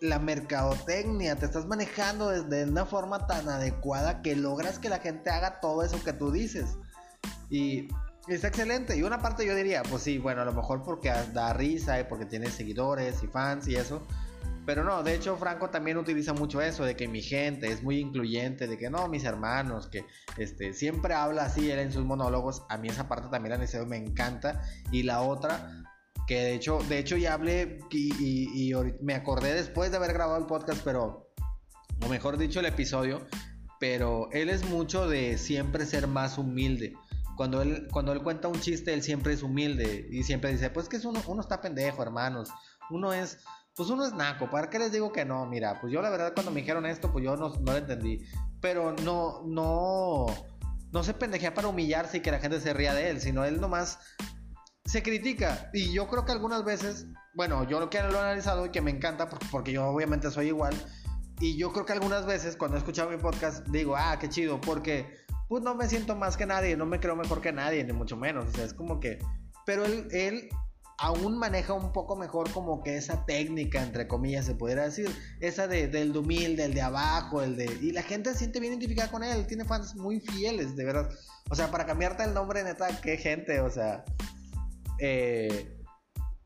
la 0.02 0.20
mercadotecnia, 0.20 1.36
te 1.36 1.46
estás 1.46 1.66
manejando 1.66 2.30
desde 2.30 2.70
una 2.70 2.86
forma 2.86 3.28
tan 3.28 3.50
adecuada 3.50 4.22
que 4.22 4.36
logras 4.36 4.80
que 4.80 4.90
la 4.90 5.00
gente 5.00 5.30
haga 5.30 5.60
todo 5.60 5.84
eso 5.84 6.04
que 6.04 6.14
tú 6.14 6.32
dices. 6.32 6.78
Y 7.50 7.88
es 8.28 8.44
excelente. 8.44 8.96
Y 8.96 9.04
una 9.04 9.22
parte 9.22 9.46
yo 9.46 9.56
diría, 9.56 9.84
pues 9.84 10.04
sí, 10.04 10.18
bueno, 10.18 10.42
a 10.42 10.46
lo 10.46 10.54
mejor 10.54 10.84
porque 10.84 11.12
da 11.34 11.54
risa 11.54 12.00
y 12.00 12.04
porque 12.06 12.26
tiene 12.26 12.50
seguidores 12.50 13.24
y 13.24 13.28
fans 13.28 13.68
y 13.68 13.76
eso. 13.76 14.06
Pero 14.66 14.84
no, 14.84 15.02
de 15.02 15.16
hecho 15.16 15.36
Franco 15.36 15.72
también 15.72 15.98
utiliza 15.98 16.34
mucho 16.34 16.62
eso, 16.62 16.86
de 16.86 16.96
que 16.96 17.08
mi 17.08 17.24
gente 17.24 17.72
es 17.72 17.82
muy 17.82 17.98
incluyente, 17.98 18.68
de 18.68 18.78
que 18.78 18.92
no, 18.92 19.08
mis 19.08 19.24
hermanos, 19.24 19.88
que 19.88 20.06
este, 20.38 20.74
siempre 20.74 21.16
habla 21.16 21.46
así 21.46 21.72
él 21.72 21.80
en 21.80 21.92
sus 21.92 22.06
monólogos. 22.06 22.64
A 22.70 22.78
mí 22.78 22.88
esa 22.88 23.08
parte 23.08 23.30
también 23.32 23.60
la 23.60 23.86
me 23.86 23.98
encanta. 23.98 24.62
Y 24.92 25.04
la 25.04 25.22
otra, 25.22 25.89
que 26.30 26.44
de 26.44 26.54
hecho, 26.54 26.78
de 26.88 27.00
hecho 27.00 27.18
ya 27.18 27.34
hablé 27.34 27.80
y, 27.90 28.72
me 29.02 29.16
acordé 29.16 29.52
después 29.56 29.90
de 29.90 29.98
haber 29.98 30.14
grabado 30.14 30.38
el 30.38 30.46
podcast, 30.46 30.80
pero, 30.86 31.34
o 32.06 32.08
mejor 32.08 32.38
dicho, 32.38 32.60
el 32.60 32.68
episodio, 32.68 33.26
pero 33.80 34.30
él 34.32 34.50
es 34.50 34.64
mucho 34.70 35.08
de 35.08 35.40
siempre 35.40 35.88
ser 35.88 36.06
más 36.06 36.38
humilde. 36.38 36.94
Cuando 37.36 37.64
él, 37.64 37.88
cuando 37.92 38.14
él 38.14 38.22
cuenta 38.22 38.48
un 38.48 38.60
chiste, 38.60 38.94
él 38.94 39.02
siempre 39.02 39.34
es 39.34 39.42
humilde 39.42 40.08
y 40.12 40.22
siempre 40.22 40.52
dice, 40.52 40.70
pues 40.70 40.88
que 40.88 40.98
es 40.98 41.06
uno, 41.06 41.20
uno 41.26 41.42
está 41.42 41.62
pendejo, 41.62 42.04
hermanos. 42.04 42.50
Uno 42.92 43.12
es, 43.12 43.40
pues 43.76 43.90
uno 43.90 44.06
es 44.06 44.14
naco. 44.14 44.52
¿Para 44.52 44.70
qué 44.70 44.78
les 44.78 44.92
digo 44.92 45.12
que 45.12 45.26
no? 45.26 45.48
Mira, 45.48 45.82
pues 45.82 45.92
yo 45.92 46.00
la 46.00 46.12
verdad 46.12 46.34
cuando 46.36 46.52
me 46.52 46.60
dijeron 46.60 46.86
esto, 46.86 47.12
pues 47.12 47.26
yo 47.26 47.38
no, 47.38 47.50
no 47.50 47.72
lo 47.72 47.78
entendí. 47.78 48.24
Pero 48.62 48.94
no, 49.04 49.42
no, 49.48 50.28
no 50.92 51.04
se 51.04 51.16
pendejea 51.16 51.56
para 51.56 51.70
humillarse 51.70 52.18
y 52.18 52.22
que 52.22 52.30
la 52.30 52.40
gente 52.40 52.60
se 52.60 52.72
ría 52.76 52.94
de 52.94 53.10
él, 53.10 53.20
sino 53.20 53.46
él 53.46 53.60
nomás 53.60 53.98
se 54.90 55.04
critica. 55.04 55.70
Y 55.72 55.94
yo 55.94 56.08
creo 56.08 56.26
que 56.26 56.32
algunas 56.32 56.64
veces, 56.64 57.06
bueno, 57.36 57.68
yo 57.68 57.80
lo 57.80 57.92
que 57.92 58.02
lo 58.02 58.16
he 58.16 58.20
analizado 58.20 58.66
y 58.66 58.72
que 58.72 58.82
me 58.82 58.90
encanta, 58.90 59.30
porque 59.52 59.72
yo 59.72 59.88
obviamente 59.88 60.32
soy 60.32 60.48
igual. 60.48 60.74
Y 61.40 61.58
yo 61.58 61.72
creo 61.72 61.86
que 61.86 61.94
algunas 61.94 62.26
veces 62.26 62.58
cuando 62.58 62.76
he 62.76 62.80
escuchado 62.80 63.10
mi 63.10 63.18
podcast 63.18 63.66
digo, 63.68 63.96
ah, 63.96 64.18
qué 64.20 64.30
chido, 64.30 64.60
porque 64.60 65.06
pues 65.48 65.64
no 65.64 65.76
me 65.76 65.88
siento 65.88 66.16
más 66.16 66.38
que 66.38 66.46
nadie, 66.48 66.76
no 66.76 66.86
me 66.88 67.00
creo 67.00 67.16
mejor 67.16 67.40
que 67.40 67.52
nadie, 67.52 67.84
ni 67.84 67.94
mucho 67.94 68.18
menos. 68.18 68.50
O 68.50 68.52
sea, 68.52 68.66
es 68.66 68.74
como 68.74 69.00
que... 69.00 69.20
Pero 69.66 69.86
él, 69.86 70.08
él 70.12 70.50
aún 70.98 71.38
maneja 71.38 71.74
un 71.74 71.94
poco 71.94 72.16
mejor 72.16 72.52
como 72.52 72.82
que 72.82 72.98
esa 72.98 73.26
técnica, 73.28 73.84
entre 73.84 74.08
comillas, 74.08 74.48
se 74.48 74.56
pudiera 74.56 74.86
decir. 74.86 75.10
Esa 75.40 75.68
de, 75.68 75.88
del 75.88 76.14
de 76.14 76.20
humilde, 76.20 76.66
el 76.66 76.74
de 76.74 76.82
abajo, 76.82 77.44
el 77.44 77.56
de... 77.56 77.66
Y 77.80 77.92
la 77.92 78.02
gente 78.02 78.32
se 78.32 78.40
siente 78.40 78.60
bien 78.60 78.74
identificada 78.74 79.12
con 79.12 79.24
él, 79.24 79.46
tiene 79.46 79.66
fans 79.66 79.96
muy 79.96 80.20
fieles, 80.20 80.76
de 80.76 80.84
verdad. 80.84 81.10
O 81.52 81.56
sea, 81.56 81.70
para 81.70 81.86
cambiarte 81.86 82.24
el 82.24 82.34
nombre, 82.34 82.64
neta, 82.64 82.88
qué 83.02 83.18
gente, 83.18 83.60
o 83.60 83.70
sea... 83.70 84.04
Eh, 85.00 85.80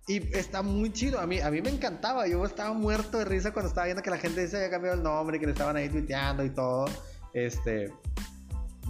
y 0.08 0.36
está 0.36 0.62
muy 0.62 0.92
chido. 0.92 1.20
A 1.20 1.28
mí, 1.28 1.40
a 1.40 1.50
mí 1.50 1.62
me 1.62 1.70
encantaba. 1.70 2.28
Yo 2.28 2.44
estaba 2.46 2.74
muerto 2.74 3.20
de 3.20 3.26
risa 3.26 3.54
cuando 3.54 3.70
estaba 3.70 3.86
viendo 3.86 4.04
que 4.04 4.10
la 4.10 4.18
gente 4.18 4.48
se 4.48 4.58
había 4.58 4.70
cambiado 4.70 4.98
el 4.98 5.04
nombre, 5.04 5.40
que 5.40 5.46
le 5.46 5.54
estaban 5.54 5.78
ahí 5.78 5.90
tuiteando 5.90 6.44
y 6.44 6.50
todo. 6.50 6.86
Este. 7.34 7.94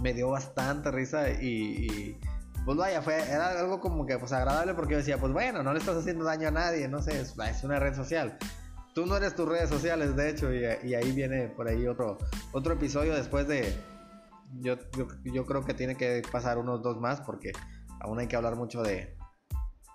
Me 0.02 0.12
dio 0.12 0.30
bastante 0.30 0.90
risa 0.90 1.30
y, 1.30 2.18
pues 2.64 2.76
vaya, 2.76 3.00
fue, 3.00 3.16
era 3.16 3.60
algo 3.60 3.80
como 3.80 4.04
que 4.04 4.18
pues 4.18 4.32
agradable 4.32 4.74
porque 4.74 4.92
yo 4.92 4.98
decía, 4.98 5.18
pues 5.18 5.32
bueno, 5.32 5.62
no 5.62 5.72
le 5.72 5.78
estás 5.78 5.96
haciendo 5.96 6.24
daño 6.24 6.48
a 6.48 6.50
nadie, 6.50 6.88
no 6.88 7.00
sé, 7.00 7.20
es, 7.20 7.36
una 7.62 7.78
red 7.78 7.94
social. 7.94 8.36
Tú 8.92 9.06
no 9.06 9.16
eres 9.16 9.36
tus 9.36 9.48
redes 9.48 9.70
sociales, 9.70 10.16
de 10.16 10.30
hecho, 10.30 10.52
y, 10.52 10.94
ahí 10.94 11.12
viene 11.12 11.46
por 11.46 11.68
ahí 11.68 11.86
otro, 11.86 12.18
otro 12.50 12.74
episodio 12.74 13.14
después 13.14 13.46
de... 13.46 13.72
Yo, 14.60 14.76
yo, 14.96 15.06
yo 15.22 15.46
creo 15.46 15.64
que 15.64 15.74
tiene 15.74 15.94
que 15.96 16.22
pasar 16.30 16.58
unos 16.58 16.82
dos 16.82 17.00
más 17.00 17.20
porque 17.20 17.52
aún 18.00 18.18
hay 18.18 18.26
que 18.26 18.34
hablar 18.34 18.56
mucho 18.56 18.82
de, 18.82 19.16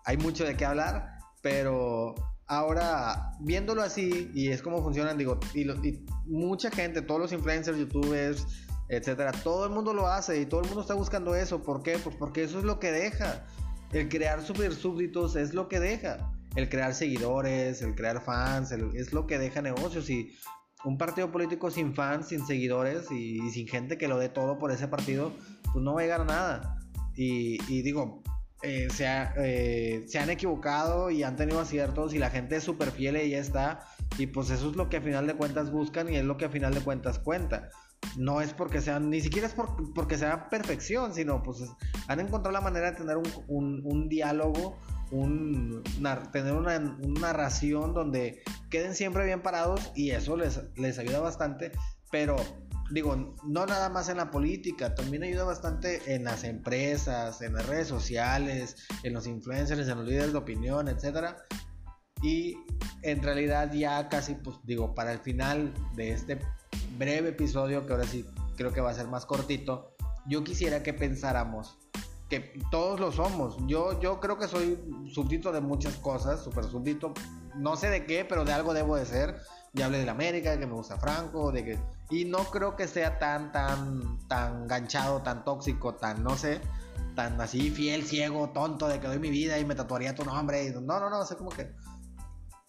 hay 0.09 0.17
mucho 0.17 0.43
de 0.43 0.57
qué 0.57 0.65
hablar, 0.65 1.19
pero 1.43 2.15
ahora 2.47 3.29
viéndolo 3.41 3.83
así 3.83 4.31
y 4.33 4.47
es 4.47 4.59
como 4.63 4.81
funcionan, 4.81 5.19
digo, 5.19 5.39
y, 5.53 5.67
mucha 6.25 6.71
gente, 6.71 7.03
todos 7.03 7.21
los 7.21 7.31
influencers, 7.31 7.77
youtubers, 7.77 8.43
etcétera, 8.87 9.31
todo 9.43 9.65
el 9.65 9.71
mundo 9.71 9.93
lo 9.93 10.07
hace 10.07 10.41
y 10.41 10.47
todo 10.47 10.61
el 10.61 10.65
mundo 10.65 10.81
está 10.81 10.95
buscando 10.95 11.35
eso. 11.35 11.61
¿Por 11.61 11.83
qué? 11.83 11.99
Pues 11.99 12.15
porque 12.15 12.41
eso 12.41 12.57
es 12.57 12.65
lo 12.65 12.79
que 12.79 12.91
deja. 12.91 13.45
El 13.93 14.09
crear 14.09 14.41
super 14.41 14.73
súbditos 14.73 15.35
es 15.35 15.53
lo 15.53 15.67
que 15.67 15.79
deja. 15.79 16.31
El 16.55 16.69
crear 16.69 16.95
seguidores, 16.95 17.83
el 17.83 17.93
crear 17.93 18.19
fans, 18.19 18.71
es 18.71 19.13
lo 19.13 19.27
que 19.27 19.37
deja 19.37 19.61
negocios. 19.61 20.09
Y 20.09 20.31
un 20.85 20.97
partido 20.97 21.31
político 21.31 21.69
sin 21.69 21.93
fans, 21.93 22.29
sin 22.29 22.47
seguidores 22.47 23.11
y, 23.11 23.47
sin 23.51 23.67
gente 23.67 23.99
que 23.99 24.07
lo 24.07 24.17
dé 24.17 24.29
todo 24.29 24.57
por 24.57 24.71
ese 24.71 24.87
partido, 24.87 25.33
pues 25.71 25.85
no 25.85 25.93
va 25.93 26.01
a 26.01 26.03
llegar 26.03 26.21
a 26.21 26.25
nada. 26.25 26.79
Y, 27.15 27.59
y 27.71 27.83
digo, 27.83 28.23
eh, 28.61 28.89
se, 28.93 29.05
eh, 29.37 30.03
se, 30.07 30.19
han 30.19 30.29
equivocado 30.29 31.09
y 31.11 31.23
han 31.23 31.37
tenido 31.37 31.61
aciertos 31.61 32.13
y 32.13 32.17
la 32.17 32.29
gente 32.29 32.57
es 32.57 32.63
súper 32.63 32.91
fiel 32.91 33.17
y 33.17 33.29
ya 33.29 33.39
está. 33.39 33.85
Y 34.17 34.27
pues 34.27 34.49
eso 34.49 34.69
es 34.69 34.75
lo 34.75 34.89
que 34.89 34.97
a 34.97 35.01
final 35.01 35.27
de 35.27 35.35
cuentas 35.35 35.71
buscan 35.71 36.11
y 36.11 36.17
es 36.17 36.25
lo 36.25 36.37
que 36.37 36.45
a 36.45 36.49
final 36.49 36.73
de 36.73 36.81
cuentas 36.81 37.19
cuenta. 37.19 37.69
No 38.17 38.41
es 38.41 38.53
porque 38.53 38.81
sean, 38.81 39.09
ni 39.09 39.21
siquiera 39.21 39.47
es 39.47 39.55
porque 39.95 40.17
sea 40.17 40.49
perfección, 40.49 41.13
sino 41.13 41.41
pues 41.41 41.63
han 42.07 42.19
encontrado 42.19 42.51
la 42.51 42.61
manera 42.61 42.91
de 42.91 42.97
tener 42.97 43.17
un, 43.17 43.81
un, 43.85 44.09
diálogo, 44.09 44.77
un, 45.11 45.83
tener 46.31 46.53
una, 46.53 46.79
narración 46.79 47.93
donde 47.93 48.41
queden 48.69 48.95
siempre 48.95 49.25
bien 49.25 49.41
parados 49.41 49.91
y 49.95 50.11
eso 50.11 50.35
les, 50.35 50.61
les 50.75 50.99
ayuda 50.99 51.19
bastante. 51.19 51.71
Pero 52.11 52.35
digo, 52.91 53.35
no 53.43 53.65
nada 53.65 53.89
más 53.89 54.09
en 54.09 54.17
la 54.17 54.31
política, 54.31 54.95
también 54.95 55.23
ayuda 55.23 55.43
bastante 55.43 56.13
en 56.15 56.23
las 56.23 56.43
empresas, 56.43 57.41
en 57.41 57.53
las 57.53 57.65
redes 57.67 57.87
sociales, 57.87 58.75
en 59.03 59.13
los 59.13 59.27
influencers, 59.27 59.87
en 59.87 59.97
los 59.97 60.07
líderes 60.07 60.31
de 60.31 60.37
opinión, 60.37 60.87
etcétera. 60.87 61.37
Y 62.21 62.57
en 63.03 63.23
realidad 63.23 63.71
ya 63.71 64.09
casi, 64.09 64.35
pues 64.35 64.57
digo, 64.63 64.93
para 64.93 65.13
el 65.13 65.19
final 65.19 65.73
de 65.95 66.11
este 66.11 66.39
breve 66.97 67.29
episodio, 67.29 67.85
que 67.85 67.93
ahora 67.93 68.05
sí 68.05 68.25
creo 68.57 68.73
que 68.73 68.81
va 68.81 68.89
a 68.89 68.93
ser 68.93 69.07
más 69.07 69.25
cortito, 69.25 69.95
yo 70.27 70.43
quisiera 70.43 70.83
que 70.83 70.93
pensáramos 70.93 71.77
que 72.29 72.53
todos 72.69 72.99
lo 72.99 73.11
somos. 73.11 73.57
Yo, 73.67 73.99
yo 73.99 74.19
creo 74.19 74.37
que 74.37 74.47
soy 74.47 74.77
súbdito 75.11 75.51
de 75.51 75.61
muchas 75.61 75.95
cosas, 75.95 76.43
súper 76.43 76.65
súbdito, 76.65 77.13
no 77.55 77.75
sé 77.75 77.89
de 77.89 78.05
qué, 78.05 78.25
pero 78.25 78.45
de 78.45 78.53
algo 78.53 78.73
debo 78.73 78.95
de 78.95 79.05
ser. 79.05 79.37
Ya 79.73 79.85
hablé 79.85 79.99
de 79.99 80.05
la 80.05 80.11
América, 80.11 80.51
de 80.51 80.59
que 80.59 80.67
me 80.67 80.73
gusta 80.73 80.97
Franco, 80.97 81.51
de 81.51 81.63
que 81.63 81.79
y 82.09 82.25
no 82.25 82.45
creo 82.45 82.75
que 82.75 82.87
sea 82.87 83.19
tan, 83.19 83.51
tan, 83.51 84.27
tan 84.27 84.67
ganchado, 84.67 85.21
tan 85.21 85.43
tóxico, 85.43 85.95
tan, 85.95 86.23
no 86.23 86.35
sé, 86.35 86.59
tan 87.15 87.39
así 87.39 87.69
fiel, 87.69 88.03
ciego, 88.03 88.49
tonto, 88.49 88.87
de 88.87 88.99
que 88.99 89.07
doy 89.07 89.19
mi 89.19 89.29
vida 89.29 89.59
y 89.59 89.65
me 89.65 89.75
tatuaría 89.75 90.15
tu 90.15 90.25
nombre. 90.25 90.71
no, 90.71 90.99
no, 90.99 91.09
no, 91.09 91.25
sé 91.25 91.35
como 91.35 91.51
que... 91.51 91.71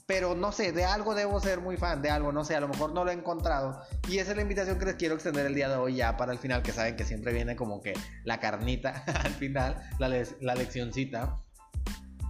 Pero 0.06 0.34
no 0.34 0.50
sé, 0.50 0.72
de 0.72 0.84
algo 0.84 1.14
debo 1.14 1.40
ser 1.40 1.60
muy 1.60 1.76
fan, 1.76 2.02
de 2.02 2.10
algo, 2.10 2.32
no 2.32 2.44
sé, 2.44 2.56
a 2.56 2.60
lo 2.60 2.66
mejor 2.66 2.92
no 2.92 3.04
lo 3.04 3.12
he 3.12 3.14
encontrado. 3.14 3.80
Y 4.08 4.18
esa 4.18 4.32
es 4.32 4.36
la 4.36 4.42
invitación 4.42 4.76
que 4.76 4.86
les 4.86 4.96
quiero 4.96 5.14
extender 5.14 5.46
el 5.46 5.54
día 5.54 5.68
de 5.68 5.76
hoy 5.76 5.94
ya 5.96 6.16
para 6.16 6.32
el 6.32 6.38
final, 6.38 6.62
que 6.62 6.72
saben 6.72 6.96
que 6.96 7.04
siempre 7.04 7.32
viene 7.32 7.54
como 7.54 7.80
que 7.80 7.94
la 8.24 8.40
carnita 8.40 9.04
al 9.24 9.32
final, 9.32 9.80
la, 10.00 10.08
la 10.40 10.54
leccioncita, 10.56 11.36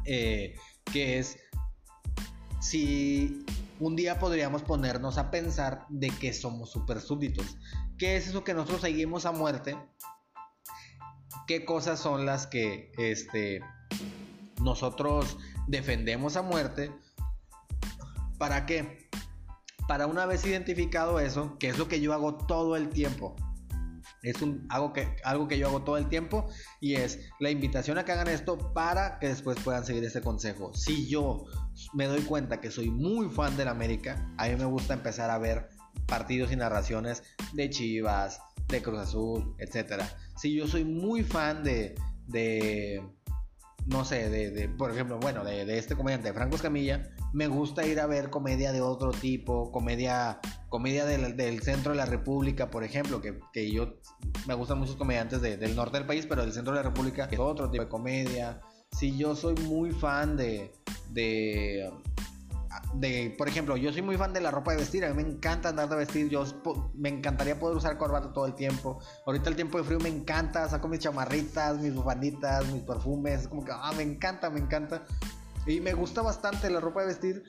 eh, 0.04 0.54
que 0.92 1.18
es 1.18 1.38
si 2.60 3.46
un 3.80 3.96
día 3.96 4.18
podríamos 4.18 4.62
ponernos 4.62 5.16
a 5.16 5.30
pensar 5.30 5.86
de 5.88 6.10
que 6.10 6.34
somos 6.34 6.70
super 6.70 7.00
súbditos. 7.00 7.56
¿Qué 7.98 8.16
es 8.16 8.28
eso 8.28 8.44
que 8.44 8.52
nosotros 8.52 8.82
seguimos 8.82 9.24
a 9.24 9.32
muerte? 9.32 9.76
¿Qué 11.46 11.64
cosas 11.64 11.98
son 11.98 12.26
las 12.26 12.46
que 12.46 12.92
este, 12.98 13.60
nosotros 14.60 15.38
defendemos 15.66 16.36
a 16.36 16.42
muerte? 16.42 16.92
¿Para 18.38 18.66
qué? 18.66 19.08
Para 19.88 20.06
una 20.06 20.26
vez 20.26 20.44
identificado 20.44 21.18
eso, 21.18 21.56
que 21.58 21.68
es 21.68 21.78
lo 21.78 21.88
que 21.88 22.02
yo 22.02 22.12
hago 22.12 22.36
todo 22.36 22.76
el 22.76 22.90
tiempo, 22.90 23.34
es 24.22 24.42
un, 24.42 24.66
algo, 24.68 24.92
que, 24.92 25.16
algo 25.24 25.48
que 25.48 25.58
yo 25.58 25.68
hago 25.68 25.82
todo 25.82 25.96
el 25.96 26.08
tiempo 26.08 26.48
y 26.80 26.94
es 26.94 27.20
la 27.38 27.50
invitación 27.50 27.98
a 27.98 28.04
que 28.04 28.12
hagan 28.12 28.28
esto 28.28 28.72
para 28.72 29.18
que 29.18 29.28
después 29.28 29.58
puedan 29.62 29.84
seguir 29.84 30.04
este 30.04 30.20
consejo. 30.20 30.72
Si 30.74 31.08
yo 31.08 31.44
me 31.94 32.06
doy 32.06 32.20
cuenta 32.22 32.60
que 32.60 32.70
soy 32.70 32.90
muy 32.90 33.28
fan 33.28 33.56
del 33.56 33.68
América, 33.68 34.32
a 34.36 34.48
mí 34.48 34.56
me 34.56 34.64
gusta 34.64 34.94
empezar 34.94 35.30
a 35.30 35.38
ver 35.38 35.68
partidos 36.06 36.52
y 36.52 36.56
narraciones 36.56 37.22
de 37.52 37.70
Chivas, 37.70 38.40
de 38.68 38.82
Cruz 38.82 38.98
Azul, 38.98 39.54
etc. 39.58 40.02
Si 40.36 40.54
yo 40.54 40.66
soy 40.66 40.84
muy 40.84 41.22
fan 41.22 41.64
de, 41.64 41.94
de 42.26 43.02
no 43.86 44.04
sé, 44.04 44.28
de, 44.28 44.68
por 44.68 44.90
ejemplo, 44.90 45.18
bueno, 45.18 45.44
de, 45.44 45.64
de 45.64 45.78
este 45.78 45.96
comediante, 45.96 46.32
Franco 46.32 46.56
Escamilla, 46.56 47.10
me 47.32 47.48
gusta 47.48 47.86
ir 47.86 48.00
a 48.00 48.06
ver 48.06 48.30
comedia 48.30 48.72
de 48.72 48.80
otro 48.80 49.10
tipo, 49.10 49.72
comedia, 49.72 50.40
comedia 50.70 51.04
del, 51.04 51.62
centro 51.62 51.92
de 51.92 51.98
la 51.98 52.06
República, 52.06 52.70
por 52.70 52.84
ejemplo, 52.84 53.20
que, 53.20 53.38
que 53.52 53.70
yo 53.70 53.96
me 54.46 54.54
gustan 54.54 54.78
muchos 54.78 54.96
comediantes 54.96 55.42
del 55.42 55.76
norte 55.76 55.98
del 55.98 56.06
país, 56.06 56.24
pero 56.26 56.40
del 56.42 56.52
centro 56.52 56.72
de 56.72 56.78
la 56.78 56.88
República, 56.88 57.28
es 57.30 57.38
otro 57.38 57.70
tipo 57.70 57.84
de 57.84 57.90
comedia. 57.90 58.60
Si 58.90 59.16
yo 59.16 59.36
soy 59.36 59.54
muy 59.56 59.90
fan 59.90 60.36
de, 60.36 60.72
de 61.10 61.92
de, 62.94 63.34
por 63.36 63.48
ejemplo, 63.48 63.76
yo 63.76 63.92
soy 63.92 64.02
muy 64.02 64.16
fan 64.16 64.32
de 64.32 64.40
la 64.40 64.50
ropa 64.50 64.72
de 64.72 64.78
vestir, 64.78 65.04
a 65.04 65.12
mí 65.12 65.22
me 65.22 65.28
encanta 65.28 65.68
andar 65.68 65.88
de 65.88 65.96
vestir, 65.96 66.28
yo 66.28 66.44
me 66.94 67.08
encantaría 67.08 67.58
poder 67.58 67.76
usar 67.76 67.96
corbata 67.98 68.32
todo 68.32 68.46
el 68.46 68.54
tiempo. 68.54 69.00
Ahorita 69.26 69.48
el 69.48 69.56
tiempo 69.56 69.78
de 69.78 69.84
frío 69.84 69.98
me 70.00 70.08
encanta, 70.08 70.68
saco 70.68 70.88
mis 70.88 71.00
chamarritas, 71.00 71.78
mis 71.78 71.94
bufanditas, 71.94 72.66
mis 72.72 72.82
perfumes, 72.82 73.42
es 73.42 73.48
como 73.48 73.64
que, 73.64 73.72
ah, 73.72 73.92
me 73.96 74.02
encanta, 74.02 74.50
me 74.50 74.60
encanta. 74.60 75.04
Y 75.66 75.80
me 75.80 75.92
gusta 75.92 76.22
bastante 76.22 76.70
la 76.70 76.80
ropa 76.80 77.02
de 77.02 77.08
vestir, 77.08 77.44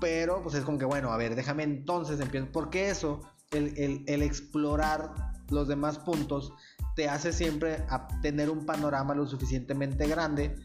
pero 0.00 0.42
pues 0.42 0.54
es 0.54 0.64
como 0.64 0.78
que, 0.78 0.84
bueno, 0.84 1.12
a 1.12 1.16
ver, 1.16 1.34
déjame 1.34 1.62
entonces 1.62 2.20
empiezo. 2.20 2.48
Porque 2.52 2.90
eso, 2.90 3.20
el, 3.50 4.04
el, 4.06 4.22
explorar 4.22 5.12
los 5.50 5.68
demás 5.68 5.98
puntos, 5.98 6.52
te 6.94 7.08
hace 7.08 7.32
siempre 7.32 7.84
tener 8.22 8.50
un 8.50 8.66
panorama 8.66 9.14
lo 9.14 9.26
suficientemente 9.26 10.06
grande 10.06 10.56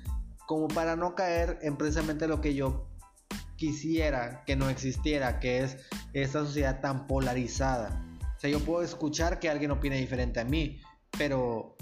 como 0.48 0.68
para 0.68 0.96
no 0.96 1.16
caer 1.16 1.60
en 1.62 1.78
precisamente 1.78 2.28
lo 2.28 2.42
que 2.42 2.54
yo 2.54 2.90
quisiera 3.56 4.44
que 4.46 4.56
no 4.56 4.70
existiera, 4.70 5.40
que 5.40 5.64
es 5.64 5.78
esta 6.14 6.44
sociedad 6.44 6.82
tan 6.82 7.08
polarizada. 7.08 8.04
O 8.36 8.40
sea, 8.40 8.50
yo 8.50 8.60
puedo 8.60 8.84
escuchar 8.84 9.40
que 9.40 9.50
alguien 9.50 9.72
opine 9.72 9.98
diferente 9.98 10.40
a 10.40 10.44
mí, 10.44 10.82
pero 11.18 11.73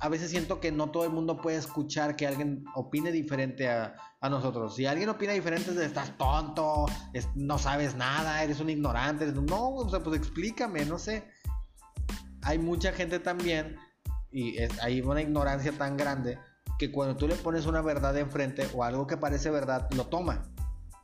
a 0.00 0.08
veces 0.08 0.30
siento 0.30 0.60
que 0.60 0.72
no 0.72 0.90
todo 0.90 1.04
el 1.04 1.10
mundo 1.10 1.40
puede 1.40 1.56
escuchar 1.56 2.16
que 2.16 2.26
alguien 2.26 2.64
opine 2.74 3.12
diferente 3.12 3.68
a, 3.68 3.94
nosotros. 4.22 4.74
Si 4.74 4.86
alguien 4.86 5.10
opina 5.10 5.34
diferente, 5.34 5.70
es 5.70 5.76
de, 5.76 5.84
estás 5.84 6.16
tonto, 6.16 6.86
no 7.34 7.58
sabes 7.58 7.94
nada, 7.94 8.42
eres 8.42 8.58
un 8.58 8.70
ignorante. 8.70 9.26
no, 9.26 9.68
o 9.68 9.90
sea, 9.90 10.00
pues 10.00 10.18
explícame, 10.18 10.86
no 10.86 10.98
sé. 10.98 11.24
Hay 12.40 12.58
mucha 12.58 12.92
gente 12.92 13.18
también, 13.18 13.76
y 14.32 14.56
hay 14.80 15.02
una 15.02 15.20
ignorancia 15.20 15.72
tan 15.72 15.98
grande, 15.98 16.38
que 16.78 16.90
cuando 16.90 17.16
tú 17.16 17.28
le 17.28 17.34
pones 17.34 17.66
una 17.66 17.82
verdad 17.82 18.16
enfrente 18.16 18.66
o 18.72 18.82
algo 18.82 19.06
que 19.06 19.18
parece 19.18 19.50
verdad, 19.50 19.90
lo 19.94 20.06
toma 20.06 20.42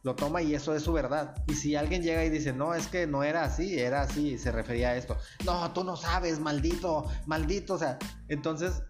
lo 0.03 0.15
toma 0.15 0.43
y 0.43 0.55
eso 0.55 0.75
es 0.75 0.83
su 0.83 0.93
verdad. 0.93 1.35
Y 1.47 1.55
si 1.55 1.77
alguien 1.77 2.03
llega 2.03 2.25
y 2.25 2.31
dice, 2.31 2.53
no, 2.53 2.75
es 2.75 2.87
que 2.87 3.07
no 3.07 3.23
era 3.23 3.45
así, 3.45 3.79
era 3.79 4.03
así, 4.03 4.39
se 4.39 4.51
refería 4.51 4.91
a 4.91 4.97
esto. 4.97 5.17
No, 5.45 5.71
tú 5.73 5.85
no 5.85 5.97
sabes, 5.97 6.41
maldito, 6.41 7.07
maldito. 7.27 7.75
O 7.75 7.79
sea, 7.79 7.99
entonces, 8.29 8.83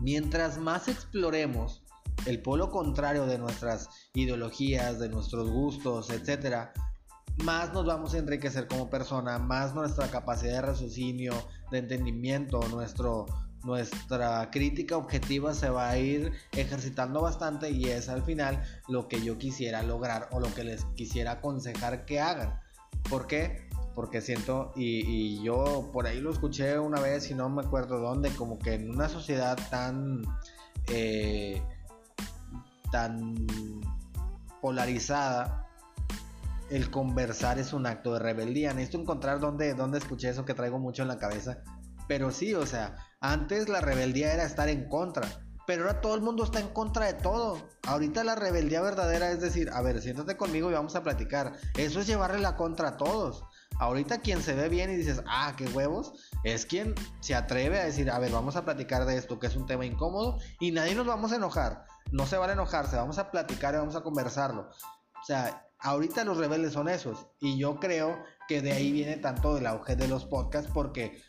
mientras 0.00 0.58
más 0.58 0.88
exploremos 0.88 1.82
el 2.26 2.42
polo 2.42 2.70
contrario 2.70 3.26
de 3.26 3.38
nuestras 3.38 3.88
ideologías, 4.14 4.98
de 4.98 5.08
nuestros 5.08 5.50
gustos, 5.50 6.10
etcétera, 6.10 6.72
más 7.44 7.72
nos 7.72 7.84
vamos 7.84 8.14
a 8.14 8.18
enriquecer 8.18 8.66
como 8.66 8.88
persona, 8.88 9.38
más 9.38 9.74
nuestra 9.74 10.08
capacidad 10.08 10.54
de 10.54 10.62
raciocinio, 10.62 11.34
de 11.70 11.78
entendimiento, 11.78 12.60
nuestro, 12.68 13.26
nuestra 13.66 14.48
crítica 14.50 14.96
objetiva 14.96 15.52
se 15.52 15.68
va 15.68 15.90
a 15.90 15.98
ir 15.98 16.32
ejercitando 16.52 17.20
bastante 17.20 17.70
y 17.70 17.86
es 17.86 18.08
al 18.08 18.22
final 18.22 18.62
lo 18.88 19.08
que 19.08 19.20
yo 19.20 19.38
quisiera 19.38 19.82
lograr 19.82 20.28
o 20.30 20.38
lo 20.38 20.54
que 20.54 20.62
les 20.62 20.84
quisiera 20.94 21.32
aconsejar 21.32 22.04
que 22.06 22.20
hagan. 22.20 22.60
¿Por 23.10 23.26
qué? 23.26 23.68
Porque 23.94 24.20
siento, 24.20 24.72
y, 24.76 25.42
yo 25.42 25.90
por 25.92 26.06
ahí 26.06 26.20
lo 26.20 26.30
escuché 26.30 26.78
una 26.78 27.00
vez 27.00 27.30
y 27.30 27.34
no 27.34 27.48
me 27.48 27.62
acuerdo 27.62 27.98
dónde, 27.98 28.30
como 28.30 28.58
que 28.58 28.74
en 28.74 28.90
una 28.90 29.08
sociedad 29.08 29.58
tan, 29.70 30.22
eh, 30.88 31.60
tan 32.92 33.34
polarizada, 34.62 35.66
el 36.70 36.90
conversar 36.90 37.58
es 37.58 37.72
un 37.72 37.86
acto 37.86 38.12
de 38.12 38.18
rebeldía. 38.20 38.72
Necesito 38.72 39.00
encontrar 39.00 39.40
dónde, 39.40 39.74
dónde 39.74 39.98
escuché 39.98 40.28
eso 40.28 40.44
que 40.44 40.54
traigo 40.54 40.78
mucho 40.78 41.02
en 41.02 41.08
la 41.08 41.18
cabeza. 41.18 41.62
Pero 42.08 42.30
sí, 42.30 42.54
o 42.54 42.66
sea, 42.66 42.96
antes 43.20 43.68
la 43.68 43.80
rebeldía 43.80 44.32
era 44.32 44.44
estar 44.44 44.68
en 44.68 44.88
contra, 44.88 45.28
pero 45.66 45.82
ahora 45.82 46.00
todo 46.00 46.14
el 46.14 46.20
mundo 46.20 46.44
está 46.44 46.60
en 46.60 46.68
contra 46.68 47.06
de 47.06 47.14
todo. 47.14 47.68
Ahorita 47.86 48.22
la 48.24 48.36
rebeldía 48.36 48.80
verdadera 48.80 49.30
es 49.30 49.40
decir, 49.40 49.68
a 49.72 49.82
ver, 49.82 50.00
siéntate 50.00 50.36
conmigo 50.36 50.70
y 50.70 50.74
vamos 50.74 50.94
a 50.94 51.02
platicar. 51.02 51.54
Eso 51.76 52.00
es 52.00 52.06
llevarle 52.06 52.38
la 52.38 52.56
contra 52.56 52.88
a 52.90 52.96
todos. 52.96 53.42
Ahorita 53.78 54.20
quien 54.20 54.42
se 54.42 54.54
ve 54.54 54.68
bien 54.68 54.90
y 54.90 54.96
dices, 54.96 55.22
ah, 55.26 55.54
qué 55.56 55.66
huevos, 55.66 56.30
es 56.44 56.64
quien 56.64 56.94
se 57.20 57.34
atreve 57.34 57.80
a 57.80 57.84
decir, 57.84 58.10
a 58.10 58.18
ver, 58.18 58.32
vamos 58.32 58.56
a 58.56 58.64
platicar 58.64 59.04
de 59.04 59.18
esto, 59.18 59.38
que 59.38 59.48
es 59.48 59.56
un 59.56 59.66
tema 59.66 59.84
incómodo, 59.84 60.38
y 60.60 60.70
nadie 60.70 60.94
nos 60.94 61.06
vamos 61.06 61.32
a 61.32 61.36
enojar. 61.36 61.84
No 62.12 62.26
se 62.26 62.38
van 62.38 62.50
a 62.50 62.52
enojarse, 62.54 62.96
vamos 62.96 63.18
a 63.18 63.30
platicar 63.30 63.74
y 63.74 63.78
vamos 63.78 63.96
a 63.96 64.02
conversarlo. 64.02 64.70
O 65.20 65.24
sea, 65.26 65.66
ahorita 65.80 66.24
los 66.24 66.38
rebeldes 66.38 66.72
son 66.72 66.88
esos. 66.88 67.26
Y 67.40 67.58
yo 67.58 67.78
creo 67.80 68.22
que 68.48 68.62
de 68.62 68.72
ahí 68.72 68.92
viene 68.92 69.16
tanto 69.16 69.58
el 69.58 69.66
auge 69.66 69.96
de 69.96 70.08
los 70.08 70.24
podcasts, 70.24 70.70
porque 70.72 71.22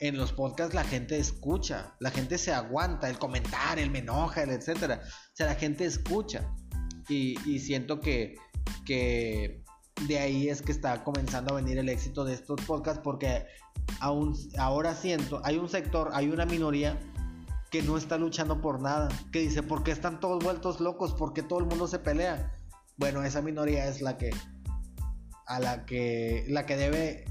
en 0.00 0.16
los 0.16 0.32
podcasts 0.32 0.74
la 0.74 0.84
gente 0.84 1.18
escucha, 1.18 1.94
la 1.98 2.10
gente 2.10 2.38
se 2.38 2.52
aguanta, 2.52 3.08
el 3.08 3.18
comentar, 3.18 3.78
el 3.78 3.90
me 3.90 3.98
enoja, 3.98 4.42
el 4.42 4.50
etcétera. 4.50 5.00
O 5.04 5.36
sea, 5.36 5.46
la 5.46 5.54
gente 5.54 5.84
escucha. 5.84 6.54
Y, 7.08 7.36
siento 7.60 8.00
que, 8.00 8.36
que 8.84 9.64
de 10.06 10.18
ahí 10.18 10.48
es 10.50 10.60
que 10.60 10.72
está 10.72 11.02
comenzando 11.04 11.54
a 11.54 11.56
venir 11.56 11.78
el 11.78 11.88
éxito 11.88 12.24
de 12.24 12.34
estos 12.34 12.60
podcasts 12.62 13.00
porque 13.02 13.46
aún 14.00 14.36
ahora 14.58 14.94
siento, 14.94 15.40
hay 15.42 15.56
un 15.56 15.70
sector, 15.70 16.10
hay 16.12 16.28
una 16.28 16.44
minoría 16.44 16.98
que 17.70 17.82
no 17.82 17.96
está 17.96 18.18
luchando 18.18 18.60
por 18.60 18.80
nada, 18.82 19.08
que 19.32 19.40
dice, 19.40 19.62
¿por 19.62 19.82
qué 19.84 19.90
están 19.90 20.20
todos 20.20 20.42
vueltos 20.44 20.80
locos? 20.80 21.14
¿Por 21.14 21.32
qué 21.32 21.42
todo 21.42 21.60
el 21.60 21.66
mundo 21.66 21.86
se 21.86 21.98
pelea? 21.98 22.54
Bueno, 22.96 23.22
esa 23.22 23.40
minoría 23.40 23.86
es 23.86 24.02
la 24.02 24.18
que 24.18 24.30
a 25.46 25.60
la 25.60 25.86
que 25.86 26.44
la 26.48 26.66
que 26.66 26.76
debe 26.76 27.24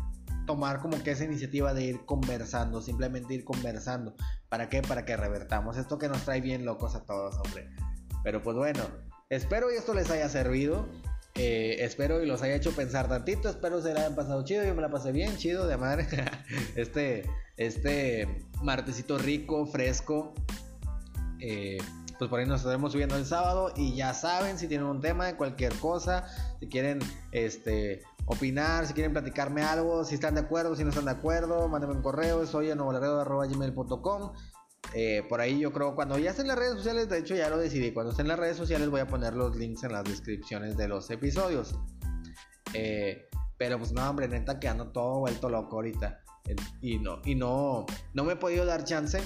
tomar 0.48 0.80
como 0.80 1.04
que 1.04 1.12
esa 1.12 1.26
iniciativa 1.26 1.76
de 1.76 1.84
ir 1.84 2.06
conversando, 2.06 2.82
simplemente 2.82 3.36
ir 3.36 3.44
conversando. 3.44 4.16
¿Para 4.50 4.70
qué? 4.70 4.82
Para 4.82 5.06
que 5.06 5.16
revertamos 5.16 5.78
esto 5.78 6.00
que 6.00 6.10
nos 6.10 6.24
trae 6.24 6.42
bien 6.42 6.66
locos 6.66 6.96
a 6.96 7.06
todos, 7.06 7.36
hombre. 7.36 7.70
Pero 8.24 8.42
pues 8.42 8.58
bueno, 8.58 8.82
espero 9.30 9.72
y 9.72 9.76
esto 9.76 9.94
les 9.94 10.10
haya 10.10 10.28
servido. 10.30 10.88
Eh, 11.36 11.84
espero 11.86 12.24
y 12.24 12.26
los 12.26 12.42
haya 12.42 12.56
hecho 12.56 12.72
pensar 12.72 13.08
tantito. 13.08 13.48
Espero 13.48 13.80
se 13.82 13.94
la 13.94 14.00
hayan 14.00 14.16
pasado 14.16 14.44
chido. 14.44 14.66
Yo 14.66 14.74
me 14.74 14.82
la 14.82 14.90
pasé 14.90 15.12
bien, 15.12 15.38
chido, 15.38 15.68
de 15.68 15.78
madre. 15.78 16.08
este, 16.76 17.30
este 17.58 18.44
martesito 18.64 19.20
rico, 19.20 19.68
fresco. 19.68 20.34
Eh, 21.40 21.78
pues 22.18 22.30
por 22.30 22.40
ahí 22.40 22.46
nos 22.46 22.62
estaremos 22.62 22.92
subiendo 22.92 23.16
el 23.16 23.26
sábado. 23.26 23.72
Y 23.76 23.96
ya 23.96 24.14
saben, 24.14 24.58
si 24.58 24.68
tienen 24.68 24.88
un 24.88 25.02
tema 25.02 25.26
de 25.26 25.36
cualquier 25.36 25.74
cosa, 25.76 26.26
si 26.60 26.68
quieren 26.68 27.00
este, 27.32 28.04
opinar, 28.26 28.88
si 28.88 28.94
quieren 28.94 29.14
platicarme 29.14 29.64
algo, 29.64 30.04
si 30.04 30.16
están 30.16 30.36
de 30.36 30.42
acuerdo, 30.42 30.76
si 30.76 30.84
no 30.84 30.90
están 30.90 31.06
de 31.06 31.12
acuerdo, 31.12 31.68
mándenme 31.68 31.96
un 31.96 32.02
correo, 32.02 32.46
soy 32.46 32.70
gmail.com 32.70 34.32
eh, 34.94 35.24
por 35.28 35.42
ahí 35.42 35.60
yo 35.60 35.74
creo, 35.74 35.96
cuando 35.96 36.18
ya 36.18 36.32
estén 36.32 36.46
en 36.46 36.50
las 36.50 36.60
redes 36.60 36.76
sociales, 36.76 37.10
de 37.10 37.20
hecho 37.20 37.36
ya 37.36 37.50
lo 37.50 37.58
decidí, 37.58 37.92
cuando 37.92 38.12
estén 38.12 38.26
en 38.26 38.30
las 38.30 38.40
redes 38.40 38.58
sociales 38.58 38.90
voy 38.90 39.02
a 39.02 39.08
poner 39.08 39.34
los 39.34 39.56
links 39.56 39.84
en 39.84 39.92
las 39.92 40.04
descripciones 40.04 40.78
de 40.78 40.88
los 40.88 41.10
episodios. 41.10 41.76
Eh, 42.74 43.28
pero 43.58 43.78
pues 43.80 43.92
no, 43.92 44.08
hombre, 44.10 44.28
neta 44.28 44.60
que 44.60 44.68
ando 44.68 44.92
todo 44.92 45.20
vuelto 45.20 45.50
loco 45.50 45.78
ahorita. 45.78 46.22
Y 46.82 47.00
no, 47.00 47.20
y 47.26 47.36
no, 47.36 47.86
no 48.14 48.24
me 48.24 48.34
he 48.34 48.36
podido 48.38 48.66
dar 48.66 48.86
chance, 48.86 49.22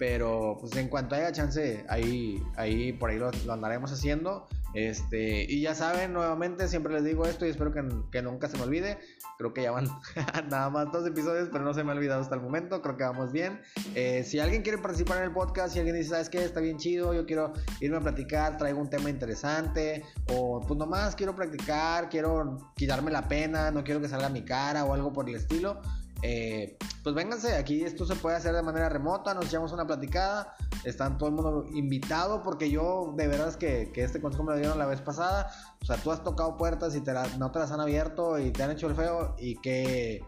pero 0.00 0.56
pues 0.58 0.74
en 0.76 0.88
cuanto 0.88 1.14
haya 1.14 1.30
chance, 1.30 1.84
ahí, 1.90 2.42
ahí 2.56 2.90
por 2.94 3.10
ahí 3.10 3.18
lo 3.18 3.52
andaremos 3.52 3.92
haciendo. 3.92 4.48
Este, 4.72 5.42
y 5.42 5.60
ya 5.60 5.74
saben, 5.74 6.14
nuevamente 6.14 6.68
siempre 6.68 6.94
les 6.94 7.04
digo 7.04 7.26
esto 7.26 7.44
y 7.44 7.50
espero 7.50 7.70
que, 7.70 8.22
nunca 8.22 8.48
se 8.48 8.56
me 8.56 8.62
olvide. 8.62 8.98
Creo 9.36 9.52
que 9.52 9.62
ya 9.62 9.72
van 9.72 9.88
nada 10.50 10.70
más 10.70 10.90
dos 10.90 11.06
episodios, 11.06 11.50
pero 11.52 11.64
no 11.64 11.74
se 11.74 11.84
me 11.84 11.92
ha 11.92 11.94
olvidado 11.94 12.22
hasta 12.22 12.34
el 12.34 12.40
momento. 12.40 12.80
Creo 12.80 12.96
que 12.96 13.04
vamos 13.04 13.30
bien. 13.30 13.60
Eh, 13.94 14.24
si 14.24 14.40
alguien 14.40 14.62
quiere 14.62 14.78
participar 14.78 15.18
en 15.18 15.24
el 15.24 15.32
podcast, 15.32 15.74
si 15.74 15.80
alguien 15.80 15.96
dice, 15.96 16.08
¿sabes 16.08 16.30
qué? 16.30 16.42
Está 16.42 16.60
bien 16.60 16.78
chido, 16.78 17.12
yo 17.12 17.26
quiero 17.26 17.52
irme 17.80 17.98
a 17.98 18.00
platicar, 18.00 18.56
traigo 18.56 18.80
un 18.80 18.88
tema 18.88 19.10
interesante, 19.10 20.02
o 20.32 20.62
pues 20.66 20.78
nomás 20.78 21.14
quiero 21.14 21.36
practicar, 21.36 22.08
quiero 22.08 22.72
quitarme 22.74 23.10
la 23.10 23.28
pena, 23.28 23.70
no 23.70 23.84
quiero 23.84 24.00
que 24.00 24.08
salga 24.08 24.30
mi 24.30 24.46
cara 24.46 24.86
o 24.86 24.94
algo 24.94 25.12
por 25.12 25.28
el 25.28 25.34
estilo 25.34 25.82
eh, 26.22 26.76
pues 27.02 27.14
vénganse, 27.14 27.56
aquí 27.56 27.82
esto 27.82 28.04
se 28.04 28.14
puede 28.14 28.36
hacer 28.36 28.54
de 28.54 28.62
manera 28.62 28.88
remota, 28.88 29.32
nos 29.32 29.46
echamos 29.46 29.72
una 29.72 29.86
platicada, 29.86 30.54
están 30.84 31.16
todo 31.16 31.30
el 31.30 31.34
mundo 31.34 31.66
invitado 31.72 32.42
porque 32.42 32.70
yo 32.70 33.14
de 33.16 33.26
verdad 33.26 33.48
es 33.48 33.56
que, 33.56 33.90
este 33.94 34.20
consejo 34.20 34.44
me 34.44 34.52
lo 34.52 34.58
dieron 34.58 34.78
la 34.78 34.86
vez 34.86 35.00
pasada, 35.00 35.50
o 35.80 35.84
sea, 35.84 35.96
tú 35.96 36.10
has 36.10 36.22
tocado 36.22 36.56
puertas 36.56 36.94
y 36.94 37.02
no 37.38 37.50
te 37.50 37.58
las 37.58 37.72
han 37.72 37.80
abierto 37.80 38.38
y 38.38 38.50
te 38.50 38.62
han 38.62 38.70
hecho 38.70 38.88
el 38.88 38.94
feo 38.94 39.34
y 39.38 39.56
que, 39.60 40.22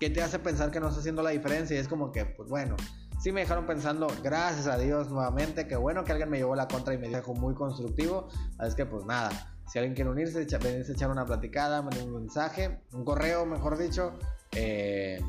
que 0.00 0.10
te 0.10 0.22
hace 0.22 0.38
pensar 0.38 0.70
que 0.70 0.80
no 0.80 0.88
está 0.88 1.00
haciendo 1.00 1.22
la 1.22 1.30
diferencia 1.30 1.76
y 1.76 1.78
es 1.78 1.88
como 1.88 2.10
que, 2.10 2.24
pues 2.24 2.48
bueno, 2.48 2.74
sí 3.20 3.30
me 3.30 3.40
dejaron 3.40 3.66
pensando, 3.66 4.08
gracias 4.24 4.66
a 4.66 4.76
Dios 4.76 5.08
nuevamente, 5.08 5.68
que 5.68 5.76
bueno 5.76 6.02
que 6.02 6.10
alguien 6.10 6.28
me 6.28 6.38
llevó 6.38 6.56
la 6.56 6.66
contra 6.66 6.94
y 6.94 6.98
me 6.98 7.06
dijo 7.06 7.32
muy 7.34 7.54
constructivo, 7.54 8.28
es 8.60 8.74
que 8.74 8.84
pues 8.84 9.04
nada, 9.04 9.51
si 9.66 9.78
alguien 9.78 9.94
quiere 9.94 10.10
unirse, 10.10 10.46
venirse 10.58 10.92
a 10.92 10.94
echar 10.94 11.10
una 11.10 11.24
platicada, 11.24 11.82
mandar 11.82 12.04
un 12.04 12.14
mensaje, 12.14 12.82
un 12.92 13.04
correo, 13.04 13.46
mejor 13.46 13.78
dicho, 13.78 14.18
eh, 14.52 15.20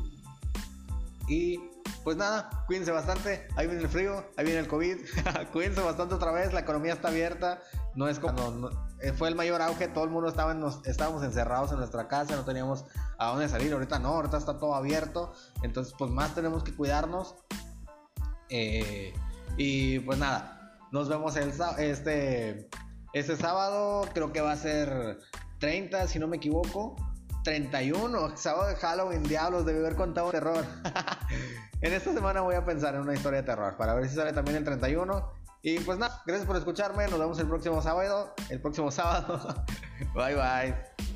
y 1.28 1.58
pues 2.02 2.16
nada, 2.16 2.64
cuídense 2.66 2.90
bastante. 2.92 3.48
Ahí 3.56 3.66
viene 3.66 3.82
el 3.82 3.88
frío, 3.88 4.24
ahí 4.36 4.44
viene 4.44 4.60
el 4.60 4.68
COVID. 4.68 4.98
cuídense 5.52 5.80
bastante 5.80 6.14
otra 6.14 6.32
vez. 6.32 6.52
La 6.52 6.60
economía 6.60 6.92
está 6.92 7.08
abierta. 7.08 7.60
No 7.94 8.08
es 8.08 8.18
como. 8.18 8.70
Eh, 9.00 9.12
fue 9.12 9.28
el 9.28 9.34
mayor 9.34 9.62
auge. 9.62 9.88
Todo 9.88 10.04
el 10.04 10.10
mundo 10.10 10.28
estaba 10.28 10.54
estábamos 10.84 11.22
encerrados 11.22 11.72
en 11.72 11.78
nuestra 11.78 12.06
casa. 12.08 12.36
No 12.36 12.44
teníamos 12.44 12.84
a 13.18 13.28
dónde 13.28 13.48
salir. 13.48 13.72
Ahorita 13.72 13.98
no, 13.98 14.08
ahorita 14.08 14.36
está 14.36 14.58
todo 14.58 14.74
abierto. 14.74 15.32
Entonces, 15.62 15.94
pues 15.98 16.10
más 16.10 16.34
tenemos 16.34 16.62
que 16.62 16.74
cuidarnos. 16.74 17.36
Eh, 18.50 19.14
y 19.56 20.00
pues 20.00 20.18
nada, 20.18 20.78
nos 20.92 21.08
vemos 21.08 21.36
el, 21.36 21.52
este, 21.78 22.68
este 23.14 23.36
sábado. 23.36 24.06
Creo 24.12 24.32
que 24.32 24.40
va 24.40 24.52
a 24.52 24.56
ser 24.56 25.18
30, 25.60 26.06
si 26.08 26.18
no 26.18 26.28
me 26.28 26.36
equivoco. 26.36 26.96
31, 27.44 28.36
sábado 28.36 28.68
de 28.68 28.76
Halloween, 28.76 29.22
diablos, 29.22 29.66
debe 29.66 29.80
haber 29.80 29.96
contado 29.96 30.30
terror. 30.30 30.64
en 31.80 31.92
esta 31.92 32.12
semana 32.12 32.40
voy 32.40 32.54
a 32.54 32.64
pensar 32.64 32.94
en 32.94 33.02
una 33.02 33.14
historia 33.14 33.42
de 33.42 33.46
terror 33.46 33.76
para 33.76 33.94
ver 33.94 34.08
si 34.08 34.14
sale 34.14 34.32
también 34.32 34.56
el 34.56 34.64
31. 34.64 35.32
Y 35.62 35.78
pues 35.80 35.98
nada, 35.98 36.22
gracias 36.26 36.46
por 36.46 36.56
escucharme, 36.56 37.06
nos 37.08 37.18
vemos 37.18 37.38
el 37.38 37.46
próximo 37.46 37.80
sábado, 37.80 38.34
el 38.50 38.60
próximo 38.60 38.90
sábado. 38.90 39.64
bye 40.14 40.34
bye. 40.34 41.13